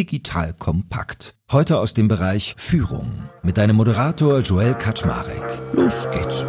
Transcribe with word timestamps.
digital 0.00 0.54
kompakt. 0.54 1.34
Heute 1.52 1.76
aus 1.76 1.92
dem 1.92 2.08
Bereich 2.08 2.54
Führung 2.56 3.28
mit 3.42 3.58
deinem 3.58 3.76
Moderator 3.76 4.38
Joel 4.38 4.72
Kaczmarek. 4.72 5.44
Los 5.74 6.08
geht's. 6.10 6.42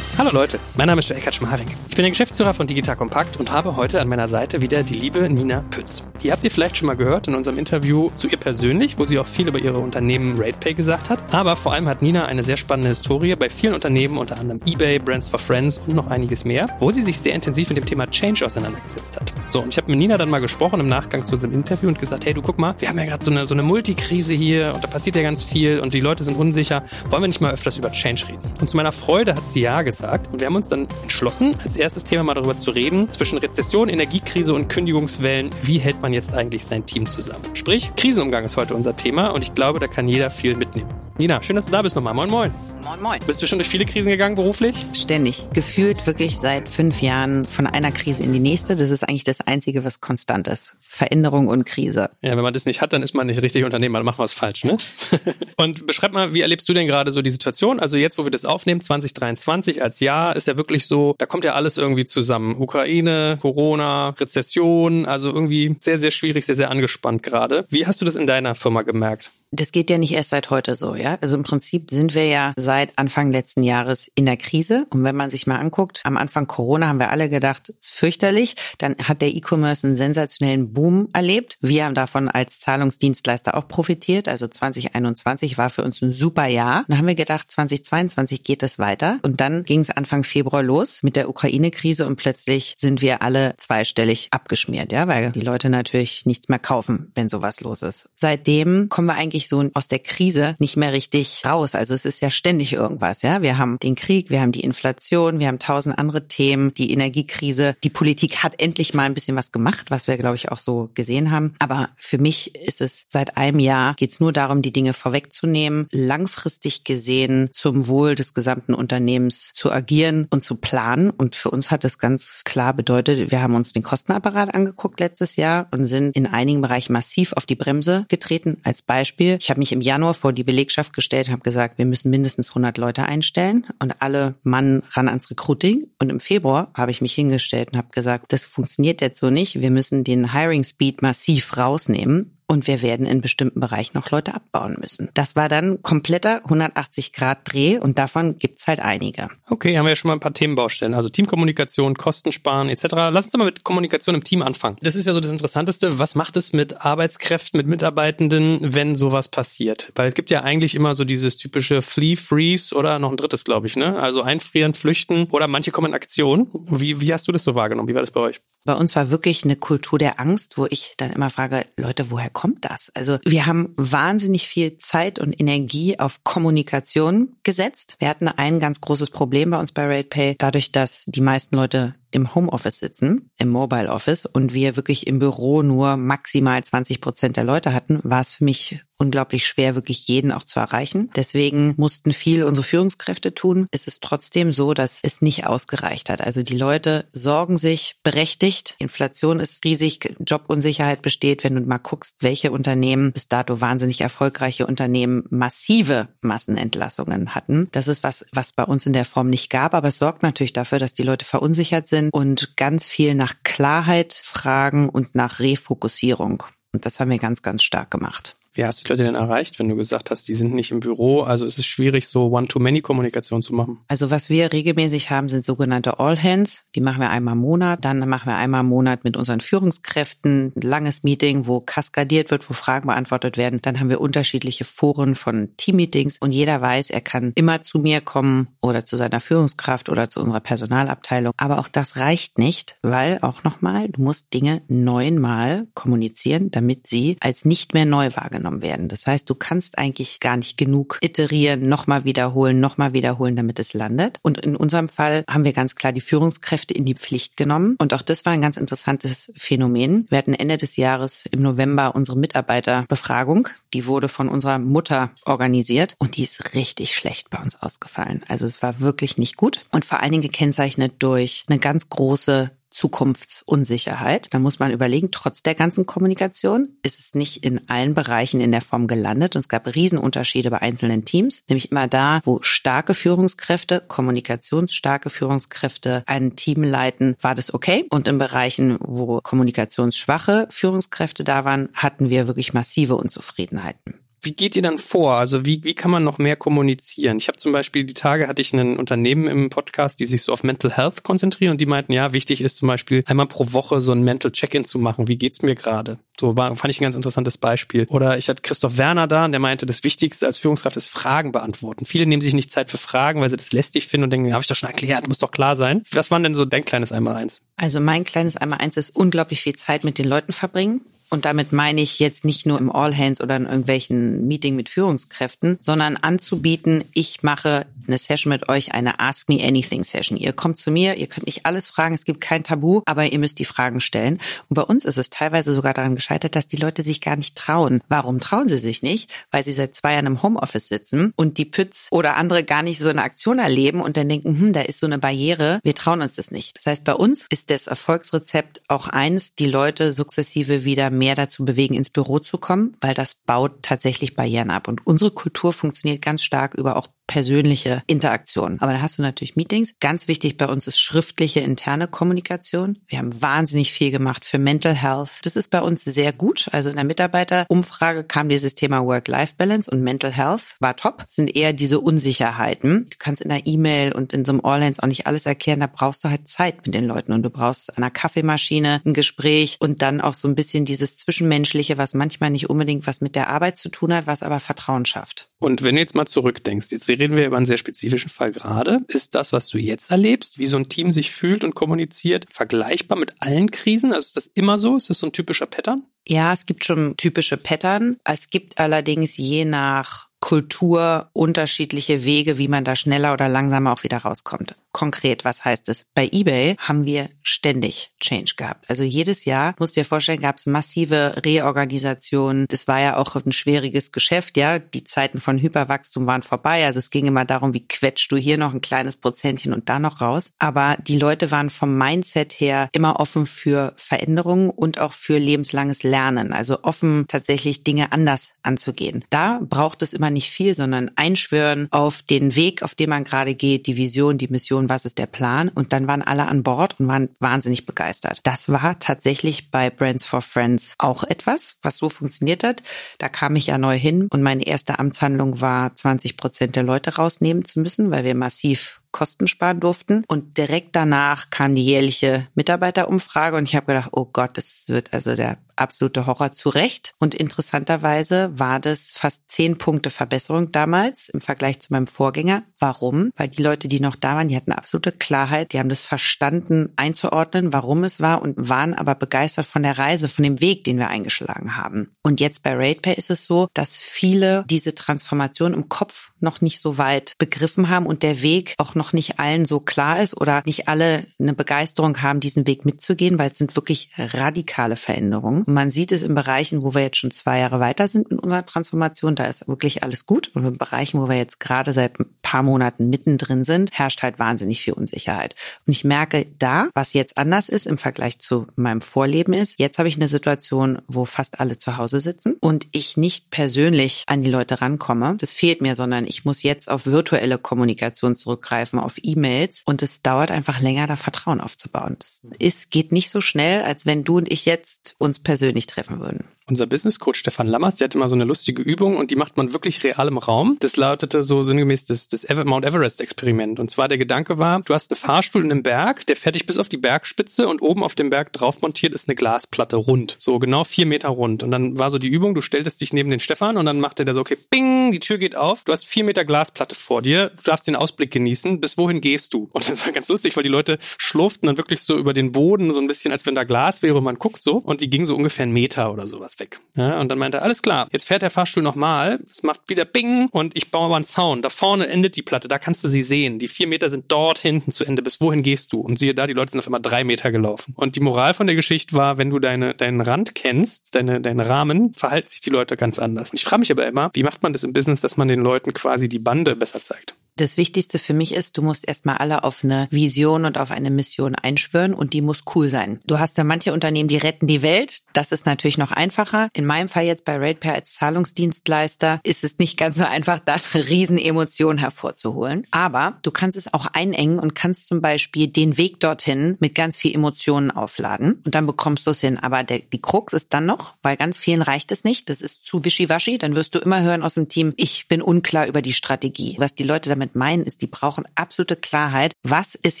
Hallo 0.20 0.32
Leute, 0.32 0.60
mein 0.76 0.86
Name 0.86 0.98
ist 0.98 1.08
Joel 1.08 1.22
Kaczmarek. 1.22 1.66
Ich 1.88 1.96
bin 1.96 2.02
der 2.02 2.10
Geschäftsführer 2.10 2.52
von 2.52 2.66
Digital 2.66 2.94
Kompakt 2.94 3.38
und 3.38 3.50
habe 3.50 3.76
heute 3.76 4.02
an 4.02 4.08
meiner 4.08 4.28
Seite 4.28 4.60
wieder 4.60 4.82
die 4.82 4.96
liebe 4.96 5.30
Nina 5.30 5.64
Pütz. 5.70 6.04
Die 6.22 6.30
habt 6.30 6.44
ihr 6.44 6.50
vielleicht 6.50 6.76
schon 6.76 6.88
mal 6.88 6.96
gehört 6.96 7.26
in 7.26 7.34
unserem 7.34 7.56
Interview 7.56 8.10
zu 8.12 8.28
ihr 8.28 8.36
persönlich, 8.36 8.98
wo 8.98 9.06
sie 9.06 9.18
auch 9.18 9.26
viel 9.26 9.48
über 9.48 9.58
ihre 9.58 9.78
Unternehmen 9.78 10.38
RatePay 10.38 10.74
gesagt 10.74 11.08
hat. 11.08 11.20
Aber 11.32 11.56
vor 11.56 11.72
allem 11.72 11.88
hat 11.88 12.02
Nina 12.02 12.26
eine 12.26 12.44
sehr 12.44 12.58
spannende 12.58 12.90
Historie 12.90 13.34
bei 13.34 13.48
vielen 13.48 13.72
Unternehmen, 13.72 14.18
unter 14.18 14.38
anderem 14.38 14.60
eBay, 14.66 14.98
Brands 14.98 15.30
for 15.30 15.38
Friends 15.38 15.80
und 15.86 15.94
noch 15.94 16.08
einiges 16.08 16.44
mehr, 16.44 16.66
wo 16.80 16.90
sie 16.90 17.02
sich 17.02 17.18
sehr 17.18 17.34
intensiv 17.34 17.70
mit 17.70 17.78
dem 17.78 17.86
Thema 17.86 18.06
Change 18.10 18.44
auseinandergesetzt 18.44 19.18
hat. 19.18 19.32
So, 19.48 19.62
und 19.62 19.70
ich 19.70 19.78
habe 19.78 19.90
mit 19.90 19.98
Nina 19.98 20.18
dann 20.18 20.28
mal 20.28 20.42
gesprochen 20.42 20.80
im 20.80 20.86
Nachgang 20.86 21.24
zu 21.24 21.36
unserem 21.36 21.54
Interview 21.54 21.88
und 21.88 21.98
gesagt, 21.98 22.26
hey, 22.26 22.34
du 22.34 22.42
guck 22.42 22.58
mal, 22.58 22.74
wir 22.78 22.90
haben 22.90 22.98
ja 22.98 23.06
gerade 23.06 23.24
so 23.24 23.30
eine, 23.30 23.46
so 23.46 23.54
eine 23.54 23.62
Multikrise 23.62 24.34
hier 24.34 24.72
und 24.74 24.84
da 24.84 24.88
passiert 24.88 25.16
ja 25.16 25.22
ganz 25.22 25.42
viel 25.42 25.80
und 25.80 25.94
die 25.94 26.00
Leute 26.00 26.24
sind 26.24 26.36
unsicher. 26.36 26.84
Wollen 27.08 27.22
wir 27.22 27.28
nicht 27.28 27.40
mal 27.40 27.52
öfters 27.52 27.78
über 27.78 27.90
Change 27.90 28.28
reden? 28.28 28.40
Und 28.60 28.68
zu 28.68 28.76
meiner 28.76 28.92
Freude 28.92 29.34
hat 29.34 29.50
sie 29.50 29.62
ja 29.62 29.80
gesagt 29.80 30.09
gesagt. 30.10 30.32
Und 30.32 30.40
wir 30.40 30.46
haben 30.46 30.56
uns 30.56 30.68
dann 30.68 30.88
entschlossen, 31.02 31.52
als 31.64 31.76
erstes 31.76 32.04
Thema 32.04 32.24
mal 32.24 32.34
darüber 32.34 32.56
zu 32.56 32.70
reden, 32.70 33.08
zwischen 33.10 33.38
Rezession, 33.38 33.88
Energiekrise 33.88 34.52
und 34.54 34.68
Kündigungswellen, 34.68 35.50
wie 35.62 35.78
hält 35.78 36.00
man 36.02 36.12
jetzt 36.12 36.34
eigentlich 36.34 36.64
sein 36.64 36.84
Team 36.86 37.06
zusammen? 37.06 37.44
Sprich, 37.54 37.92
Krisenumgang 37.96 38.44
ist 38.44 38.56
heute 38.56 38.74
unser 38.74 38.96
Thema 38.96 39.28
und 39.28 39.42
ich 39.42 39.54
glaube, 39.54 39.78
da 39.78 39.86
kann 39.86 40.08
jeder 40.08 40.30
viel 40.30 40.56
mitnehmen. 40.56 40.90
Nina, 41.18 41.42
schön, 41.42 41.56
dass 41.56 41.66
du 41.66 41.72
da 41.72 41.82
bist 41.82 41.96
nochmal. 41.96 42.14
Moin, 42.14 42.30
moin. 42.30 42.54
Moin, 42.82 43.02
moin. 43.02 43.20
Bist 43.26 43.42
du 43.42 43.46
schon 43.46 43.58
durch 43.58 43.68
viele 43.68 43.84
Krisen 43.84 44.08
gegangen 44.08 44.36
beruflich? 44.36 44.86
Ständig. 44.94 45.46
Gefühlt 45.52 46.06
wirklich 46.06 46.38
seit 46.38 46.68
fünf 46.68 47.02
Jahren 47.02 47.44
von 47.44 47.66
einer 47.66 47.92
Krise 47.92 48.22
in 48.22 48.32
die 48.32 48.38
nächste. 48.38 48.74
Das 48.74 48.90
ist 48.90 49.06
eigentlich 49.06 49.24
das 49.24 49.42
Einzige, 49.42 49.84
was 49.84 50.00
konstant 50.00 50.48
ist. 50.48 50.76
Veränderung 50.92 51.46
und 51.46 51.64
Krise. 51.64 52.10
Ja, 52.20 52.36
wenn 52.36 52.42
man 52.42 52.52
das 52.52 52.66
nicht 52.66 52.82
hat, 52.82 52.92
dann 52.92 53.04
ist 53.04 53.14
man 53.14 53.28
nicht 53.28 53.40
richtig 53.40 53.62
Unternehmer, 53.62 54.00
dann 54.00 54.04
macht 54.04 54.18
man 54.18 54.24
was 54.24 54.32
falsch, 54.32 54.64
ne? 54.64 54.76
und 55.56 55.86
beschreib 55.86 56.10
mal, 56.10 56.34
wie 56.34 56.40
erlebst 56.40 56.68
du 56.68 56.72
denn 56.72 56.88
gerade 56.88 57.12
so 57.12 57.22
die 57.22 57.30
Situation? 57.30 57.78
Also 57.78 57.96
jetzt, 57.96 58.18
wo 58.18 58.24
wir 58.24 58.32
das 58.32 58.44
aufnehmen, 58.44 58.80
2023 58.80 59.84
als 59.84 60.00
Jahr, 60.00 60.34
ist 60.34 60.48
ja 60.48 60.56
wirklich 60.56 60.88
so, 60.88 61.14
da 61.16 61.26
kommt 61.26 61.44
ja 61.44 61.54
alles 61.54 61.78
irgendwie 61.78 62.06
zusammen. 62.06 62.56
Ukraine, 62.60 63.38
Corona, 63.40 64.10
Rezession, 64.18 65.06
also 65.06 65.28
irgendwie 65.28 65.76
sehr, 65.78 66.00
sehr 66.00 66.10
schwierig, 66.10 66.44
sehr, 66.44 66.56
sehr 66.56 66.72
angespannt 66.72 67.22
gerade. 67.22 67.66
Wie 67.68 67.86
hast 67.86 68.00
du 68.00 68.04
das 68.04 68.16
in 68.16 68.26
deiner 68.26 68.56
Firma 68.56 68.82
gemerkt? 68.82 69.30
Das 69.52 69.72
geht 69.72 69.90
ja 69.90 69.98
nicht 69.98 70.12
erst 70.12 70.30
seit 70.30 70.50
heute 70.50 70.76
so, 70.76 70.94
ja. 70.94 71.18
Also 71.20 71.36
im 71.36 71.42
Prinzip 71.42 71.90
sind 71.90 72.14
wir 72.14 72.26
ja 72.26 72.52
seit 72.56 72.98
Anfang 72.98 73.32
letzten 73.32 73.64
Jahres 73.64 74.08
in 74.14 74.26
der 74.26 74.36
Krise. 74.36 74.86
Und 74.90 75.02
wenn 75.02 75.16
man 75.16 75.30
sich 75.30 75.46
mal 75.48 75.56
anguckt, 75.56 76.02
am 76.04 76.16
Anfang 76.16 76.46
Corona 76.46 76.86
haben 76.86 77.00
wir 77.00 77.10
alle 77.10 77.28
gedacht, 77.28 77.68
es 77.68 77.86
ist 77.86 77.94
fürchterlich. 77.94 78.54
Dann 78.78 78.94
hat 79.02 79.22
der 79.22 79.34
E-Commerce 79.34 79.86
einen 79.86 79.96
sensationellen 79.96 80.72
Boom 80.72 81.08
erlebt. 81.12 81.58
Wir 81.60 81.84
haben 81.84 81.96
davon 81.96 82.28
als 82.28 82.60
Zahlungsdienstleister 82.60 83.56
auch 83.56 83.66
profitiert. 83.66 84.28
Also 84.28 84.46
2021 84.46 85.58
war 85.58 85.70
für 85.70 85.82
uns 85.82 86.00
ein 86.00 86.12
super 86.12 86.46
Jahr. 86.46 86.84
Dann 86.86 86.98
haben 86.98 87.08
wir 87.08 87.16
gedacht, 87.16 87.50
2022 87.50 88.44
geht 88.44 88.62
es 88.62 88.78
weiter. 88.78 89.18
Und 89.22 89.40
dann 89.40 89.64
ging 89.64 89.80
es 89.80 89.90
Anfang 89.90 90.22
Februar 90.22 90.62
los 90.62 91.02
mit 91.02 91.16
der 91.16 91.28
Ukraine-Krise 91.28 92.06
und 92.06 92.16
plötzlich 92.16 92.74
sind 92.76 93.02
wir 93.02 93.22
alle 93.22 93.54
zweistellig 93.56 94.28
abgeschmiert, 94.30 94.92
ja, 94.92 95.08
weil 95.08 95.32
die 95.32 95.40
Leute 95.40 95.70
natürlich 95.70 96.24
nichts 96.24 96.48
mehr 96.48 96.58
kaufen, 96.58 97.10
wenn 97.14 97.28
sowas 97.28 97.60
los 97.60 97.82
ist. 97.82 98.08
Seitdem 98.14 98.88
kommen 98.88 99.08
wir 99.08 99.14
eigentlich 99.14 99.39
wirklich 99.40 99.48
so 99.48 99.70
aus 99.74 99.88
der 99.88 99.98
Krise 99.98 100.56
nicht 100.58 100.76
mehr 100.76 100.92
richtig 100.92 101.42
raus. 101.46 101.74
Also 101.74 101.94
es 101.94 102.04
ist 102.04 102.20
ja 102.20 102.30
ständig 102.30 102.72
irgendwas, 102.72 103.22
ja. 103.22 103.42
Wir 103.42 103.58
haben 103.58 103.78
den 103.78 103.94
Krieg, 103.94 104.30
wir 104.30 104.40
haben 104.40 104.52
die 104.52 104.60
Inflation, 104.60 105.38
wir 105.38 105.48
haben 105.48 105.58
tausend 105.58 105.98
andere 105.98 106.28
Themen, 106.28 106.74
die 106.74 106.92
Energiekrise. 106.92 107.76
Die 107.82 107.90
Politik 107.90 108.42
hat 108.42 108.60
endlich 108.60 108.94
mal 108.94 109.04
ein 109.04 109.14
bisschen 109.14 109.36
was 109.36 109.52
gemacht, 109.52 109.90
was 109.90 110.08
wir, 110.08 110.16
glaube 110.16 110.36
ich, 110.36 110.50
auch 110.50 110.58
so 110.58 110.90
gesehen 110.94 111.30
haben. 111.30 111.54
Aber 111.58 111.88
für 111.96 112.18
mich 112.18 112.54
ist 112.54 112.80
es 112.80 113.06
seit 113.08 113.36
einem 113.36 113.58
Jahr 113.58 113.94
geht 113.94 114.10
es 114.10 114.20
nur 114.20 114.32
darum, 114.32 114.62
die 114.62 114.72
Dinge 114.72 114.92
vorwegzunehmen, 114.92 115.86
langfristig 115.90 116.84
gesehen 116.84 117.48
zum 117.52 117.86
Wohl 117.86 118.14
des 118.14 118.34
gesamten 118.34 118.74
Unternehmens 118.74 119.50
zu 119.54 119.72
agieren 119.72 120.26
und 120.30 120.42
zu 120.42 120.56
planen. 120.56 121.10
Und 121.10 121.36
für 121.36 121.50
uns 121.50 121.70
hat 121.70 121.84
das 121.84 121.98
ganz 121.98 122.42
klar 122.44 122.74
bedeutet, 122.74 123.30
wir 123.30 123.42
haben 123.42 123.54
uns 123.54 123.72
den 123.72 123.82
Kostenapparat 123.82 124.54
angeguckt 124.54 125.00
letztes 125.00 125.36
Jahr 125.36 125.68
und 125.70 125.84
sind 125.84 126.14
in 126.16 126.26
einigen 126.26 126.60
Bereichen 126.60 126.92
massiv 126.92 127.32
auf 127.32 127.46
die 127.46 127.56
Bremse 127.56 128.04
getreten. 128.08 128.58
Als 128.64 128.82
Beispiel 128.82 129.29
Beispiel, 129.30 129.44
ich 129.44 129.50
habe 129.50 129.60
mich 129.60 129.72
im 129.72 129.80
Januar 129.80 130.14
vor 130.14 130.32
die 130.32 130.44
Belegschaft 130.44 130.92
gestellt, 130.92 131.30
habe 131.30 131.42
gesagt, 131.42 131.78
wir 131.78 131.86
müssen 131.86 132.10
mindestens 132.10 132.48
100 132.48 132.78
Leute 132.78 133.04
einstellen 133.04 133.66
und 133.80 133.94
alle 134.00 134.34
Mann 134.42 134.82
ran 134.90 135.08
ans 135.08 135.30
Recruiting. 135.30 135.88
Und 135.98 136.10
im 136.10 136.20
Februar 136.20 136.70
habe 136.74 136.90
ich 136.90 137.00
mich 137.00 137.14
hingestellt 137.14 137.70
und 137.72 137.78
habe 137.78 137.88
gesagt, 137.92 138.32
das 138.32 138.44
funktioniert 138.44 139.00
jetzt 139.00 139.18
so 139.18 139.30
nicht. 139.30 139.60
Wir 139.60 139.70
müssen 139.70 140.04
den 140.04 140.32
Hiring 140.32 140.64
Speed 140.64 141.02
massiv 141.02 141.56
rausnehmen 141.56 142.39
und 142.50 142.66
wir 142.66 142.82
werden 142.82 143.06
in 143.06 143.20
bestimmten 143.20 143.60
Bereichen 143.60 143.96
noch 143.96 144.10
Leute 144.10 144.34
abbauen 144.34 144.76
müssen. 144.80 145.08
Das 145.14 145.36
war 145.36 145.48
dann 145.48 145.82
kompletter 145.82 146.42
180 146.42 147.12
Grad 147.12 147.38
Dreh 147.44 147.78
und 147.78 147.96
davon 147.96 148.38
gibt's 148.38 148.66
halt 148.66 148.80
einige. 148.80 149.28
Okay, 149.48 149.78
haben 149.78 149.84
wir 149.84 149.90
ja 149.90 149.96
schon 149.96 150.08
mal 150.08 150.14
ein 150.14 150.20
paar 150.20 150.34
Themenbaustellen, 150.34 150.94
also 150.94 151.08
Teamkommunikation, 151.08 151.94
Kostensparen 151.94 152.68
etc. 152.68 152.86
Lass 152.90 153.26
uns 153.26 153.30
doch 153.30 153.38
mal 153.38 153.44
mit 153.44 153.62
Kommunikation 153.62 154.16
im 154.16 154.24
Team 154.24 154.42
anfangen. 154.42 154.78
Das 154.82 154.96
ist 154.96 155.06
ja 155.06 155.12
so 155.12 155.20
das 155.20 155.30
Interessanteste. 155.30 156.00
Was 156.00 156.16
macht 156.16 156.36
es 156.36 156.52
mit 156.52 156.84
Arbeitskräften, 156.84 157.56
mit 157.56 157.68
Mitarbeitenden, 157.68 158.58
wenn 158.74 158.96
sowas 158.96 159.28
passiert? 159.28 159.92
Weil 159.94 160.08
es 160.08 160.14
gibt 160.14 160.32
ja 160.32 160.42
eigentlich 160.42 160.74
immer 160.74 160.96
so 160.96 161.04
dieses 161.04 161.36
typische 161.36 161.82
Flee, 161.82 162.16
Freeze 162.16 162.74
oder 162.74 162.98
noch 162.98 163.12
ein 163.12 163.16
drittes, 163.16 163.44
glaube 163.44 163.68
ich, 163.68 163.76
ne? 163.76 163.96
Also 163.96 164.22
einfrieren, 164.22 164.74
flüchten 164.74 165.28
oder 165.30 165.46
manche 165.46 165.70
kommen 165.70 165.86
in 165.86 165.94
Aktion. 165.94 166.48
Wie, 166.52 167.00
wie 167.00 167.12
hast 167.12 167.28
du 167.28 167.32
das 167.32 167.44
so 167.44 167.54
wahrgenommen? 167.54 167.88
Wie 167.88 167.94
war 167.94 168.02
das 168.02 168.10
bei 168.10 168.20
euch? 168.20 168.40
Bei 168.64 168.74
uns 168.74 168.96
war 168.96 169.10
wirklich 169.10 169.44
eine 169.44 169.54
Kultur 169.54 170.00
der 170.00 170.18
Angst, 170.18 170.58
wo 170.58 170.66
ich 170.68 170.94
dann 170.96 171.12
immer 171.12 171.30
frage, 171.30 171.64
Leute, 171.76 172.10
woher 172.10 172.28
kommt 172.28 172.39
das? 172.60 172.90
Also 172.94 173.18
wir 173.24 173.46
haben 173.46 173.74
wahnsinnig 173.76 174.48
viel 174.48 174.78
Zeit 174.78 175.18
und 175.18 175.38
Energie 175.38 175.98
auf 175.98 176.24
Kommunikation 176.24 177.36
gesetzt. 177.42 177.96
Wir 177.98 178.08
hatten 178.08 178.28
ein 178.28 178.60
ganz 178.60 178.80
großes 178.80 179.10
Problem 179.10 179.50
bei 179.50 179.58
uns 179.58 179.72
bei 179.72 179.84
RatePay, 179.84 180.36
dadurch, 180.38 180.72
dass 180.72 181.04
die 181.06 181.20
meisten 181.20 181.56
Leute 181.56 181.94
im 182.10 182.34
Homeoffice 182.34 182.78
sitzen, 182.78 183.30
im 183.38 183.48
Mobile 183.48 183.90
Office 183.90 184.26
und 184.26 184.54
wir 184.54 184.76
wirklich 184.76 185.06
im 185.06 185.18
Büro 185.18 185.62
nur 185.62 185.96
maximal 185.96 186.62
20 186.62 187.00
Prozent 187.00 187.36
der 187.36 187.44
Leute 187.44 187.72
hatten, 187.72 188.00
war 188.02 188.20
es 188.20 188.34
für 188.34 188.44
mich 188.44 188.80
unglaublich 189.00 189.46
schwer, 189.46 189.74
wirklich 189.74 190.06
jeden 190.08 190.30
auch 190.30 190.44
zu 190.44 190.60
erreichen. 190.60 191.10
Deswegen 191.16 191.74
mussten 191.78 192.12
viel 192.12 192.44
unsere 192.44 192.64
Führungskräfte 192.64 193.34
tun. 193.34 193.66
Es 193.70 193.86
ist 193.86 194.02
trotzdem 194.02 194.52
so, 194.52 194.74
dass 194.74 195.00
es 195.02 195.22
nicht 195.22 195.46
ausgereicht 195.46 196.10
hat. 196.10 196.20
Also 196.20 196.42
die 196.42 196.56
Leute 196.56 197.06
sorgen 197.12 197.56
sich 197.56 197.96
berechtigt. 198.02 198.76
Inflation 198.78 199.40
ist 199.40 199.64
riesig, 199.64 200.16
Jobunsicherheit 200.26 201.00
besteht. 201.00 201.44
Wenn 201.44 201.54
du 201.54 201.62
mal 201.62 201.78
guckst, 201.78 202.16
welche 202.20 202.52
Unternehmen 202.52 203.12
bis 203.12 203.26
dato 203.26 203.62
wahnsinnig 203.62 204.02
erfolgreiche 204.02 204.66
Unternehmen 204.66 205.24
massive 205.30 206.08
Massenentlassungen 206.20 207.34
hatten. 207.34 207.68
Das 207.72 207.88
ist 207.88 208.02
was, 208.02 208.26
was 208.32 208.52
bei 208.52 208.64
uns 208.64 208.84
in 208.84 208.92
der 208.92 209.06
Form 209.06 209.30
nicht 209.30 209.48
gab, 209.48 209.72
aber 209.72 209.88
es 209.88 209.98
sorgt 209.98 210.22
natürlich 210.22 210.52
dafür, 210.52 210.78
dass 210.78 210.92
die 210.92 211.04
Leute 211.04 211.24
verunsichert 211.24 211.88
sind 211.88 211.99
sind 212.00 212.12
und 212.12 212.56
ganz 212.56 212.86
viel 212.86 213.14
nach 213.14 213.34
Klarheit 213.42 214.20
fragen 214.24 214.88
und 214.88 215.14
nach 215.14 215.40
Refokussierung. 215.40 216.42
Und 216.72 216.86
das 216.86 217.00
haben 217.00 217.10
wir 217.10 217.18
ganz, 217.18 217.42
ganz 217.42 217.62
stark 217.62 217.90
gemacht. 217.90 218.36
Wie 218.52 218.64
hast 218.64 218.80
du 218.80 218.84
die 218.84 218.90
Leute 218.90 219.04
denn 219.04 219.14
erreicht, 219.14 219.58
wenn 219.58 219.68
du 219.68 219.76
gesagt 219.76 220.10
hast, 220.10 220.26
die 220.26 220.34
sind 220.34 220.54
nicht 220.54 220.72
im 220.72 220.80
Büro? 220.80 221.22
Also 221.22 221.46
ist 221.46 221.58
es 221.58 221.66
schwierig, 221.66 222.08
so 222.08 222.30
One-to-Many-Kommunikation 222.30 223.42
zu 223.42 223.54
machen? 223.54 223.78
Also 223.86 224.10
was 224.10 224.28
wir 224.28 224.52
regelmäßig 224.52 225.10
haben, 225.10 225.28
sind 225.28 225.44
sogenannte 225.44 226.00
All-Hands. 226.00 226.64
Die 226.74 226.80
machen 226.80 227.00
wir 227.00 227.10
einmal 227.10 227.34
im 227.34 227.40
Monat. 227.40 227.84
Dann 227.84 228.00
machen 228.08 228.26
wir 228.28 228.36
einmal 228.36 228.62
im 228.62 228.66
Monat 228.66 229.04
mit 229.04 229.16
unseren 229.16 229.40
Führungskräften 229.40 230.52
ein 230.56 230.60
langes 230.60 231.04
Meeting, 231.04 231.46
wo 231.46 231.60
kaskadiert 231.60 232.32
wird, 232.32 232.50
wo 232.50 232.54
Fragen 232.54 232.88
beantwortet 232.88 233.36
werden. 233.36 233.60
Dann 233.62 233.78
haben 233.78 233.88
wir 233.88 234.00
unterschiedliche 234.00 234.64
Foren 234.64 235.14
von 235.14 235.50
Team-Meetings 235.56 236.18
und 236.18 236.32
jeder 236.32 236.60
weiß, 236.60 236.90
er 236.90 237.02
kann 237.02 237.32
immer 237.36 237.62
zu 237.62 237.78
mir 237.78 238.00
kommen 238.00 238.48
oder 238.60 238.84
zu 238.84 238.96
seiner 238.96 239.20
Führungskraft 239.20 239.88
oder 239.88 240.10
zu 240.10 240.20
unserer 240.20 240.40
Personalabteilung. 240.40 241.32
Aber 241.36 241.60
auch 241.60 241.68
das 241.68 241.98
reicht 241.98 242.38
nicht, 242.38 242.78
weil 242.82 243.18
auch 243.22 243.44
nochmal, 243.44 243.88
du 243.90 244.02
musst 244.02 244.34
Dinge 244.34 244.62
neunmal 244.66 245.68
kommunizieren, 245.74 246.50
damit 246.50 246.88
sie 246.88 247.16
als 247.20 247.44
nicht 247.44 247.74
mehr 247.74 247.84
neu 247.84 248.10
wahrgenommen 248.16 248.40
wahrgenommen 248.50 248.62
werden. 248.62 248.88
Das 248.88 249.06
heißt, 249.06 249.28
du 249.28 249.34
kannst 249.34 249.78
eigentlich 249.78 250.20
gar 250.20 250.36
nicht 250.36 250.56
genug 250.56 250.98
iterieren, 251.00 251.68
nochmal 251.68 252.04
wiederholen, 252.04 252.60
nochmal 252.60 252.92
wiederholen, 252.92 253.36
damit 253.36 253.58
es 253.58 253.74
landet. 253.74 254.18
Und 254.22 254.38
in 254.38 254.56
unserem 254.56 254.88
Fall 254.88 255.24
haben 255.28 255.44
wir 255.44 255.52
ganz 255.52 255.74
klar 255.74 255.92
die 255.92 256.00
Führungskräfte 256.00 256.74
in 256.74 256.84
die 256.84 256.94
Pflicht 256.94 257.36
genommen. 257.36 257.76
Und 257.78 257.94
auch 257.94 258.02
das 258.02 258.24
war 258.24 258.32
ein 258.32 258.42
ganz 258.42 258.56
interessantes 258.56 259.32
Phänomen. 259.36 260.06
Wir 260.10 260.18
hatten 260.18 260.34
Ende 260.34 260.56
des 260.56 260.76
Jahres 260.76 261.24
im 261.30 261.42
November 261.42 261.94
unsere 261.94 262.18
Mitarbeiterbefragung. 262.18 263.48
Die 263.72 263.86
wurde 263.86 264.08
von 264.08 264.28
unserer 264.28 264.58
Mutter 264.58 265.10
organisiert 265.24 265.94
und 265.98 266.16
die 266.16 266.24
ist 266.24 266.54
richtig 266.54 266.94
schlecht 266.94 267.30
bei 267.30 267.38
uns 267.38 267.60
ausgefallen. 267.60 268.22
Also 268.28 268.46
es 268.46 268.62
war 268.62 268.80
wirklich 268.80 269.18
nicht 269.18 269.36
gut 269.36 269.64
und 269.70 269.84
vor 269.84 270.00
allen 270.00 270.12
Dingen 270.12 270.22
gekennzeichnet 270.22 270.94
durch 270.98 271.44
eine 271.48 271.58
ganz 271.58 271.88
große 271.88 272.50
Zukunftsunsicherheit. 272.70 274.28
Da 274.30 274.38
muss 274.38 274.58
man 274.58 274.72
überlegen, 274.72 275.10
trotz 275.10 275.42
der 275.42 275.54
ganzen 275.54 275.86
Kommunikation 275.86 276.76
ist 276.82 277.00
es 277.00 277.14
nicht 277.14 277.44
in 277.44 277.68
allen 277.68 277.94
Bereichen 277.94 278.40
in 278.40 278.52
der 278.52 278.60
Form 278.60 278.86
gelandet 278.86 279.34
und 279.34 279.40
es 279.40 279.48
gab 279.48 279.66
Riesenunterschiede 279.66 280.50
bei 280.50 280.62
einzelnen 280.62 281.04
Teams, 281.04 281.42
nämlich 281.48 281.70
immer 281.70 281.88
da, 281.88 282.20
wo 282.24 282.38
starke 282.42 282.94
Führungskräfte, 282.94 283.82
kommunikationsstarke 283.86 285.10
Führungskräfte 285.10 286.04
ein 286.06 286.36
Team 286.36 286.62
leiten, 286.62 287.16
war 287.20 287.34
das 287.34 287.52
okay 287.52 287.86
und 287.90 288.08
in 288.08 288.18
Bereichen, 288.18 288.78
wo 288.80 289.20
kommunikationsschwache 289.20 290.48
Führungskräfte 290.50 291.24
da 291.24 291.44
waren, 291.44 291.68
hatten 291.74 292.08
wir 292.08 292.26
wirklich 292.26 292.54
massive 292.54 292.96
Unzufriedenheiten. 292.96 293.94
Wie 294.22 294.32
geht 294.32 294.54
ihr 294.54 294.62
dann 294.62 294.76
vor? 294.76 295.14
Also 295.14 295.46
wie, 295.46 295.64
wie 295.64 295.74
kann 295.74 295.90
man 295.90 296.04
noch 296.04 296.18
mehr 296.18 296.36
kommunizieren? 296.36 297.16
Ich 297.16 297.28
habe 297.28 297.38
zum 297.38 297.52
Beispiel 297.52 297.84
die 297.84 297.94
Tage 297.94 298.28
hatte 298.28 298.42
ich 298.42 298.52
ein 298.52 298.76
Unternehmen 298.76 299.26
im 299.26 299.48
Podcast, 299.48 299.98
die 299.98 300.04
sich 300.04 300.22
so 300.22 300.32
auf 300.32 300.42
Mental 300.42 300.76
Health 300.76 301.04
konzentrieren 301.04 301.52
und 301.52 301.60
die 301.60 301.66
meinten, 301.66 301.92
ja, 301.92 302.12
wichtig 302.12 302.42
ist 302.42 302.56
zum 302.56 302.68
Beispiel 302.68 303.02
einmal 303.06 303.26
pro 303.26 303.52
Woche 303.54 303.80
so 303.80 303.92
ein 303.92 304.02
Mental 304.02 304.30
Check-in 304.30 304.66
zu 304.66 304.78
machen. 304.78 305.08
Wie 305.08 305.16
geht's 305.16 305.40
mir 305.40 305.54
gerade? 305.54 305.98
So 306.18 306.36
war, 306.36 306.54
fand 306.54 306.70
ich 306.70 306.80
ein 306.80 306.84
ganz 306.84 306.96
interessantes 306.96 307.38
Beispiel. 307.38 307.86
Oder 307.88 308.18
ich 308.18 308.28
hatte 308.28 308.42
Christoph 308.42 308.76
Werner 308.76 309.06
da 309.06 309.24
und 309.24 309.32
der 309.32 309.40
meinte, 309.40 309.64
das 309.64 309.84
Wichtigste 309.84 310.26
als 310.26 310.36
Führungskraft 310.36 310.76
ist 310.76 310.88
Fragen 310.88 311.32
beantworten. 311.32 311.86
Viele 311.86 312.04
nehmen 312.04 312.20
sich 312.20 312.34
nicht 312.34 312.52
Zeit 312.52 312.70
für 312.70 312.76
Fragen, 312.76 313.22
weil 313.22 313.30
sie 313.30 313.38
das 313.38 313.52
lästig 313.52 313.86
finden 313.86 314.04
und 314.04 314.10
denken, 314.10 314.34
habe 314.34 314.42
ich 314.42 314.48
doch 314.48 314.56
schon 314.56 314.68
erklärt, 314.68 315.08
muss 315.08 315.18
doch 315.18 315.30
klar 315.30 315.56
sein. 315.56 315.82
Was 315.92 316.10
waren 316.10 316.22
denn 316.22 316.34
so 316.34 316.44
dein 316.44 316.66
kleines 316.66 316.92
Einmaleins? 316.92 317.40
Also 317.56 317.80
mein 317.80 318.04
kleines 318.04 318.36
Einmaleins 318.36 318.76
ist 318.76 318.94
unglaublich 318.94 319.40
viel 319.40 319.54
Zeit 319.54 319.82
mit 319.82 319.96
den 319.96 320.06
Leuten 320.06 320.34
verbringen 320.34 320.82
und 321.10 321.24
damit 321.24 321.52
meine 321.52 321.80
ich 321.80 321.98
jetzt 321.98 322.24
nicht 322.24 322.46
nur 322.46 322.58
im 322.58 322.70
All 322.70 322.96
Hands 322.96 323.20
oder 323.20 323.36
in 323.36 323.44
irgendwelchen 323.44 324.26
Meeting 324.26 324.56
mit 324.56 324.68
Führungskräften, 324.68 325.58
sondern 325.60 325.96
anzubieten, 325.96 326.84
ich 326.92 327.22
mache 327.22 327.66
eine 327.86 327.98
Session 327.98 328.30
mit 328.30 328.48
euch, 328.48 328.72
eine 328.72 329.00
Ask 329.00 329.28
Me 329.28 329.42
Anything 329.42 329.84
Session. 329.84 330.16
Ihr 330.16 330.32
kommt 330.32 330.58
zu 330.58 330.70
mir, 330.70 330.96
ihr 330.96 331.08
könnt 331.08 331.26
mich 331.26 331.44
alles 331.46 331.68
fragen, 331.68 331.94
es 331.94 332.04
gibt 332.04 332.20
kein 332.20 332.44
Tabu, 332.44 332.82
aber 332.86 333.12
ihr 333.12 333.18
müsst 333.18 333.38
die 333.38 333.44
Fragen 333.44 333.80
stellen. 333.80 334.20
Und 334.48 334.54
bei 334.54 334.62
uns 334.62 334.84
ist 334.84 334.96
es 334.96 335.10
teilweise 335.10 335.52
sogar 335.52 335.74
daran 335.74 335.96
gescheitert, 335.96 336.36
dass 336.36 336.46
die 336.46 336.56
Leute 336.56 336.82
sich 336.82 337.00
gar 337.00 337.16
nicht 337.16 337.36
trauen. 337.36 337.80
Warum 337.88 338.20
trauen 338.20 338.48
sie 338.48 338.58
sich 338.58 338.82
nicht? 338.82 339.10
Weil 339.30 339.42
sie 339.42 339.52
seit 339.52 339.74
zwei 339.74 339.94
Jahren 339.94 340.06
im 340.06 340.22
Homeoffice 340.22 340.68
sitzen 340.68 341.12
und 341.16 341.38
die 341.38 341.44
Pütz 341.44 341.88
oder 341.90 342.16
andere 342.16 342.44
gar 342.44 342.62
nicht 342.62 342.78
so 342.78 342.88
eine 342.88 343.02
Aktion 343.02 343.38
erleben 343.38 343.80
und 343.80 343.96
dann 343.96 344.08
denken, 344.08 344.38
hm, 344.38 344.52
da 344.52 344.60
ist 344.60 344.78
so 344.78 344.86
eine 344.86 344.98
Barriere, 344.98 345.58
wir 345.62 345.74
trauen 345.74 346.00
uns 346.00 346.14
das 346.14 346.30
nicht. 346.30 346.56
Das 346.56 346.66
heißt, 346.66 346.84
bei 346.84 346.94
uns 346.94 347.26
ist 347.30 347.50
das 347.50 347.66
Erfolgsrezept 347.66 348.62
auch 348.68 348.86
eins, 348.86 349.34
die 349.34 349.46
Leute 349.46 349.92
sukzessive 349.92 350.64
wieder 350.64 350.90
mehr 351.00 351.14
dazu 351.14 351.44
bewegen, 351.44 351.74
ins 351.74 351.90
Büro 351.90 352.18
zu 352.18 352.38
kommen, 352.38 352.76
weil 352.80 352.94
das 352.94 353.14
baut 353.14 353.62
tatsächlich 353.62 354.14
Barrieren 354.14 354.50
ab. 354.50 354.68
Und 354.68 354.86
unsere 354.86 355.10
Kultur 355.10 355.52
funktioniert 355.52 356.02
ganz 356.02 356.22
stark 356.22 356.54
über 356.54 356.76
auch 356.76 356.88
persönliche 357.10 357.82
Interaktion. 357.88 358.58
Aber 358.60 358.72
da 358.72 358.80
hast 358.80 358.96
du 358.96 359.02
natürlich 359.02 359.34
Meetings. 359.34 359.74
Ganz 359.80 360.06
wichtig 360.06 360.36
bei 360.36 360.46
uns 360.46 360.68
ist 360.68 360.80
schriftliche 360.80 361.40
interne 361.40 361.88
Kommunikation. 361.88 362.78
Wir 362.86 362.98
haben 362.98 363.20
wahnsinnig 363.20 363.72
viel 363.72 363.90
gemacht 363.90 364.24
für 364.24 364.38
Mental 364.38 364.76
Health. 364.76 365.18
Das 365.24 365.34
ist 365.34 365.48
bei 365.48 365.60
uns 365.60 365.82
sehr 365.82 366.12
gut. 366.12 366.46
Also 366.52 366.70
in 366.70 366.76
der 366.76 366.84
Mitarbeiterumfrage 366.84 368.04
kam 368.04 368.28
dieses 368.28 368.54
Thema 368.54 368.84
Work-Life-Balance 368.84 369.68
und 369.72 369.82
Mental 369.82 370.12
Health 370.12 370.54
war 370.60 370.76
top. 370.76 370.98
Das 370.98 371.16
sind 371.16 371.34
eher 371.34 371.52
diese 371.52 371.80
Unsicherheiten. 371.80 372.86
Du 372.88 372.96
kannst 373.00 373.22
in 373.22 373.30
der 373.30 373.44
E-Mail 373.44 373.92
und 373.92 374.12
in 374.12 374.24
so 374.24 374.30
einem 374.30 374.44
All-Hands 374.44 374.78
auch 374.78 374.86
nicht 374.86 375.08
alles 375.08 375.26
erklären. 375.26 375.58
Da 375.58 375.66
brauchst 375.66 376.04
du 376.04 376.10
halt 376.10 376.28
Zeit 376.28 376.64
mit 376.64 376.76
den 376.76 376.86
Leuten 376.86 377.12
und 377.12 377.24
du 377.24 377.30
brauchst 377.30 377.70
an 377.70 377.82
einer 377.82 377.90
Kaffeemaschine 377.90 378.82
ein 378.86 378.94
Gespräch 378.94 379.56
und 379.58 379.82
dann 379.82 380.00
auch 380.00 380.14
so 380.14 380.28
ein 380.28 380.36
bisschen 380.36 380.64
dieses 380.64 380.94
Zwischenmenschliche, 380.94 381.76
was 381.76 381.94
manchmal 381.94 382.30
nicht 382.30 382.48
unbedingt 382.48 382.86
was 382.86 383.00
mit 383.00 383.16
der 383.16 383.30
Arbeit 383.30 383.58
zu 383.58 383.68
tun 383.68 383.92
hat, 383.92 384.06
was 384.06 384.22
aber 384.22 384.38
Vertrauen 384.38 384.84
schafft. 384.84 385.29
Und 385.42 385.64
wenn 385.64 385.74
du 385.74 385.80
jetzt 385.80 385.94
mal 385.94 386.06
zurückdenkst, 386.06 386.70
jetzt 386.70 386.88
reden 386.88 387.16
wir 387.16 387.26
über 387.26 387.38
einen 387.38 387.46
sehr 387.46 387.56
spezifischen 387.56 388.10
Fall 388.10 388.30
gerade. 388.30 388.80
Ist 388.88 389.14
das, 389.14 389.32
was 389.32 389.48
du 389.48 389.58
jetzt 389.58 389.90
erlebst, 389.90 390.38
wie 390.38 390.44
so 390.44 390.58
ein 390.58 390.68
Team 390.68 390.92
sich 390.92 391.10
fühlt 391.12 391.44
und 391.44 391.54
kommuniziert, 391.54 392.26
vergleichbar 392.30 392.98
mit 392.98 393.14
allen 393.20 393.50
Krisen? 393.50 393.94
Also 393.94 394.08
ist 394.08 394.16
das 394.16 394.26
immer 394.26 394.58
so? 394.58 394.76
Ist 394.76 394.90
das 394.90 394.98
so 394.98 395.06
ein 395.06 395.12
typischer 395.12 395.46
Pattern? 395.46 395.84
Ja, 396.06 396.32
es 396.34 396.44
gibt 396.44 396.64
schon 396.64 396.94
typische 396.98 397.38
Pattern. 397.38 397.96
Es 398.04 398.28
gibt 398.28 398.60
allerdings 398.60 399.16
je 399.16 399.46
nach 399.46 400.10
Kultur 400.20 401.08
unterschiedliche 401.14 402.04
Wege, 402.04 402.36
wie 402.36 402.48
man 402.48 402.64
da 402.64 402.76
schneller 402.76 403.14
oder 403.14 403.28
langsamer 403.28 403.72
auch 403.72 403.82
wieder 403.82 403.98
rauskommt. 403.98 404.56
Konkret, 404.80 405.26
was 405.26 405.44
heißt 405.44 405.68
es? 405.68 405.84
Bei 405.92 406.08
eBay 406.10 406.56
haben 406.56 406.86
wir 406.86 407.10
ständig 407.22 407.92
Change 408.00 408.32
gehabt. 408.38 408.64
Also 408.70 408.82
jedes 408.82 409.26
Jahr, 409.26 409.54
musst 409.58 409.76
dir 409.76 409.84
vorstellen, 409.84 410.22
gab 410.22 410.38
es 410.38 410.46
massive 410.46 411.20
Reorganisationen. 411.22 412.46
Das 412.48 412.66
war 412.66 412.80
ja 412.80 412.96
auch 412.96 413.14
ein 413.14 413.32
schwieriges 413.32 413.92
Geschäft, 413.92 414.38
ja. 414.38 414.58
Die 414.58 414.82
Zeiten 414.82 415.20
von 415.20 415.36
Hyperwachstum 415.36 416.06
waren 416.06 416.22
vorbei. 416.22 416.64
Also 416.64 416.78
es 416.78 416.88
ging 416.88 417.04
immer 417.04 417.26
darum, 417.26 417.52
wie 417.52 417.68
quetschst 417.68 418.10
du 418.10 418.16
hier 418.16 418.38
noch 418.38 418.54
ein 418.54 418.62
kleines 418.62 418.96
Prozentchen 418.96 419.52
und 419.52 419.68
da 419.68 419.78
noch 419.78 420.00
raus. 420.00 420.32
Aber 420.38 420.78
die 420.80 420.96
Leute 420.96 421.30
waren 421.30 421.50
vom 421.50 421.76
Mindset 421.76 422.32
her 422.40 422.70
immer 422.72 423.00
offen 423.00 423.26
für 423.26 423.74
Veränderungen 423.76 424.48
und 424.48 424.80
auch 424.80 424.94
für 424.94 425.18
lebenslanges 425.18 425.82
Lernen. 425.82 426.32
Also 426.32 426.62
offen, 426.62 427.04
tatsächlich 427.06 427.64
Dinge 427.64 427.92
anders 427.92 428.32
anzugehen. 428.42 429.04
Da 429.10 429.40
braucht 429.42 429.82
es 429.82 429.92
immer 429.92 430.08
nicht 430.08 430.30
viel, 430.30 430.54
sondern 430.54 430.90
einschwören 430.96 431.68
auf 431.70 432.00
den 432.00 432.34
Weg, 432.34 432.62
auf 432.62 432.74
dem 432.74 432.88
man 432.88 433.04
gerade 433.04 433.34
geht, 433.34 433.66
die 433.66 433.76
Vision, 433.76 434.16
die 434.16 434.28
Mission 434.28 434.69
was 434.70 434.86
ist 434.86 434.96
der 434.96 435.06
Plan? 435.06 435.50
Und 435.50 435.74
dann 435.74 435.86
waren 435.86 436.02
alle 436.02 436.26
an 436.26 436.42
Bord 436.42 436.80
und 436.80 436.88
waren 436.88 437.10
wahnsinnig 437.20 437.66
begeistert. 437.66 438.20
Das 438.22 438.48
war 438.48 438.78
tatsächlich 438.78 439.50
bei 439.50 439.68
Brands 439.68 440.06
for 440.06 440.22
Friends 440.22 440.74
auch 440.78 441.04
etwas, 441.04 441.58
was 441.62 441.76
so 441.76 441.90
funktioniert 441.90 442.44
hat. 442.44 442.62
Da 442.98 443.10
kam 443.10 443.36
ich 443.36 443.48
ja 443.48 443.58
neu 443.58 443.78
hin 443.78 444.08
und 444.10 444.22
meine 444.22 444.46
erste 444.46 444.78
Amtshandlung 444.78 445.42
war, 445.42 445.74
20 445.74 446.16
Prozent 446.16 446.56
der 446.56 446.62
Leute 446.62 446.96
rausnehmen 446.96 447.44
zu 447.44 447.60
müssen, 447.60 447.90
weil 447.90 448.04
wir 448.04 448.14
massiv 448.14 448.80
Kosten 448.92 449.26
sparen 449.26 449.60
durften. 449.60 450.04
Und 450.08 450.36
direkt 450.36 450.74
danach 450.74 451.30
kam 451.30 451.54
die 451.54 451.64
jährliche 451.64 452.26
Mitarbeiterumfrage 452.34 453.36
und 453.36 453.44
ich 453.44 453.54
habe 453.54 453.66
gedacht, 453.66 453.90
oh 453.92 454.06
Gott, 454.06 454.36
das 454.36 454.64
wird 454.68 454.92
also 454.92 455.14
der 455.14 455.38
absolute 455.60 456.06
Horror 456.06 456.32
zu 456.32 456.48
Recht. 456.48 456.94
Und 456.98 457.14
interessanterweise 457.14 458.30
war 458.38 458.60
das 458.60 458.90
fast 458.90 459.30
zehn 459.30 459.58
Punkte 459.58 459.90
Verbesserung 459.90 460.50
damals 460.50 461.08
im 461.08 461.20
Vergleich 461.20 461.60
zu 461.60 461.72
meinem 461.72 461.86
Vorgänger. 461.86 462.42
Warum? 462.58 463.10
Weil 463.16 463.28
die 463.28 463.42
Leute, 463.42 463.68
die 463.68 463.80
noch 463.80 463.96
da 463.96 464.16
waren, 464.16 464.28
die 464.28 464.36
hatten 464.36 464.52
absolute 464.52 464.92
Klarheit, 464.92 465.52
die 465.52 465.58
haben 465.58 465.68
das 465.68 465.82
verstanden 465.82 466.72
einzuordnen, 466.76 467.52
warum 467.52 467.84
es 467.84 468.00
war 468.00 468.22
und 468.22 468.48
waren 468.48 468.74
aber 468.74 468.94
begeistert 468.94 469.46
von 469.46 469.62
der 469.62 469.78
Reise, 469.78 470.08
von 470.08 470.22
dem 470.22 470.40
Weg, 470.40 470.64
den 470.64 470.78
wir 470.78 470.88
eingeschlagen 470.88 471.56
haben. 471.56 471.94
Und 472.02 472.20
jetzt 472.20 472.42
bei 472.42 472.54
RatePay 472.54 472.94
ist 472.94 473.10
es 473.10 473.24
so, 473.24 473.48
dass 473.54 473.76
viele 473.76 474.44
diese 474.48 474.74
Transformation 474.74 475.54
im 475.54 475.68
Kopf 475.68 476.10
noch 476.20 476.40
nicht 476.40 476.60
so 476.60 476.78
weit 476.78 477.14
begriffen 477.18 477.68
haben 477.68 477.86
und 477.86 478.02
der 478.02 478.22
Weg 478.22 478.54
auch 478.58 478.74
noch 478.74 478.92
nicht 478.92 479.18
allen 479.18 479.44
so 479.44 479.60
klar 479.60 480.00
ist 480.00 480.16
oder 480.16 480.42
nicht 480.46 480.68
alle 480.68 481.06
eine 481.18 481.34
Begeisterung 481.34 482.00
haben, 482.02 482.20
diesen 482.20 482.46
Weg 482.46 482.64
mitzugehen, 482.64 483.18
weil 483.18 483.30
es 483.30 483.38
sind 483.38 483.56
wirklich 483.56 483.90
radikale 483.96 484.76
Veränderungen. 484.76 485.44
Man 485.52 485.70
sieht 485.70 485.92
es 485.92 486.02
in 486.02 486.14
Bereichen, 486.14 486.62
wo 486.62 486.74
wir 486.74 486.82
jetzt 486.82 486.98
schon 486.98 487.10
zwei 487.10 487.38
Jahre 487.40 487.60
weiter 487.60 487.88
sind 487.88 488.10
in 488.10 488.18
unserer 488.18 488.44
Transformation, 488.44 489.14
da 489.14 489.24
ist 489.24 489.46
wirklich 489.48 489.82
alles 489.82 490.06
gut. 490.06 490.30
Und 490.34 490.44
in 490.44 490.58
Bereichen, 490.58 491.00
wo 491.00 491.08
wir 491.08 491.16
jetzt 491.16 491.40
gerade 491.40 491.72
seit 491.72 491.98
ein 491.98 492.06
paar 492.22 492.42
Monaten 492.42 492.90
mittendrin 492.90 493.44
sind, 493.44 493.72
herrscht 493.72 494.02
halt 494.02 494.18
wahnsinnig 494.18 494.60
viel 494.60 494.74
Unsicherheit. 494.74 495.34
Und 495.66 495.72
ich 495.72 495.84
merke 495.84 496.26
da, 496.38 496.68
was 496.74 496.92
jetzt 496.92 497.18
anders 497.18 497.48
ist 497.48 497.66
im 497.66 497.78
Vergleich 497.78 498.18
zu 498.18 498.46
meinem 498.56 498.80
Vorleben 498.80 499.32
ist, 499.32 499.58
jetzt 499.58 499.78
habe 499.78 499.88
ich 499.88 499.96
eine 499.96 500.08
Situation, 500.08 500.80
wo 500.86 501.04
fast 501.04 501.40
alle 501.40 501.58
zu 501.58 501.76
Hause 501.76 502.00
sitzen 502.00 502.36
und 502.40 502.68
ich 502.72 502.96
nicht 502.96 503.30
persönlich 503.30 504.04
an 504.06 504.22
die 504.22 504.30
Leute 504.30 504.60
rankomme. 504.60 505.16
Das 505.18 505.32
fehlt 505.32 505.60
mir, 505.60 505.74
sondern 505.74 506.06
ich 506.06 506.24
muss 506.24 506.42
jetzt 506.42 506.70
auf 506.70 506.86
virtuelle 506.86 507.38
Kommunikation 507.38 508.16
zurückgreifen 508.16 508.40
zurückgreifen 508.40 508.78
auf 508.78 508.96
E-Mails 509.02 509.62
und 509.64 509.82
es 509.82 510.02
dauert 510.02 510.30
einfach 510.30 510.60
länger, 510.60 510.86
da 510.86 510.96
Vertrauen 510.96 511.40
aufzubauen. 511.40 511.96
Das 511.98 512.22
ist, 512.38 512.70
geht 512.70 512.92
nicht 512.92 513.10
so 513.10 513.20
schnell, 513.20 513.62
als 513.62 513.86
wenn 513.86 514.04
du 514.04 514.18
und 514.18 514.30
ich 514.30 514.44
jetzt 514.44 514.94
uns 514.98 515.18
persönlich 515.18 515.39
treffen 515.66 516.00
würden 516.00 516.28
unser 516.50 516.66
Business 516.66 516.98
Coach 516.98 517.20
Stefan 517.20 517.46
Lammers, 517.46 517.76
der 517.76 517.86
hatte 517.86 517.98
mal 517.98 518.08
so 518.08 518.14
eine 518.14 518.24
lustige 518.24 518.62
Übung 518.62 518.96
und 518.96 519.10
die 519.10 519.16
macht 519.16 519.36
man 519.36 519.52
wirklich 519.52 519.82
real 519.84 520.08
im 520.08 520.18
Raum. 520.18 520.56
Das 520.60 520.76
lautete 520.76 521.22
so 521.22 521.42
sinngemäß 521.42 521.86
das, 521.86 522.08
das 522.08 522.26
Mount 522.44 522.64
Everest 522.64 523.00
Experiment. 523.00 523.60
Und 523.60 523.70
zwar 523.70 523.88
der 523.88 523.98
Gedanke 523.98 524.38
war, 524.38 524.60
du 524.60 524.74
hast 524.74 524.90
einen 524.90 524.96
Fahrstuhl 524.96 525.44
in 525.44 525.50
einem 525.50 525.62
Berg, 525.62 526.06
der 526.06 526.16
fährt 526.16 526.34
dich 526.34 526.46
bis 526.46 526.58
auf 526.58 526.68
die 526.68 526.76
Bergspitze 526.76 527.48
und 527.48 527.62
oben 527.62 527.84
auf 527.84 527.94
dem 527.94 528.10
Berg 528.10 528.32
drauf 528.32 528.60
montiert 528.62 528.94
ist 528.94 529.08
eine 529.08 529.14
Glasplatte 529.14 529.76
rund. 529.76 530.16
So 530.18 530.38
genau 530.38 530.64
vier 530.64 530.86
Meter 530.86 531.08
rund. 531.08 531.42
Und 531.42 531.50
dann 531.50 531.78
war 531.78 531.90
so 531.90 531.98
die 531.98 532.08
Übung, 532.08 532.34
du 532.34 532.40
stelltest 532.40 532.80
dich 532.80 532.92
neben 532.92 533.10
den 533.10 533.20
Stefan 533.20 533.56
und 533.56 533.66
dann 533.66 533.80
macht 533.80 533.98
er 534.00 534.04
da 534.04 534.14
so, 534.14 534.20
okay, 534.20 534.36
bing, 534.50 534.90
die 534.92 535.00
Tür 535.00 535.18
geht 535.18 535.36
auf, 535.36 535.64
du 535.64 535.72
hast 535.72 535.86
vier 535.86 536.04
Meter 536.04 536.24
Glasplatte 536.24 536.74
vor 536.74 537.02
dir, 537.02 537.30
du 537.30 537.42
darfst 537.44 537.66
den 537.68 537.76
Ausblick 537.76 538.10
genießen, 538.10 538.60
bis 538.60 538.76
wohin 538.76 539.00
gehst 539.00 539.34
du? 539.34 539.48
Und 539.52 539.68
das 539.68 539.84
war 539.84 539.92
ganz 539.92 540.08
lustig, 540.08 540.36
weil 540.36 540.42
die 540.42 540.48
Leute 540.48 540.78
schlurften 540.98 541.46
dann 541.46 541.56
wirklich 541.56 541.82
so 541.82 541.96
über 541.96 542.12
den 542.12 542.32
Boden, 542.32 542.72
so 542.72 542.80
ein 542.80 542.86
bisschen, 542.86 543.12
als 543.12 543.26
wenn 543.26 543.34
da 543.34 543.44
Glas 543.44 543.82
wäre 543.82 544.02
man 544.02 544.18
guckt 544.18 544.42
so 544.42 544.56
und 544.56 544.80
die 544.80 544.90
ging 544.90 545.06
so 545.06 545.14
ungefähr 545.14 545.44
einen 545.44 545.52
Meter 545.52 545.92
oder 545.92 546.06
sowas 546.06 546.39
weg. 546.40 546.60
Ja, 546.74 547.00
und 547.00 547.08
dann 547.10 547.18
meinte 547.18 547.38
er, 547.38 547.42
alles 547.42 547.62
klar, 547.62 547.88
jetzt 547.92 548.06
fährt 548.06 548.22
der 548.22 548.30
Fahrstuhl 548.30 548.62
nochmal, 548.62 549.20
es 549.30 549.42
macht 549.42 549.60
wieder 549.68 549.84
Bing 549.84 550.28
und 550.30 550.56
ich 550.56 550.70
baue 550.70 550.86
aber 550.86 550.96
einen 550.96 551.04
Zaun. 551.04 551.42
Da 551.42 551.48
vorne 551.48 551.86
endet 551.86 552.16
die 552.16 552.22
Platte, 552.22 552.48
da 552.48 552.58
kannst 552.58 552.82
du 552.82 552.88
sie 552.88 553.02
sehen. 553.02 553.38
Die 553.38 553.48
vier 553.48 553.66
Meter 553.66 553.90
sind 553.90 554.06
dort 554.08 554.38
hinten 554.38 554.72
zu 554.72 554.84
Ende. 554.84 555.02
Bis 555.02 555.20
wohin 555.20 555.42
gehst 555.42 555.72
du? 555.72 555.80
Und 555.80 555.98
siehe 555.98 556.14
da, 556.14 556.26
die 556.26 556.32
Leute 556.32 556.52
sind 556.52 556.60
auf 556.60 556.66
immer 556.66 556.80
drei 556.80 557.04
Meter 557.04 557.30
gelaufen. 557.30 557.74
Und 557.76 557.96
die 557.96 558.00
Moral 558.00 558.34
von 558.34 558.46
der 558.46 558.56
Geschichte 558.56 558.94
war, 558.94 559.18
wenn 559.18 559.30
du 559.30 559.38
deine, 559.38 559.74
deinen 559.74 560.00
Rand 560.00 560.34
kennst, 560.34 560.94
deine, 560.94 561.20
deinen 561.20 561.40
Rahmen, 561.40 561.94
verhalten 561.94 562.28
sich 562.28 562.40
die 562.40 562.50
Leute 562.50 562.76
ganz 562.76 562.98
anders. 562.98 563.30
Und 563.30 563.36
ich 563.36 563.44
frage 563.44 563.60
mich 563.60 563.70
aber 563.70 563.86
immer, 563.86 564.10
wie 564.14 564.22
macht 564.22 564.42
man 564.42 564.52
das 564.52 564.64
im 564.64 564.72
Business, 564.72 565.00
dass 565.00 565.16
man 565.16 565.28
den 565.28 565.40
Leuten 565.40 565.72
quasi 565.74 566.08
die 566.08 566.18
Bande 566.18 566.56
besser 566.56 566.80
zeigt? 566.80 567.14
Das 567.36 567.56
Wichtigste 567.56 567.98
für 567.98 568.14
mich 568.14 568.34
ist, 568.34 568.58
du 568.58 568.62
musst 568.62 568.86
erstmal 568.86 569.16
alle 569.18 569.44
auf 569.44 569.64
eine 569.64 569.88
Vision 569.90 570.44
und 570.44 570.58
auf 570.58 570.70
eine 570.70 570.90
Mission 570.90 571.34
einschwören 571.34 571.94
und 571.94 572.12
die 572.12 572.22
muss 572.22 572.42
cool 572.54 572.68
sein. 572.68 573.00
Du 573.06 573.18
hast 573.18 573.38
ja 573.38 573.44
manche 573.44 573.72
Unternehmen, 573.72 574.08
die 574.08 574.16
retten 574.16 574.46
die 574.46 574.62
Welt. 574.62 575.00
Das 575.12 575.32
ist 575.32 575.46
natürlich 575.46 575.78
noch 575.78 575.92
einfacher. 575.92 576.48
In 576.52 576.66
meinem 576.66 576.88
Fall 576.88 577.04
jetzt 577.04 577.24
bei 577.24 577.36
RatePay 577.36 577.70
als 577.70 577.94
Zahlungsdienstleister 577.94 579.20
ist 579.24 579.44
es 579.44 579.58
nicht 579.58 579.78
ganz 579.78 579.96
so 579.96 580.04
einfach, 580.04 580.38
da 580.38 580.56
eine 580.74 580.88
Riesenemotion 580.88 581.78
hervorzuholen. 581.78 582.66
Aber 582.70 583.18
du 583.22 583.30
kannst 583.30 583.56
es 583.56 583.72
auch 583.72 583.86
einengen 583.86 584.38
und 584.38 584.54
kannst 584.54 584.86
zum 584.86 585.00
Beispiel 585.00 585.48
den 585.48 585.78
Weg 585.78 586.00
dorthin 586.00 586.56
mit 586.60 586.74
ganz 586.74 586.96
viel 586.96 587.14
Emotionen 587.14 587.70
aufladen 587.70 588.42
und 588.44 588.54
dann 588.54 588.66
bekommst 588.66 589.06
du 589.06 589.10
es 589.10 589.20
hin. 589.20 589.38
Aber 589.38 589.64
der, 589.64 589.80
die 589.80 590.00
Krux 590.00 590.32
ist 590.32 590.52
dann 590.52 590.66
noch, 590.66 590.94
weil 591.02 591.16
ganz 591.16 591.38
vielen 591.38 591.62
reicht 591.62 591.92
es 591.92 592.04
nicht. 592.04 592.28
Das 592.28 592.40
ist 592.40 592.64
zu 592.64 592.84
wischiwaschi. 592.84 593.38
Dann 593.38 593.54
wirst 593.54 593.74
du 593.74 593.78
immer 593.78 594.02
hören 594.02 594.22
aus 594.22 594.34
dem 594.34 594.48
Team, 594.48 594.74
ich 594.76 595.08
bin 595.08 595.22
unklar 595.22 595.66
über 595.66 595.82
die 595.82 595.92
Strategie. 595.92 596.56
Was 596.58 596.74
die 596.74 596.84
Leute 596.84 597.08
damit 597.08 597.29
damit 597.30 597.34
meinen, 597.34 597.64
ist, 597.64 597.82
die 597.82 597.86
brauchen 597.86 598.24
absolute 598.34 598.76
Klarheit. 598.76 599.32
Was 599.42 599.74
ist 599.74 600.00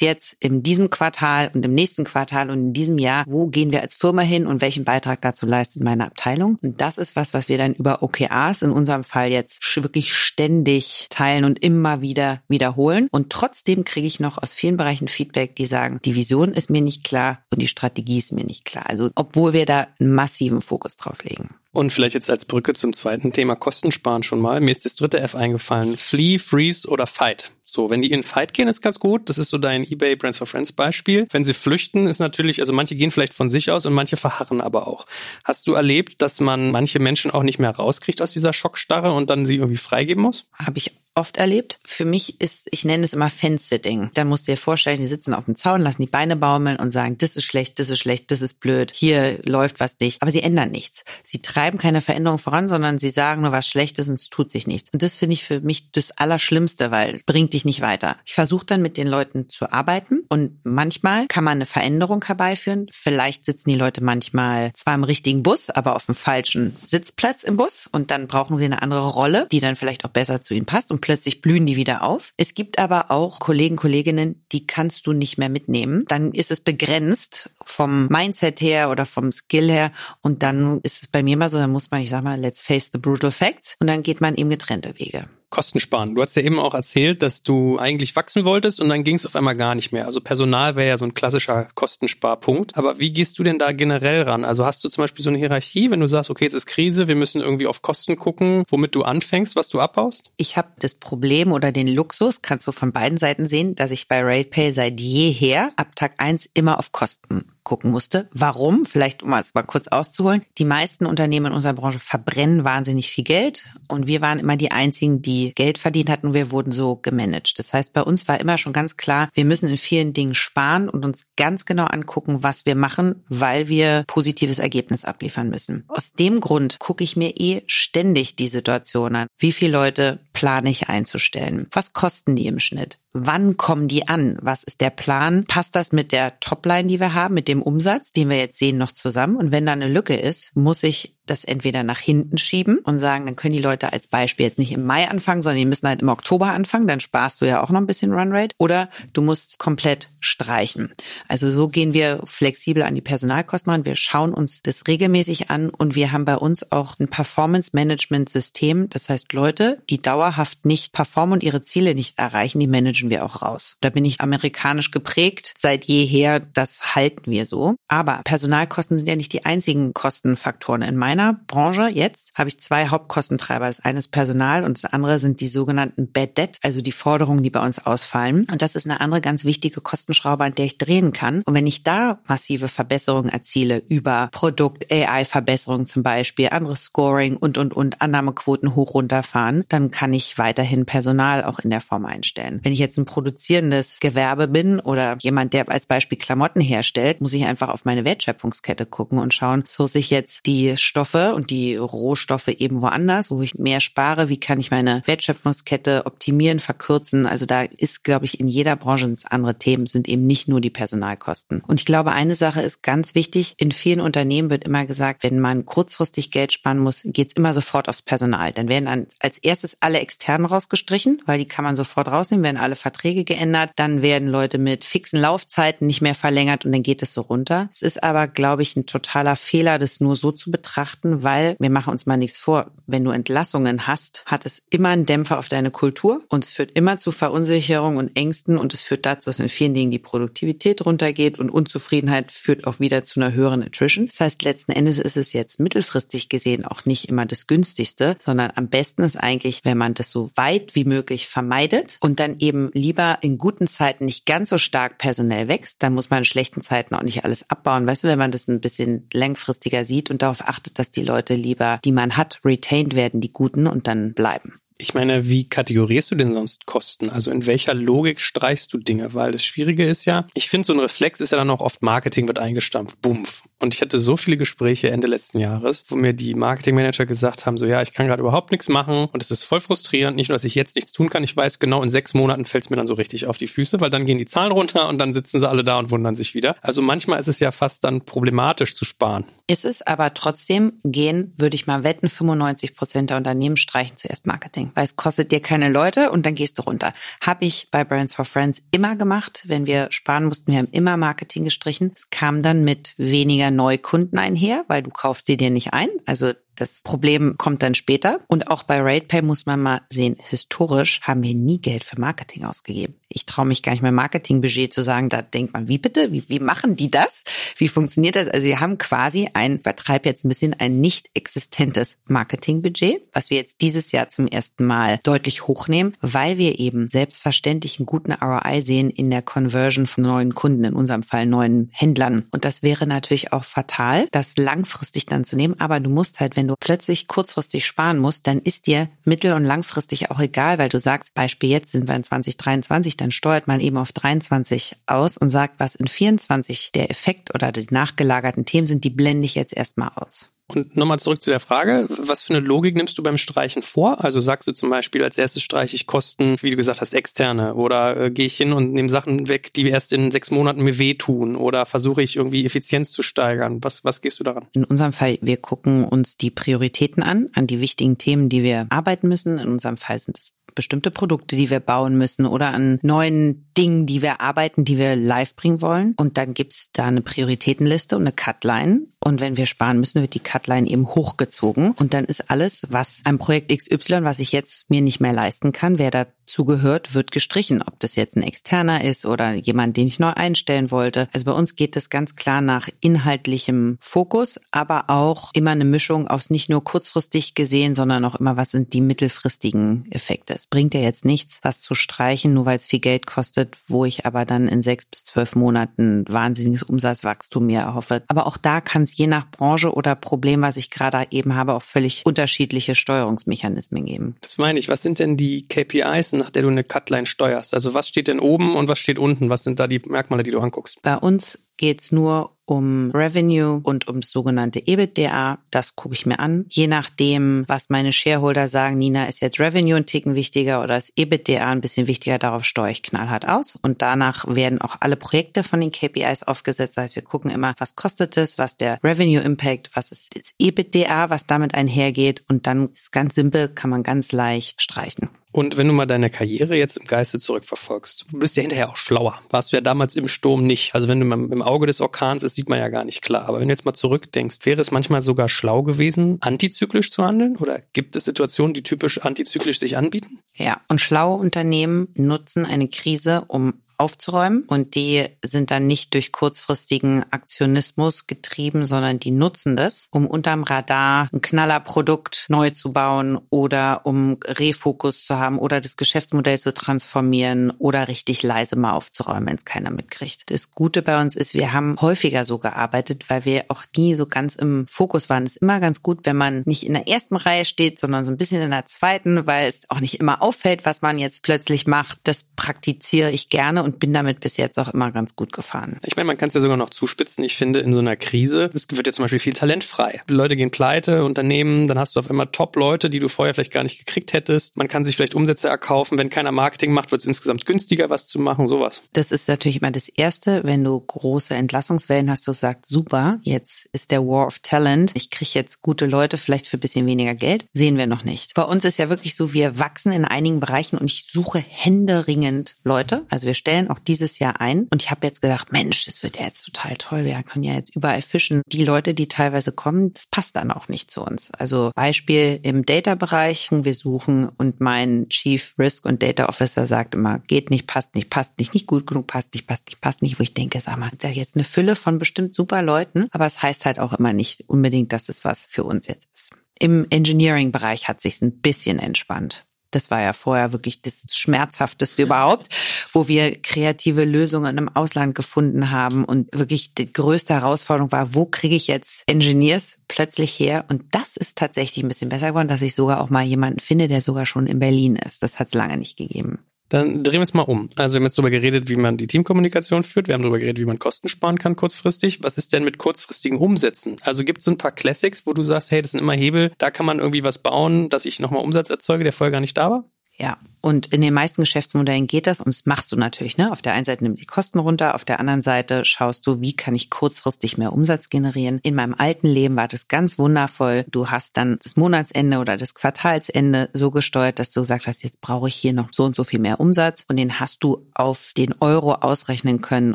jetzt 0.00 0.36
in 0.40 0.62
diesem 0.62 0.90
Quartal 0.90 1.50
und 1.54 1.64
im 1.64 1.74
nächsten 1.74 2.04
Quartal 2.04 2.50
und 2.50 2.58
in 2.58 2.72
diesem 2.72 2.98
Jahr, 2.98 3.24
wo 3.26 3.46
gehen 3.46 3.72
wir 3.72 3.82
als 3.82 3.94
Firma 3.94 4.22
hin 4.22 4.46
und 4.46 4.60
welchen 4.60 4.84
Beitrag 4.84 5.20
dazu 5.22 5.46
leistet 5.46 5.82
meine 5.82 6.06
Abteilung? 6.06 6.58
Und 6.62 6.80
das 6.80 6.98
ist 6.98 7.16
was, 7.16 7.34
was 7.34 7.48
wir 7.48 7.58
dann 7.58 7.74
über 7.74 8.02
OKRs 8.02 8.62
in 8.62 8.70
unserem 8.70 9.04
Fall 9.04 9.30
jetzt 9.30 9.60
wirklich 9.76 10.14
ständig 10.14 11.06
teilen 11.10 11.44
und 11.44 11.62
immer 11.62 12.00
wieder 12.00 12.42
wiederholen. 12.48 13.08
Und 13.10 13.30
trotzdem 13.30 13.84
kriege 13.84 14.06
ich 14.06 14.20
noch 14.20 14.38
aus 14.38 14.52
vielen 14.52 14.76
Bereichen 14.76 15.08
Feedback, 15.08 15.56
die 15.56 15.66
sagen, 15.66 16.00
die 16.04 16.14
Vision 16.14 16.52
ist 16.52 16.70
mir 16.70 16.82
nicht 16.82 17.04
klar 17.04 17.38
und 17.50 17.60
die 17.60 17.68
Strategie 17.68 18.18
ist 18.18 18.32
mir 18.32 18.44
nicht 18.44 18.64
klar. 18.64 18.84
Also 18.88 19.10
obwohl 19.14 19.52
wir 19.52 19.66
da 19.66 19.88
einen 19.98 20.14
massiven 20.14 20.60
Fokus 20.60 20.96
drauf 20.96 21.22
legen. 21.24 21.50
Und 21.72 21.92
vielleicht 21.92 22.14
jetzt 22.14 22.30
als 22.30 22.44
Brücke 22.44 22.74
zum 22.74 22.92
zweiten 22.92 23.32
Thema 23.32 23.54
Kostensparen 23.54 24.22
schon 24.22 24.40
mal. 24.40 24.60
Mir 24.60 24.72
ist 24.72 24.84
das 24.84 24.96
dritte 24.96 25.20
F 25.20 25.34
eingefallen. 25.34 25.96
Flee, 25.96 26.38
Freeze 26.38 26.88
oder 26.88 27.06
Fight. 27.06 27.52
So, 27.72 27.90
wenn 27.90 28.02
die 28.02 28.10
in 28.10 28.22
Fight 28.22 28.54
gehen, 28.54 28.68
ist 28.68 28.80
ganz 28.80 28.98
gut. 28.98 29.28
Das 29.28 29.38
ist 29.38 29.48
so 29.48 29.58
dein 29.58 29.84
eBay 29.84 30.16
Brands 30.16 30.38
for 30.38 30.46
Friends 30.46 30.72
Beispiel. 30.72 31.26
Wenn 31.30 31.44
sie 31.44 31.54
flüchten, 31.54 32.06
ist 32.06 32.18
natürlich, 32.18 32.60
also 32.60 32.72
manche 32.72 32.96
gehen 32.96 33.10
vielleicht 33.10 33.34
von 33.34 33.50
sich 33.50 33.70
aus 33.70 33.86
und 33.86 33.92
manche 33.92 34.16
verharren 34.16 34.60
aber 34.60 34.86
auch. 34.88 35.06
Hast 35.44 35.66
du 35.66 35.74
erlebt, 35.74 36.22
dass 36.22 36.40
man 36.40 36.70
manche 36.70 36.98
Menschen 36.98 37.30
auch 37.30 37.42
nicht 37.42 37.58
mehr 37.58 37.70
rauskriegt 37.70 38.22
aus 38.22 38.32
dieser 38.32 38.52
Schockstarre 38.52 39.12
und 39.12 39.30
dann 39.30 39.46
sie 39.46 39.56
irgendwie 39.56 39.76
freigeben 39.76 40.22
muss? 40.22 40.46
Habe 40.54 40.78
ich 40.78 40.92
oft 41.14 41.36
erlebt. 41.36 41.78
Für 41.84 42.04
mich 42.04 42.40
ist, 42.40 42.68
ich 42.70 42.84
nenne 42.84 43.04
es 43.04 43.12
immer 43.12 43.30
Fence-Sitting. 43.30 44.10
Dann 44.14 44.28
musst 44.28 44.46
du 44.46 44.52
dir 44.52 44.56
vorstellen, 44.56 45.00
die 45.00 45.06
sitzen 45.06 45.34
auf 45.34 45.44
dem 45.44 45.56
Zaun, 45.56 45.80
lassen 45.80 46.02
die 46.02 46.08
Beine 46.08 46.36
baumeln 46.36 46.76
und 46.78 46.90
sagen, 46.92 47.18
das 47.18 47.36
ist 47.36 47.44
schlecht, 47.44 47.78
das 47.78 47.90
ist 47.90 47.98
schlecht, 47.98 48.30
das 48.30 48.42
ist 48.42 48.60
blöd, 48.60 48.92
hier 48.94 49.40
läuft 49.44 49.80
was 49.80 49.98
nicht. 50.00 50.22
Aber 50.22 50.30
sie 50.30 50.42
ändern 50.42 50.70
nichts. 50.70 51.04
Sie 51.24 51.42
treiben 51.42 51.78
keine 51.78 52.00
Veränderung 52.00 52.38
voran, 52.38 52.68
sondern 52.68 52.98
sie 52.98 53.10
sagen 53.10 53.42
nur 53.42 53.52
was 53.52 53.66
Schlechtes 53.66 54.08
und 54.08 54.14
es 54.14 54.30
tut 54.30 54.50
sich 54.50 54.66
nichts. 54.66 54.90
Und 54.92 55.02
das 55.02 55.16
finde 55.16 55.34
ich 55.34 55.44
für 55.44 55.60
mich 55.60 55.90
das 55.92 56.12
Allerschlimmste, 56.12 56.90
weil 56.90 57.20
bringt 57.26 57.52
dich 57.52 57.59
nicht 57.64 57.80
weiter. 57.80 58.16
Ich 58.24 58.34
versuche 58.34 58.66
dann 58.66 58.82
mit 58.82 58.96
den 58.96 59.06
Leuten 59.06 59.48
zu 59.48 59.72
arbeiten 59.72 60.24
und 60.28 60.58
manchmal 60.64 61.26
kann 61.28 61.44
man 61.44 61.58
eine 61.58 61.66
Veränderung 61.66 62.24
herbeiführen. 62.24 62.88
Vielleicht 62.92 63.44
sitzen 63.44 63.70
die 63.70 63.76
Leute 63.76 64.02
manchmal 64.02 64.72
zwar 64.74 64.94
im 64.94 65.04
richtigen 65.04 65.42
Bus, 65.42 65.70
aber 65.70 65.96
auf 65.96 66.06
dem 66.06 66.14
falschen 66.14 66.76
Sitzplatz 66.84 67.42
im 67.42 67.56
Bus 67.56 67.88
und 67.90 68.10
dann 68.10 68.26
brauchen 68.26 68.56
sie 68.56 68.64
eine 68.64 68.82
andere 68.82 69.08
Rolle, 69.08 69.46
die 69.50 69.60
dann 69.60 69.76
vielleicht 69.76 70.04
auch 70.04 70.10
besser 70.10 70.42
zu 70.42 70.54
ihnen 70.54 70.66
passt 70.66 70.90
und 70.90 71.00
plötzlich 71.00 71.42
blühen 71.42 71.66
die 71.66 71.76
wieder 71.76 72.02
auf. 72.02 72.32
Es 72.36 72.54
gibt 72.54 72.78
aber 72.78 73.10
auch 73.10 73.38
Kollegen, 73.38 73.76
Kolleginnen, 73.76 74.44
die 74.52 74.66
kannst 74.66 75.06
du 75.06 75.12
nicht 75.12 75.38
mehr 75.38 75.48
mitnehmen. 75.48 76.04
Dann 76.06 76.32
ist 76.32 76.50
es 76.50 76.60
begrenzt 76.60 77.50
vom 77.62 78.08
Mindset 78.08 78.60
her 78.60 78.90
oder 78.90 79.06
vom 79.06 79.32
Skill 79.32 79.70
her 79.70 79.92
und 80.22 80.42
dann 80.42 80.80
ist 80.82 81.02
es 81.02 81.08
bei 81.08 81.22
mir 81.22 81.36
mal 81.36 81.50
so, 81.50 81.58
dann 81.58 81.72
muss 81.72 81.90
man, 81.90 82.02
ich 82.02 82.10
sag 82.10 82.22
mal, 82.22 82.38
let's 82.38 82.62
face 82.62 82.90
the 82.92 82.98
brutal 82.98 83.30
facts 83.30 83.76
und 83.80 83.86
dann 83.86 84.02
geht 84.02 84.20
man 84.20 84.34
eben 84.34 84.50
getrennte 84.50 84.98
Wege. 84.98 85.28
Kosten 85.50 85.80
sparen. 85.80 86.14
Du 86.14 86.22
hast 86.22 86.36
ja 86.36 86.42
eben 86.42 86.58
auch 86.58 86.74
erzählt, 86.74 87.22
dass 87.22 87.42
du 87.42 87.78
eigentlich 87.78 88.14
wachsen 88.14 88.44
wolltest 88.44 88.80
und 88.80 88.88
dann 88.88 89.02
ging 89.02 89.16
es 89.16 89.26
auf 89.26 89.34
einmal 89.34 89.56
gar 89.56 89.74
nicht 89.74 89.90
mehr. 89.92 90.06
Also 90.06 90.20
Personal 90.20 90.76
wäre 90.76 90.88
ja 90.88 90.96
so 90.96 91.04
ein 91.04 91.14
klassischer 91.14 91.68
Kostensparpunkt. 91.74 92.76
Aber 92.76 93.00
wie 93.00 93.12
gehst 93.12 93.38
du 93.38 93.42
denn 93.42 93.58
da 93.58 93.72
generell 93.72 94.22
ran? 94.22 94.44
Also 94.44 94.64
hast 94.64 94.84
du 94.84 94.88
zum 94.88 95.02
Beispiel 95.02 95.24
so 95.24 95.30
eine 95.30 95.38
Hierarchie, 95.38 95.90
wenn 95.90 96.00
du 96.00 96.06
sagst, 96.06 96.30
okay, 96.30 96.44
jetzt 96.44 96.54
ist 96.54 96.66
Krise, 96.66 97.08
wir 97.08 97.16
müssen 97.16 97.40
irgendwie 97.40 97.66
auf 97.66 97.82
Kosten 97.82 98.16
gucken, 98.16 98.64
womit 98.68 98.94
du 98.94 99.02
anfängst, 99.02 99.56
was 99.56 99.68
du 99.68 99.80
abbaust? 99.80 100.30
Ich 100.36 100.56
habe 100.56 100.68
das 100.78 100.94
Problem 100.94 101.50
oder 101.50 101.72
den 101.72 101.88
Luxus, 101.88 102.42
kannst 102.42 102.68
du 102.68 102.72
von 102.72 102.92
beiden 102.92 103.18
Seiten 103.18 103.44
sehen, 103.44 103.74
dass 103.74 103.90
ich 103.90 104.06
bei 104.06 104.20
RatePay 104.22 104.70
seit 104.70 105.00
jeher 105.00 105.70
ab 105.76 105.96
Tag 105.96 106.14
eins 106.18 106.48
immer 106.54 106.78
auf 106.78 106.92
Kosten 106.92 107.44
gucken 107.70 107.92
musste. 107.92 108.28
Warum? 108.32 108.84
Vielleicht, 108.84 109.22
um 109.22 109.32
es 109.34 109.54
mal 109.54 109.62
kurz 109.62 109.86
auszuholen. 109.86 110.42
Die 110.58 110.64
meisten 110.64 111.06
Unternehmen 111.06 111.46
in 111.46 111.52
unserer 111.52 111.74
Branche 111.74 112.00
verbrennen 112.00 112.64
wahnsinnig 112.64 113.08
viel 113.12 113.22
Geld 113.22 113.66
und 113.86 114.08
wir 114.08 114.20
waren 114.20 114.40
immer 114.40 114.56
die 114.56 114.72
einzigen, 114.72 115.22
die 115.22 115.52
Geld 115.54 115.78
verdient 115.78 116.10
hatten 116.10 116.34
wir 116.34 116.50
wurden 116.50 116.72
so 116.72 116.96
gemanagt. 116.96 117.60
Das 117.60 117.72
heißt, 117.72 117.92
bei 117.92 118.02
uns 118.02 118.26
war 118.26 118.40
immer 118.40 118.58
schon 118.58 118.72
ganz 118.72 118.96
klar, 118.96 119.28
wir 119.34 119.44
müssen 119.44 119.68
in 119.68 119.76
vielen 119.76 120.12
Dingen 120.12 120.34
sparen 120.34 120.88
und 120.88 121.04
uns 121.04 121.26
ganz 121.36 121.64
genau 121.64 121.84
angucken, 121.84 122.42
was 122.42 122.66
wir 122.66 122.74
machen, 122.74 123.22
weil 123.28 123.68
wir 123.68 124.02
positives 124.08 124.58
Ergebnis 124.58 125.04
abliefern 125.04 125.48
müssen. 125.48 125.84
Aus 125.86 126.12
dem 126.12 126.40
Grund 126.40 126.80
gucke 126.80 127.04
ich 127.04 127.14
mir 127.14 127.34
eh 127.38 127.62
ständig 127.68 128.34
die 128.34 128.48
Situation 128.48 129.14
an. 129.14 129.28
Wie 129.38 129.52
viele 129.52 129.70
Leute 129.70 130.18
plane 130.32 130.70
ich 130.70 130.88
einzustellen? 130.88 131.68
Was 131.70 131.92
kosten 131.92 132.34
die 132.34 132.48
im 132.48 132.58
Schnitt? 132.58 132.98
Wann 133.12 133.56
kommen 133.56 133.88
die 133.88 134.06
an? 134.06 134.38
Was 134.40 134.62
ist 134.62 134.80
der 134.80 134.90
Plan? 134.90 135.44
Passt 135.44 135.74
das 135.74 135.90
mit 135.90 136.12
der 136.12 136.38
Topline, 136.38 136.88
die 136.88 137.00
wir 137.00 137.12
haben, 137.12 137.34
mit 137.34 137.48
dem 137.48 137.60
Umsatz, 137.60 138.12
den 138.12 138.28
wir 138.28 138.36
jetzt 138.36 138.58
sehen, 138.58 138.78
noch 138.78 138.92
zusammen? 138.92 139.36
Und 139.36 139.50
wenn 139.50 139.66
da 139.66 139.72
eine 139.72 139.88
Lücke 139.88 140.14
ist, 140.14 140.54
muss 140.54 140.84
ich 140.84 141.16
das 141.30 141.44
entweder 141.44 141.84
nach 141.84 141.98
hinten 141.98 142.38
schieben 142.38 142.78
und 142.78 142.98
sagen, 142.98 143.26
dann 143.26 143.36
können 143.36 143.54
die 143.54 143.62
Leute 143.62 143.92
als 143.92 144.08
Beispiel 144.08 144.46
jetzt 144.46 144.58
nicht 144.58 144.72
im 144.72 144.84
Mai 144.84 145.08
anfangen, 145.08 145.42
sondern 145.42 145.58
die 145.58 145.66
müssen 145.66 145.88
halt 145.88 146.02
im 146.02 146.08
Oktober 146.08 146.48
anfangen, 146.48 146.88
dann 146.88 147.00
sparst 147.00 147.40
du 147.40 147.46
ja 147.46 147.62
auch 147.62 147.70
noch 147.70 147.80
ein 147.80 147.86
bisschen 147.86 148.12
Runrate. 148.12 148.54
Oder 148.58 148.90
du 149.12 149.22
musst 149.22 149.58
komplett 149.58 150.10
streichen. 150.20 150.92
Also 151.28 151.50
so 151.50 151.68
gehen 151.68 151.94
wir 151.94 152.20
flexibel 152.24 152.82
an 152.82 152.94
die 152.94 153.00
Personalkosten 153.00 153.72
ran. 153.72 153.84
Wir 153.84 153.96
schauen 153.96 154.34
uns 154.34 154.62
das 154.62 154.82
regelmäßig 154.88 155.50
an 155.50 155.70
und 155.70 155.94
wir 155.94 156.12
haben 156.12 156.24
bei 156.24 156.36
uns 156.36 156.72
auch 156.72 156.98
ein 156.98 157.08
Performance-Management-System. 157.08 158.90
Das 158.90 159.08
heißt, 159.08 159.32
Leute, 159.32 159.82
die 159.88 160.02
dauerhaft 160.02 160.64
nicht 160.64 160.92
performen 160.92 161.34
und 161.34 161.42
ihre 161.42 161.62
Ziele 161.62 161.94
nicht 161.94 162.18
erreichen, 162.18 162.58
die 162.58 162.66
managen 162.66 163.10
wir 163.10 163.24
auch 163.24 163.42
raus. 163.42 163.76
Da 163.80 163.90
bin 163.90 164.04
ich 164.04 164.20
amerikanisch 164.20 164.90
geprägt 164.90 165.54
seit 165.56 165.84
jeher. 165.84 166.40
Das 166.40 166.94
halten 166.96 167.30
wir 167.30 167.44
so. 167.44 167.76
Aber 167.88 168.20
Personalkosten 168.24 168.98
sind 168.98 169.06
ja 169.06 169.16
nicht 169.16 169.32
die 169.32 169.44
einzigen 169.44 169.94
Kostenfaktoren 169.94 170.82
in 170.82 170.96
meiner 170.96 171.19
meiner 171.20 171.38
Branche 171.46 171.88
jetzt 171.88 172.32
habe 172.34 172.48
ich 172.48 172.60
zwei 172.60 172.88
Hauptkostentreiber. 172.88 173.66
Das 173.66 173.80
eine 173.80 173.98
ist 173.98 174.08
Personal 174.08 174.64
und 174.64 174.82
das 174.82 174.90
andere 174.90 175.18
sind 175.18 175.40
die 175.40 175.48
sogenannten 175.48 176.10
Bad 176.12 176.38
Debt, 176.38 176.58
also 176.62 176.80
die 176.80 176.92
Forderungen, 176.92 177.42
die 177.42 177.50
bei 177.50 177.60
uns 177.60 177.84
ausfallen. 177.84 178.46
Und 178.50 178.62
das 178.62 178.74
ist 178.74 178.86
eine 178.86 179.00
andere 179.00 179.20
ganz 179.20 179.44
wichtige 179.44 179.80
Kostenschraube, 179.80 180.44
an 180.44 180.54
der 180.54 180.64
ich 180.64 180.78
drehen 180.78 181.12
kann. 181.12 181.42
Und 181.44 181.54
wenn 181.54 181.66
ich 181.66 181.82
da 181.82 182.20
massive 182.26 182.68
Verbesserungen 182.68 183.30
erziele 183.30 183.82
über 183.88 184.28
Produkt, 184.32 184.90
AI-Verbesserungen 184.90 185.86
zum 185.86 186.02
Beispiel, 186.02 186.48
anderes 186.50 186.84
Scoring 186.84 187.36
und, 187.36 187.58
und, 187.58 187.74
und, 187.74 188.00
Annahmequoten 188.00 188.74
hoch 188.74 188.94
runterfahren, 188.94 189.64
dann 189.68 189.90
kann 189.90 190.14
ich 190.14 190.38
weiterhin 190.38 190.86
Personal 190.86 191.44
auch 191.44 191.58
in 191.58 191.70
der 191.70 191.80
Form 191.80 192.06
einstellen. 192.06 192.60
Wenn 192.62 192.72
ich 192.72 192.78
jetzt 192.78 192.96
ein 192.98 193.04
produzierendes 193.04 193.98
Gewerbe 194.00 194.48
bin 194.48 194.80
oder 194.80 195.16
jemand, 195.20 195.52
der 195.52 195.68
als 195.68 195.86
Beispiel 195.86 196.18
Klamotten 196.18 196.60
herstellt, 196.60 197.20
muss 197.20 197.34
ich 197.34 197.44
einfach 197.44 197.68
auf 197.68 197.84
meine 197.84 198.04
Wertschöpfungskette 198.04 198.86
gucken 198.86 199.18
und 199.18 199.34
schauen, 199.34 199.64
so 199.66 199.86
sich 199.86 200.10
jetzt 200.10 200.46
die 200.46 200.76
Stoffe 200.76 201.09
Stoffe 201.10 201.34
und 201.34 201.50
die 201.50 201.76
Rohstoffe 201.76 202.48
eben 202.48 202.82
woanders, 202.82 203.30
wo 203.30 203.42
ich 203.42 203.56
mehr 203.56 203.80
spare. 203.80 204.28
Wie 204.28 204.38
kann 204.38 204.60
ich 204.60 204.70
meine 204.70 205.02
Wertschöpfungskette 205.06 206.06
optimieren, 206.06 206.60
verkürzen? 206.60 207.26
Also 207.26 207.46
da 207.46 207.62
ist, 207.62 208.04
glaube 208.04 208.26
ich, 208.26 208.38
in 208.38 208.48
jeder 208.48 208.76
Branche 208.76 209.00
andere 209.28 209.56
Themen, 209.58 209.86
sind 209.86 210.08
eben 210.08 210.26
nicht 210.26 210.46
nur 210.46 210.60
die 210.60 210.70
Personalkosten. 210.70 211.62
Und 211.66 211.80
ich 211.80 211.86
glaube, 211.86 212.12
eine 212.12 212.34
Sache 212.34 212.60
ist 212.60 212.82
ganz 212.82 213.14
wichtig. 213.14 213.54
In 213.56 213.72
vielen 213.72 214.00
Unternehmen 214.00 214.50
wird 214.50 214.64
immer 214.64 214.84
gesagt, 214.84 215.24
wenn 215.24 215.40
man 215.40 215.64
kurzfristig 215.64 216.30
Geld 216.30 216.52
sparen 216.52 216.78
muss, 216.78 217.02
geht's 217.04 217.34
immer 217.34 217.54
sofort 217.54 217.88
aufs 217.88 218.02
Personal. 218.02 218.52
Dann 218.52 218.68
werden 218.68 218.84
dann 218.84 219.06
als 219.18 219.38
erstes 219.38 219.78
alle 219.80 220.00
externen 220.00 220.46
rausgestrichen, 220.46 221.22
weil 221.26 221.38
die 221.38 221.48
kann 221.48 221.64
man 221.64 221.76
sofort 221.76 222.08
rausnehmen, 222.08 222.44
werden 222.44 222.56
alle 222.58 222.76
Verträge 222.76 223.24
geändert. 223.24 223.72
Dann 223.76 224.02
werden 224.02 224.28
Leute 224.28 224.58
mit 224.58 224.84
fixen 224.84 225.20
Laufzeiten 225.20 225.86
nicht 225.86 226.02
mehr 226.02 226.14
verlängert 226.14 226.64
und 226.64 226.72
dann 226.72 226.82
geht 226.82 227.02
es 227.02 227.14
so 227.14 227.22
runter. 227.22 227.68
Es 227.72 227.82
ist 227.82 228.02
aber, 228.02 228.28
glaube 228.28 228.62
ich, 228.62 228.76
ein 228.76 228.86
totaler 228.86 229.34
Fehler, 229.34 229.78
das 229.78 230.00
nur 230.00 230.14
so 230.14 230.30
zu 230.30 230.50
betrachten 230.50 230.89
betrachten, 230.90 231.22
weil 231.22 231.56
wir 231.58 231.70
machen 231.70 231.90
uns 231.90 232.06
mal 232.06 232.16
nichts 232.16 232.38
vor. 232.38 232.70
Wenn 232.86 233.04
du 233.04 233.10
Entlassungen 233.10 233.86
hast, 233.86 234.22
hat 234.26 234.46
es 234.46 234.62
immer 234.70 234.90
einen 234.90 235.06
Dämpfer 235.06 235.38
auf 235.38 235.48
deine 235.48 235.70
Kultur 235.70 236.22
und 236.28 236.44
es 236.44 236.52
führt 236.52 236.72
immer 236.72 236.98
zu 236.98 237.12
Verunsicherung 237.12 237.96
und 237.96 238.16
Ängsten 238.16 238.58
und 238.58 238.74
es 238.74 238.82
führt 238.82 239.06
dazu, 239.06 239.30
dass 239.30 239.38
in 239.38 239.48
vielen 239.48 239.74
Dingen 239.74 239.90
die 239.90 239.98
Produktivität 239.98 240.84
runtergeht 240.84 241.38
und 241.38 241.50
Unzufriedenheit 241.50 242.32
führt 242.32 242.66
auch 242.66 242.80
wieder 242.80 243.04
zu 243.04 243.20
einer 243.20 243.32
höheren 243.32 243.62
Attrition. 243.62 244.06
Das 244.06 244.20
heißt, 244.20 244.42
letzten 244.42 244.72
Endes 244.72 244.98
ist 244.98 245.16
es 245.16 245.32
jetzt 245.32 245.60
mittelfristig 245.60 246.28
gesehen 246.28 246.64
auch 246.64 246.84
nicht 246.84 247.08
immer 247.08 247.26
das 247.26 247.46
günstigste, 247.46 248.16
sondern 248.24 248.52
am 248.54 248.68
besten 248.68 249.02
ist 249.02 249.16
eigentlich, 249.16 249.60
wenn 249.64 249.78
man 249.78 249.94
das 249.94 250.10
so 250.10 250.30
weit 250.34 250.74
wie 250.74 250.84
möglich 250.84 251.28
vermeidet 251.28 251.98
und 252.00 252.20
dann 252.20 252.36
eben 252.38 252.70
lieber 252.72 253.18
in 253.22 253.38
guten 253.38 253.66
Zeiten 253.66 254.06
nicht 254.06 254.26
ganz 254.26 254.50
so 254.50 254.58
stark 254.58 254.98
personell 254.98 255.48
wächst, 255.48 255.82
dann 255.82 255.94
muss 255.94 256.10
man 256.10 256.20
in 256.20 256.24
schlechten 256.24 256.60
Zeiten 256.60 256.94
auch 256.94 257.02
nicht 257.02 257.24
alles 257.24 257.48
abbauen. 257.50 257.86
Weißt 257.86 258.04
du, 258.04 258.08
wenn 258.08 258.18
man 258.18 258.30
das 258.30 258.48
ein 258.48 258.60
bisschen 258.60 259.06
langfristiger 259.12 259.84
sieht 259.84 260.10
und 260.10 260.22
darauf 260.22 260.48
achtet, 260.48 260.78
dass 260.80 260.90
die 260.90 261.02
Leute 261.02 261.34
lieber, 261.34 261.78
die 261.84 261.92
man 261.92 262.16
hat, 262.16 262.40
retained 262.42 262.96
werden, 262.96 263.20
die 263.20 263.32
guten 263.32 263.66
und 263.66 263.86
dann 263.86 264.14
bleiben. 264.14 264.54
Ich 264.80 264.94
meine, 264.94 265.28
wie 265.28 265.46
kategorierst 265.46 266.10
du 266.10 266.14
denn 266.14 266.32
sonst 266.32 266.64
Kosten? 266.64 267.10
Also 267.10 267.30
in 267.30 267.44
welcher 267.44 267.74
Logik 267.74 268.18
streichst 268.18 268.72
du 268.72 268.78
Dinge? 268.78 269.12
Weil 269.12 269.32
das 269.32 269.44
Schwierige 269.44 269.84
ist 269.84 270.06
ja, 270.06 270.26
ich 270.32 270.48
finde, 270.48 270.66
so 270.66 270.72
ein 270.72 270.80
Reflex 270.80 271.20
ist 271.20 271.32
ja 271.32 271.38
dann 271.38 271.50
auch 271.50 271.60
oft 271.60 271.82
Marketing 271.82 272.26
wird 272.26 272.38
eingestampft. 272.38 273.00
Bumpf. 273.02 273.42
Und 273.58 273.74
ich 273.74 273.82
hatte 273.82 273.98
so 273.98 274.16
viele 274.16 274.38
Gespräche 274.38 274.90
Ende 274.90 275.06
letzten 275.06 275.38
Jahres, 275.38 275.84
wo 275.88 275.96
mir 275.96 276.14
die 276.14 276.34
Marketingmanager 276.34 277.04
gesagt 277.04 277.44
haben, 277.44 277.58
so 277.58 277.66
ja, 277.66 277.82
ich 277.82 277.92
kann 277.92 278.06
gerade 278.06 278.22
überhaupt 278.22 278.52
nichts 278.52 278.70
machen 278.70 279.06
und 279.12 279.22
es 279.22 279.30
ist 279.30 279.44
voll 279.44 279.60
frustrierend. 279.60 280.16
Nicht 280.16 280.30
nur, 280.30 280.34
dass 280.34 280.44
ich 280.44 280.54
jetzt 280.54 280.76
nichts 280.76 280.92
tun 280.92 281.10
kann, 281.10 281.22
ich 281.22 281.36
weiß 281.36 281.58
genau, 281.58 281.82
in 281.82 281.90
sechs 281.90 282.14
Monaten 282.14 282.46
fällt 282.46 282.64
es 282.64 282.70
mir 282.70 282.76
dann 282.76 282.86
so 282.86 282.94
richtig 282.94 283.26
auf 283.26 283.36
die 283.36 283.46
Füße, 283.46 283.82
weil 283.82 283.90
dann 283.90 284.06
gehen 284.06 284.16
die 284.16 284.24
Zahlen 284.24 284.50
runter 284.50 284.88
und 284.88 284.96
dann 284.96 285.12
sitzen 285.12 285.40
sie 285.40 285.48
alle 285.48 285.62
da 285.62 285.78
und 285.78 285.90
wundern 285.90 286.16
sich 286.16 286.32
wieder. 286.32 286.56
Also 286.62 286.80
manchmal 286.80 287.20
ist 287.20 287.28
es 287.28 287.38
ja 287.38 287.52
fast 287.52 287.84
dann 287.84 288.00
problematisch 288.06 288.74
zu 288.74 288.86
sparen. 288.86 289.26
Ist 289.46 289.66
es 289.66 289.82
aber 289.82 290.14
trotzdem 290.14 290.72
gehen, 290.82 291.34
würde 291.36 291.54
ich 291.54 291.66
mal 291.66 291.84
wetten, 291.84 292.08
95 292.08 292.74
Prozent 292.74 293.10
der 293.10 293.18
Unternehmen 293.18 293.58
streichen 293.58 293.96
zuerst 293.98 294.26
Marketing, 294.26 294.69
weil 294.74 294.84
es 294.84 294.96
kostet 294.96 295.32
dir 295.32 295.40
keine 295.40 295.68
Leute 295.68 296.10
und 296.10 296.26
dann 296.26 296.34
gehst 296.34 296.58
du 296.58 296.62
runter. 296.62 296.92
Habe 297.24 297.44
ich 297.44 297.68
bei 297.70 297.84
Brands 297.84 298.14
for 298.14 298.24
Friends 298.24 298.62
immer 298.70 298.96
gemacht. 298.96 299.42
Wenn 299.46 299.66
wir 299.66 299.88
sparen 299.90 300.24
mussten, 300.24 300.52
wir 300.52 300.58
haben 300.58 300.68
immer 300.72 300.96
Marketing 300.96 301.44
gestrichen. 301.44 301.92
Es 301.94 302.10
kam 302.10 302.42
dann 302.42 302.64
mit 302.64 302.94
weniger 302.96 303.50
Neukunden 303.50 304.18
einher, 304.18 304.64
weil 304.68 304.82
du 304.82 304.90
kaufst 304.90 305.26
sie 305.26 305.36
dir 305.36 305.50
nicht 305.50 305.72
ein. 305.72 305.88
Also 306.06 306.32
das 306.56 306.82
Problem 306.82 307.36
kommt 307.38 307.62
dann 307.62 307.74
später. 307.74 308.20
Und 308.28 308.48
auch 308.48 308.62
bei 308.62 308.80
RatePay 308.80 309.22
muss 309.22 309.46
man 309.46 309.60
mal 309.60 309.80
sehen, 309.90 310.16
historisch 310.28 311.00
haben 311.02 311.22
wir 311.22 311.34
nie 311.34 311.60
Geld 311.60 311.84
für 311.84 311.98
Marketing 312.00 312.44
ausgegeben. 312.44 312.94
Ich 313.08 313.26
traue 313.26 313.46
mich 313.46 313.62
gar 313.62 313.72
nicht 313.72 313.82
mehr 313.82 313.92
Marketingbudget 313.92 314.72
zu 314.72 314.82
sagen, 314.82 315.08
da 315.08 315.22
denkt 315.22 315.52
man, 315.52 315.68
wie 315.68 315.78
bitte? 315.78 316.12
Wie, 316.12 316.22
wie 316.28 316.38
machen 316.38 316.76
die 316.76 316.90
das? 316.90 317.24
Wie 317.56 317.68
funktioniert 317.68 318.14
das? 318.14 318.28
Also 318.28 318.46
wir 318.46 318.60
haben 318.60 318.78
quasi 318.78 319.28
ein, 319.32 319.56
übertreib 319.56 320.06
jetzt 320.06 320.24
ein 320.24 320.28
bisschen, 320.28 320.54
ein 320.60 320.80
nicht 320.80 321.10
existentes 321.14 321.98
Marketingbudget, 322.06 323.02
was 323.12 323.30
wir 323.30 323.38
jetzt 323.38 323.62
dieses 323.62 323.90
Jahr 323.90 324.08
zum 324.08 324.28
ersten 324.28 324.64
Mal 324.66 325.00
deutlich 325.02 325.46
hochnehmen, 325.46 325.96
weil 326.00 326.38
wir 326.38 326.58
eben 326.58 326.88
selbstverständlich 326.90 327.78
einen 327.78 327.86
guten 327.86 328.12
ROI 328.12 328.60
sehen 328.60 328.90
in 328.90 329.10
der 329.10 329.22
Conversion 329.22 329.86
von 329.86 330.04
neuen 330.04 330.34
Kunden, 330.34 330.64
in 330.64 330.74
unserem 330.74 331.02
Fall 331.02 331.26
neuen 331.26 331.70
Händlern. 331.72 332.26
Und 332.30 332.44
das 332.44 332.62
wäre 332.62 332.86
natürlich 332.86 333.32
auch 333.32 333.44
fatal, 333.44 334.08
das 334.12 334.36
langfristig 334.36 335.06
dann 335.06 335.24
zu 335.24 335.36
nehmen. 335.36 335.58
Aber 335.58 335.80
du 335.80 335.90
musst 335.90 336.20
halt, 336.20 336.36
wenn 336.36 336.49
du 336.50 336.56
plötzlich 336.58 337.06
kurzfristig 337.06 337.64
sparen 337.64 337.98
musst, 337.98 338.26
dann 338.26 338.40
ist 338.40 338.66
dir 338.66 338.88
mittel- 339.04 339.32
und 339.32 339.44
langfristig 339.44 340.10
auch 340.10 340.20
egal, 340.20 340.58
weil 340.58 340.68
du 340.68 340.78
sagst, 340.78 341.14
Beispiel 341.14 341.50
jetzt 341.50 341.72
sind 341.72 341.88
wir 341.88 341.96
in 341.96 342.04
2023, 342.04 342.96
dann 342.96 343.10
steuert 343.10 343.46
man 343.46 343.60
eben 343.60 343.76
auf 343.76 343.92
23 343.92 344.76
aus 344.86 345.16
und 345.16 345.30
sagt, 345.30 345.60
was 345.60 345.74
in 345.74 345.88
24 345.88 346.72
der 346.72 346.90
Effekt 346.90 347.34
oder 347.34 347.52
die 347.52 347.66
nachgelagerten 347.70 348.44
Themen 348.44 348.66
sind, 348.66 348.84
die 348.84 348.90
blende 348.90 349.26
ich 349.26 349.34
jetzt 349.34 349.56
erstmal 349.56 349.90
aus. 349.94 350.30
Und 350.54 350.76
nochmal 350.76 350.98
zurück 350.98 351.22
zu 351.22 351.30
der 351.30 351.40
Frage, 351.40 351.86
was 351.88 352.22
für 352.22 352.34
eine 352.34 352.44
Logik 352.44 352.74
nimmst 352.74 352.98
du 352.98 353.02
beim 353.02 353.18
Streichen 353.18 353.62
vor? 353.62 354.02
Also 354.04 354.20
sagst 354.20 354.48
du 354.48 354.52
zum 354.52 354.70
Beispiel, 354.70 355.04
als 355.04 355.16
erstes 355.16 355.42
streiche 355.42 355.76
ich 355.76 355.86
Kosten, 355.86 356.36
wie 356.40 356.50
du 356.50 356.56
gesagt 356.56 356.80
hast, 356.80 356.94
externe 356.94 357.54
oder 357.54 357.96
äh, 357.96 358.10
gehe 358.10 358.26
ich 358.26 358.36
hin 358.36 358.52
und 358.52 358.72
nehme 358.72 358.88
Sachen 358.88 359.28
weg, 359.28 359.52
die 359.54 359.68
erst 359.68 359.92
in 359.92 360.10
sechs 360.10 360.30
Monaten 360.30 360.62
mir 360.62 360.78
wehtun 360.78 361.36
oder 361.36 361.66
versuche 361.66 362.02
ich 362.02 362.16
irgendwie 362.16 362.44
Effizienz 362.44 362.90
zu 362.90 363.02
steigern? 363.02 363.58
Was, 363.62 363.84
was 363.84 364.00
gehst 364.00 364.18
du 364.18 364.24
daran? 364.24 364.46
In 364.52 364.64
unserem 364.64 364.92
Fall, 364.92 365.18
wir 365.20 365.36
gucken 365.36 365.84
uns 365.84 366.16
die 366.16 366.30
Prioritäten 366.30 367.02
an, 367.02 367.28
an 367.34 367.46
die 367.46 367.60
wichtigen 367.60 367.98
Themen, 367.98 368.28
die 368.28 368.42
wir 368.42 368.66
arbeiten 368.70 369.08
müssen. 369.08 369.38
In 369.38 369.48
unserem 369.48 369.76
Fall 369.76 369.98
sind 369.98 370.18
es 370.18 370.32
bestimmte 370.54 370.90
Produkte, 370.90 371.36
die 371.36 371.50
wir 371.50 371.60
bauen 371.60 371.96
müssen 371.96 372.26
oder 372.26 372.52
an 372.52 372.78
neuen 372.82 373.50
Dingen, 373.56 373.86
die 373.86 374.02
wir 374.02 374.20
arbeiten, 374.20 374.64
die 374.64 374.78
wir 374.78 374.96
live 374.96 375.34
bringen 375.36 375.62
wollen. 375.62 375.94
Und 375.96 376.16
dann 376.16 376.34
gibt's 376.34 376.70
da 376.72 376.84
eine 376.84 377.02
Prioritätenliste 377.02 377.96
und 377.96 378.02
eine 378.02 378.12
Cutline. 378.12 378.86
Und 379.02 379.20
wenn 379.20 379.36
wir 379.36 379.46
sparen 379.46 379.80
müssen, 379.80 380.00
wird 380.00 380.14
die 380.14 380.20
Cutline 380.20 380.39
eben 380.48 380.86
hochgezogen. 380.86 381.72
Und 381.72 381.94
dann 381.94 382.04
ist 382.04 382.30
alles, 382.30 382.66
was 382.70 383.02
ein 383.04 383.18
Projekt 383.18 383.56
XY, 383.56 384.04
was 384.04 384.20
ich 384.20 384.32
jetzt 384.32 384.70
mir 384.70 384.80
nicht 384.80 385.00
mehr 385.00 385.12
leisten 385.12 385.52
kann, 385.52 385.78
wer 385.78 385.90
dazu 385.90 386.44
gehört, 386.44 386.94
wird 386.94 387.10
gestrichen. 387.10 387.62
Ob 387.62 387.78
das 387.80 387.96
jetzt 387.96 388.16
ein 388.16 388.22
externer 388.22 388.84
ist 388.84 389.06
oder 389.06 389.34
jemand, 389.34 389.76
den 389.76 389.86
ich 389.86 389.98
neu 389.98 390.10
einstellen 390.10 390.70
wollte. 390.70 391.08
Also 391.12 391.24
bei 391.24 391.32
uns 391.32 391.56
geht 391.56 391.76
es 391.76 391.90
ganz 391.90 392.16
klar 392.16 392.40
nach 392.40 392.68
inhaltlichem 392.80 393.78
Fokus, 393.80 394.40
aber 394.50 394.84
auch 394.88 395.30
immer 395.34 395.50
eine 395.50 395.64
Mischung 395.64 396.08
aus 396.08 396.30
nicht 396.30 396.48
nur 396.48 396.62
kurzfristig 396.62 397.34
gesehen, 397.34 397.74
sondern 397.74 398.04
auch 398.04 398.14
immer, 398.14 398.36
was 398.36 398.50
sind 398.50 398.72
die 398.72 398.80
mittelfristigen 398.80 399.90
Effekte. 399.90 400.34
Es 400.34 400.46
bringt 400.46 400.74
ja 400.74 400.80
jetzt 400.80 401.04
nichts, 401.04 401.40
was 401.42 401.60
zu 401.60 401.74
streichen, 401.74 402.34
nur 402.34 402.46
weil 402.46 402.56
es 402.56 402.66
viel 402.66 402.80
Geld 402.80 403.06
kostet, 403.06 403.56
wo 403.68 403.84
ich 403.84 404.06
aber 404.06 404.24
dann 404.24 404.48
in 404.48 404.62
sechs 404.62 404.86
bis 404.86 405.04
zwölf 405.04 405.34
Monaten 405.34 406.04
wahnsinniges 406.08 406.62
Umsatzwachstum 406.62 407.46
mir 407.46 407.60
erhoffe. 407.60 408.02
Aber 408.08 408.26
auch 408.26 408.36
da 408.36 408.60
kann 408.60 408.84
es 408.84 408.96
je 408.96 409.06
nach 409.06 409.30
Branche 409.30 409.72
oder 409.72 409.94
Problem, 409.94 410.29
was 410.38 410.56
ich 410.56 410.70
gerade 410.70 411.06
eben 411.10 411.34
habe, 411.34 411.54
auch 411.54 411.62
völlig 411.62 412.02
unterschiedliche 412.04 412.74
Steuerungsmechanismen 412.74 413.84
geben. 413.84 414.16
Das 414.20 414.38
meine 414.38 414.58
ich. 414.58 414.68
Was 414.68 414.82
sind 414.82 414.98
denn 414.98 415.16
die 415.16 415.46
KPIs, 415.48 416.12
nach 416.12 416.30
der 416.30 416.42
du 416.42 416.48
eine 416.48 416.64
Cutline 416.64 417.06
steuerst? 417.06 417.54
Also 417.54 417.74
was 417.74 417.88
steht 417.88 418.08
denn 418.08 418.20
oben 418.20 418.56
und 418.56 418.68
was 418.68 418.78
steht 418.78 418.98
unten? 418.98 419.30
Was 419.30 419.44
sind 419.44 419.60
da 419.60 419.66
die 419.66 419.80
Merkmale, 419.80 420.22
die 420.22 420.30
du 420.30 420.40
anguckst? 420.40 420.80
Bei 420.82 420.96
uns 420.96 421.38
geht's 421.60 421.92
nur 421.92 422.36
um 422.46 422.90
Revenue 422.90 423.60
und 423.62 423.86
ums 423.86 424.10
sogenannte 424.10 424.60
EBITDA. 424.66 425.38
Das 425.50 425.76
gucke 425.76 425.94
ich 425.94 426.06
mir 426.06 426.18
an. 426.18 426.46
Je 426.48 426.66
nachdem, 426.66 427.44
was 427.46 427.68
meine 427.68 427.92
Shareholder 427.92 428.48
sagen, 428.48 428.76
Nina, 428.76 429.04
ist 429.04 429.20
jetzt 429.20 429.38
Revenue 429.38 429.76
ein 429.76 429.86
Ticken 429.86 430.14
wichtiger 430.14 430.62
oder 430.64 430.78
ist 430.78 430.92
EBITDA 430.96 431.46
ein 431.46 431.60
bisschen 431.60 431.86
wichtiger, 431.86 432.18
darauf 432.18 432.44
steuere 432.44 432.70
ich 432.70 432.82
knallhart 432.82 433.28
aus. 433.28 433.56
Und 433.56 433.82
danach 433.82 434.26
werden 434.26 434.60
auch 434.60 434.78
alle 434.80 434.96
Projekte 434.96 435.44
von 435.44 435.60
den 435.60 435.70
KPIs 435.70 436.22
aufgesetzt. 436.22 436.78
Das 436.78 436.84
heißt, 436.84 436.96
wir 436.96 437.04
gucken 437.04 437.30
immer, 437.30 437.54
was 437.58 437.76
kostet 437.76 438.16
es, 438.16 438.38
was 438.38 438.56
der 438.56 438.80
Revenue 438.82 439.20
Impact, 439.20 439.70
was 439.74 439.92
ist 439.92 440.16
das 440.16 440.34
EBITDA, 440.38 441.10
was 441.10 441.26
damit 441.26 441.54
einhergeht. 441.54 442.24
Und 442.26 442.46
dann 442.46 442.70
ist 442.70 442.90
ganz 442.90 443.14
simpel, 443.14 443.48
kann 443.48 443.70
man 443.70 443.82
ganz 443.82 444.12
leicht 444.12 444.62
streichen. 444.62 445.10
Und 445.32 445.56
wenn 445.56 445.68
du 445.68 445.72
mal 445.72 445.86
deine 445.86 446.10
Karriere 446.10 446.56
jetzt 446.56 446.76
im 446.76 446.86
Geiste 446.86 447.18
zurückverfolgst, 447.18 448.06
du 448.10 448.18
bist 448.18 448.36
ja 448.36 448.42
hinterher 448.42 448.68
auch 448.68 448.76
schlauer. 448.76 449.20
Warst 449.30 449.52
du 449.52 449.56
ja 449.56 449.60
damals 449.60 449.94
im 449.94 450.08
Sturm 450.08 450.44
nicht. 450.44 450.74
Also 450.74 450.88
wenn 450.88 451.00
du 451.00 451.06
im 451.06 451.42
Auge 451.42 451.66
des 451.66 451.80
Orkans 451.80 452.22
ist, 452.24 452.34
sieht 452.34 452.48
man 452.48 452.58
ja 452.58 452.68
gar 452.68 452.84
nicht 452.84 453.00
klar. 453.02 453.28
Aber 453.28 453.38
wenn 453.38 453.48
du 453.48 453.52
jetzt 453.52 453.64
mal 453.64 453.72
zurückdenkst, 453.72 454.44
wäre 454.44 454.60
es 454.60 454.70
manchmal 454.72 455.02
sogar 455.02 455.28
schlau 455.28 455.62
gewesen, 455.62 456.18
antizyklisch 456.20 456.90
zu 456.90 457.04
handeln? 457.04 457.36
Oder 457.36 457.62
gibt 457.72 457.94
es 457.94 458.04
Situationen, 458.04 458.54
die 458.54 458.62
typisch 458.62 458.98
antizyklisch 458.98 459.60
sich 459.60 459.76
anbieten? 459.76 460.18
Ja, 460.34 460.60
und 460.68 460.80
schlaue 460.80 461.16
Unternehmen 461.16 461.88
nutzen 461.94 462.44
eine 462.44 462.68
Krise, 462.68 463.24
um 463.28 463.54
aufzuräumen. 463.80 464.44
Und 464.46 464.74
die 464.74 465.06
sind 465.24 465.50
dann 465.50 465.66
nicht 465.66 465.94
durch 465.94 466.12
kurzfristigen 466.12 467.04
Aktionismus 467.10 468.06
getrieben, 468.06 468.64
sondern 468.64 469.00
die 469.00 469.10
nutzen 469.10 469.56
das, 469.56 469.88
um 469.90 470.06
unterm 470.06 470.42
Radar 470.42 471.08
ein 471.12 471.20
Knallerprodukt 471.20 472.26
neu 472.28 472.50
zu 472.50 472.72
bauen 472.72 473.18
oder 473.30 473.80
um 473.84 474.18
Refokus 474.24 475.04
zu 475.04 475.18
haben 475.18 475.38
oder 475.38 475.60
das 475.60 475.76
Geschäftsmodell 475.76 476.38
zu 476.38 476.52
transformieren 476.52 477.50
oder 477.52 477.88
richtig 477.88 478.22
leise 478.22 478.56
mal 478.56 478.72
aufzuräumen, 478.72 479.26
wenn 479.26 479.36
es 479.36 479.44
keiner 479.44 479.70
mitkriegt. 479.70 480.30
Das 480.30 480.50
Gute 480.50 480.82
bei 480.82 481.00
uns 481.00 481.16
ist, 481.16 481.34
wir 481.34 481.52
haben 481.52 481.76
häufiger 481.80 482.24
so 482.24 482.38
gearbeitet, 482.38 483.08
weil 483.08 483.24
wir 483.24 483.46
auch 483.48 483.64
nie 483.76 483.94
so 483.94 484.06
ganz 484.06 484.36
im 484.36 484.66
Fokus 484.68 485.08
waren. 485.08 485.22
Es 485.22 485.36
ist 485.36 485.42
immer 485.42 485.60
ganz 485.60 485.82
gut, 485.82 486.00
wenn 486.04 486.16
man 486.16 486.42
nicht 486.44 486.64
in 486.64 486.74
der 486.74 486.86
ersten 486.86 487.16
Reihe 487.16 487.44
steht, 487.46 487.78
sondern 487.78 488.04
so 488.04 488.10
ein 488.10 488.18
bisschen 488.18 488.42
in 488.42 488.50
der 488.50 488.66
zweiten, 488.66 489.26
weil 489.26 489.48
es 489.48 489.70
auch 489.70 489.80
nicht 489.80 489.94
immer 489.94 490.20
auffällt, 490.20 490.66
was 490.66 490.82
man 490.82 490.98
jetzt 490.98 491.22
plötzlich 491.22 491.66
macht. 491.66 491.98
Das 492.04 492.24
praktiziere 492.36 493.10
ich 493.10 493.30
gerne 493.30 493.69
und 493.70 493.78
bin 493.78 493.92
damit 493.92 494.20
bis 494.20 494.36
jetzt 494.36 494.58
auch 494.58 494.68
immer 494.68 494.90
ganz 494.90 495.14
gut 495.14 495.32
gefahren. 495.32 495.78
Ich 495.86 495.96
meine, 495.96 496.06
man 496.06 496.18
kann 496.18 496.28
es 496.28 496.34
ja 496.34 496.40
sogar 496.40 496.56
noch 496.56 496.70
zuspitzen. 496.70 497.22
Ich 497.22 497.36
finde, 497.36 497.60
in 497.60 497.72
so 497.72 497.78
einer 497.78 497.96
Krise, 497.96 498.50
es 498.52 498.66
wird 498.68 498.86
ja 498.86 498.92
zum 498.92 499.04
Beispiel 499.04 499.18
viel 499.20 499.32
Talent 499.32 499.62
frei. 499.62 500.00
Die 500.08 500.14
Leute 500.14 500.34
gehen 500.34 500.50
pleite, 500.50 501.04
Unternehmen, 501.04 501.68
dann 501.68 501.78
hast 501.78 501.94
du 501.94 502.00
auf 502.00 502.10
einmal 502.10 502.26
Top-Leute, 502.26 502.90
die 502.90 502.98
du 502.98 503.08
vorher 503.08 503.32
vielleicht 503.34 503.52
gar 503.52 503.62
nicht 503.62 503.78
gekriegt 503.78 504.12
hättest. 504.12 504.56
Man 504.56 504.68
kann 504.68 504.84
sich 504.84 504.96
vielleicht 504.96 505.14
Umsätze 505.14 505.48
erkaufen. 505.48 505.98
Wenn 505.98 506.10
keiner 506.10 506.32
Marketing 506.32 506.72
macht, 506.72 506.90
wird 506.90 507.00
es 507.00 507.06
insgesamt 507.06 507.46
günstiger, 507.46 507.90
was 507.90 508.06
zu 508.06 508.18
machen, 508.18 508.48
sowas. 508.48 508.82
Das 508.92 509.12
ist 509.12 509.28
natürlich 509.28 509.60
immer 509.60 509.70
das 509.70 509.88
Erste, 509.88 510.42
wenn 510.44 510.64
du 510.64 510.80
große 510.80 511.34
Entlassungswellen 511.34 512.10
hast, 512.10 512.26
du 512.26 512.32
sagst, 512.32 512.68
super, 512.68 513.20
jetzt 513.22 513.68
ist 513.72 513.92
der 513.92 514.00
War 514.00 514.26
of 514.26 514.40
Talent. 514.40 514.92
Ich 514.94 515.10
kriege 515.10 515.30
jetzt 515.34 515.62
gute 515.62 515.86
Leute, 515.86 516.16
vielleicht 516.16 516.48
für 516.48 516.56
ein 516.56 516.60
bisschen 516.60 516.86
weniger 516.86 517.14
Geld. 517.14 517.46
Sehen 517.52 517.76
wir 517.76 517.86
noch 517.86 518.04
nicht. 518.04 518.34
Bei 518.34 518.42
uns 518.42 518.64
ist 518.64 518.78
ja 518.78 518.88
wirklich 518.88 519.14
so, 519.14 519.32
wir 519.32 519.58
wachsen 519.58 519.92
in 519.92 520.04
einigen 520.04 520.40
Bereichen 520.40 520.76
und 520.78 520.90
ich 520.90 521.06
suche 521.10 521.38
händeringend 521.38 522.56
Leute. 522.64 523.04
Also 523.10 523.26
wir 523.26 523.34
stellen 523.34 523.59
auch 523.68 523.78
dieses 523.78 524.18
Jahr 524.18 524.40
ein. 524.40 524.66
Und 524.70 524.82
ich 524.82 524.90
habe 524.90 525.06
jetzt 525.06 525.22
gedacht, 525.22 525.52
Mensch, 525.52 525.84
das 525.84 526.02
wird 526.02 526.18
ja 526.18 526.24
jetzt 526.24 526.44
total 526.44 526.76
toll. 526.76 527.04
Wir 527.04 527.22
können 527.22 527.44
ja 527.44 527.54
jetzt 527.54 527.74
überall 527.74 528.02
fischen. 528.02 528.42
Die 528.46 528.64
Leute, 528.64 528.94
die 528.94 529.08
teilweise 529.08 529.52
kommen, 529.52 529.92
das 529.92 530.06
passt 530.06 530.36
dann 530.36 530.50
auch 530.50 530.68
nicht 530.68 530.90
zu 530.90 531.02
uns. 531.02 531.30
Also 531.32 531.70
Beispiel 531.74 532.40
im 532.42 532.64
Data-Bereich, 532.64 533.48
wir 533.50 533.74
suchen 533.74 534.28
und 534.28 534.60
mein 534.60 535.08
Chief 535.08 535.54
Risk 535.58 535.84
und 535.86 536.02
Data 536.02 536.28
Officer 536.28 536.66
sagt 536.66 536.94
immer, 536.94 537.18
geht 537.18 537.50
nicht, 537.50 537.66
passt 537.66 537.94
nicht, 537.94 538.10
passt 538.10 538.38
nicht, 538.38 538.54
nicht 538.54 538.66
gut 538.66 538.86
genug, 538.86 539.06
passt 539.06 539.34
nicht, 539.34 539.46
passt 539.46 539.66
nicht, 539.66 539.80
passt 539.80 540.02
nicht, 540.02 540.18
wo 540.18 540.22
ich 540.22 540.34
denke, 540.34 540.60
sag 540.60 540.78
mal, 540.78 540.90
da 540.98 541.08
jetzt 541.08 541.36
eine 541.36 541.44
Fülle 541.44 541.76
von 541.76 541.98
bestimmt 541.98 542.34
super 542.34 542.62
Leuten, 542.62 543.06
aber 543.10 543.26
es 543.26 543.42
heißt 543.42 543.66
halt 543.66 543.78
auch 543.78 543.92
immer 543.92 544.12
nicht 544.12 544.44
unbedingt, 544.48 544.92
dass 544.92 545.08
es 545.08 545.24
was 545.24 545.46
für 545.46 545.64
uns 545.64 545.86
jetzt 545.86 546.08
ist. 546.12 546.30
Im 546.58 546.86
Engineering-Bereich 546.90 547.88
hat 547.88 548.00
sich 548.02 548.20
ein 548.20 548.40
bisschen 548.40 548.78
entspannt. 548.78 549.46
Das 549.70 549.90
war 549.90 550.00
ja 550.00 550.12
vorher 550.12 550.52
wirklich 550.52 550.82
das 550.82 551.06
Schmerzhafteste 551.10 552.02
überhaupt, 552.02 552.48
wo 552.92 553.08
wir 553.08 553.40
kreative 553.40 554.04
Lösungen 554.04 554.58
im 554.58 554.68
Ausland 554.68 555.14
gefunden 555.14 555.70
haben 555.70 556.04
und 556.04 556.28
wirklich 556.32 556.74
die 556.74 556.92
größte 556.92 557.34
Herausforderung 557.34 557.92
war, 557.92 558.14
wo 558.14 558.26
kriege 558.26 558.56
ich 558.56 558.66
jetzt 558.66 559.02
Engineers 559.06 559.78
plötzlich 559.88 560.38
her? 560.38 560.64
Und 560.68 560.84
das 560.90 561.16
ist 561.16 561.38
tatsächlich 561.38 561.84
ein 561.84 561.88
bisschen 561.88 562.08
besser 562.08 562.28
geworden, 562.28 562.48
dass 562.48 562.62
ich 562.62 562.74
sogar 562.74 563.00
auch 563.00 563.10
mal 563.10 563.24
jemanden 563.24 563.60
finde, 563.60 563.88
der 563.88 564.00
sogar 564.00 564.26
schon 564.26 564.46
in 564.46 564.58
Berlin 564.58 564.96
ist. 564.96 565.22
Das 565.22 565.38
hat 565.38 565.48
es 565.48 565.54
lange 565.54 565.76
nicht 565.76 565.96
gegeben. 565.96 566.38
Dann 566.70 567.02
drehen 567.02 567.18
wir 567.18 567.22
es 567.22 567.34
mal 567.34 567.42
um. 567.42 567.68
Also 567.76 567.94
wir 567.94 567.98
haben 567.98 568.04
jetzt 568.04 568.16
darüber 568.16 568.30
geredet, 568.30 568.70
wie 568.70 568.76
man 568.76 568.96
die 568.96 569.08
Teamkommunikation 569.08 569.82
führt. 569.82 570.08
Wir 570.08 570.14
haben 570.14 570.22
darüber 570.22 570.38
geredet, 570.38 570.60
wie 570.60 570.64
man 570.64 570.78
Kosten 570.78 571.08
sparen 571.08 571.38
kann 571.38 571.56
kurzfristig. 571.56 572.22
Was 572.22 572.38
ist 572.38 572.52
denn 572.52 572.64
mit 572.64 572.78
kurzfristigen 572.78 573.38
Umsätzen? 573.38 573.96
Also 574.02 574.24
gibt 574.24 574.40
es 574.40 574.48
ein 574.48 574.56
paar 574.56 574.70
Classics, 574.70 575.26
wo 575.26 575.32
du 575.32 575.42
sagst, 575.42 575.72
hey, 575.72 575.82
das 575.82 575.90
sind 575.90 576.00
immer 576.00 576.14
Hebel, 576.14 576.52
da 576.58 576.70
kann 576.70 576.86
man 576.86 577.00
irgendwie 577.00 577.24
was 577.24 577.38
bauen, 577.38 577.88
dass 577.90 578.06
ich 578.06 578.20
nochmal 578.20 578.42
Umsatz 578.42 578.70
erzeuge, 578.70 579.02
der 579.04 579.12
vorher 579.12 579.32
gar 579.32 579.40
nicht 579.40 579.56
da 579.56 579.70
war? 579.70 579.84
Ja, 580.16 580.38
und 580.60 580.86
in 580.92 581.00
den 581.00 581.14
meisten 581.14 581.42
Geschäftsmodellen 581.42 582.06
geht 582.06 582.26
das 582.26 582.40
und 582.40 582.48
das 582.48 582.66
machst 582.66 582.92
du 582.92 582.96
natürlich. 582.96 583.36
Ne? 583.36 583.50
Auf 583.50 583.62
der 583.62 583.72
einen 583.72 583.84
Seite 583.84 584.04
nimm 584.04 584.16
die 584.16 584.26
Kosten 584.26 584.58
runter, 584.58 584.94
auf 584.94 585.04
der 585.04 585.20
anderen 585.20 585.42
Seite 585.42 585.84
schaust 585.84 586.26
du, 586.26 586.40
wie 586.40 586.54
kann 586.54 586.74
ich 586.74 586.90
kurzfristig 586.90 587.58
mehr 587.58 587.72
Umsatz 587.72 588.08
generieren. 588.08 588.60
In 588.62 588.74
meinem 588.74 588.94
alten 588.96 589.26
Leben 589.26 589.56
war 589.56 589.68
das 589.68 589.88
ganz 589.88 590.18
wundervoll. 590.18 590.84
Du 590.90 591.08
hast 591.08 591.36
dann 591.36 591.58
das 591.62 591.76
Monatsende 591.76 592.38
oder 592.38 592.56
das 592.56 592.74
Quartalsende 592.74 593.70
so 593.72 593.90
gesteuert, 593.90 594.38
dass 594.38 594.50
du 594.50 594.60
gesagt 594.60 594.86
hast, 594.86 595.02
jetzt 595.02 595.20
brauche 595.20 595.48
ich 595.48 595.54
hier 595.54 595.72
noch 595.72 595.88
so 595.92 596.04
und 596.04 596.14
so 596.14 596.24
viel 596.24 596.40
mehr 596.40 596.60
Umsatz 596.60 597.04
und 597.08 597.16
den 597.16 597.40
hast 597.40 597.62
du 597.64 597.86
auf 597.94 598.32
den 598.36 598.54
Euro 598.60 598.94
ausrechnen 598.94 599.60
können 599.60 599.94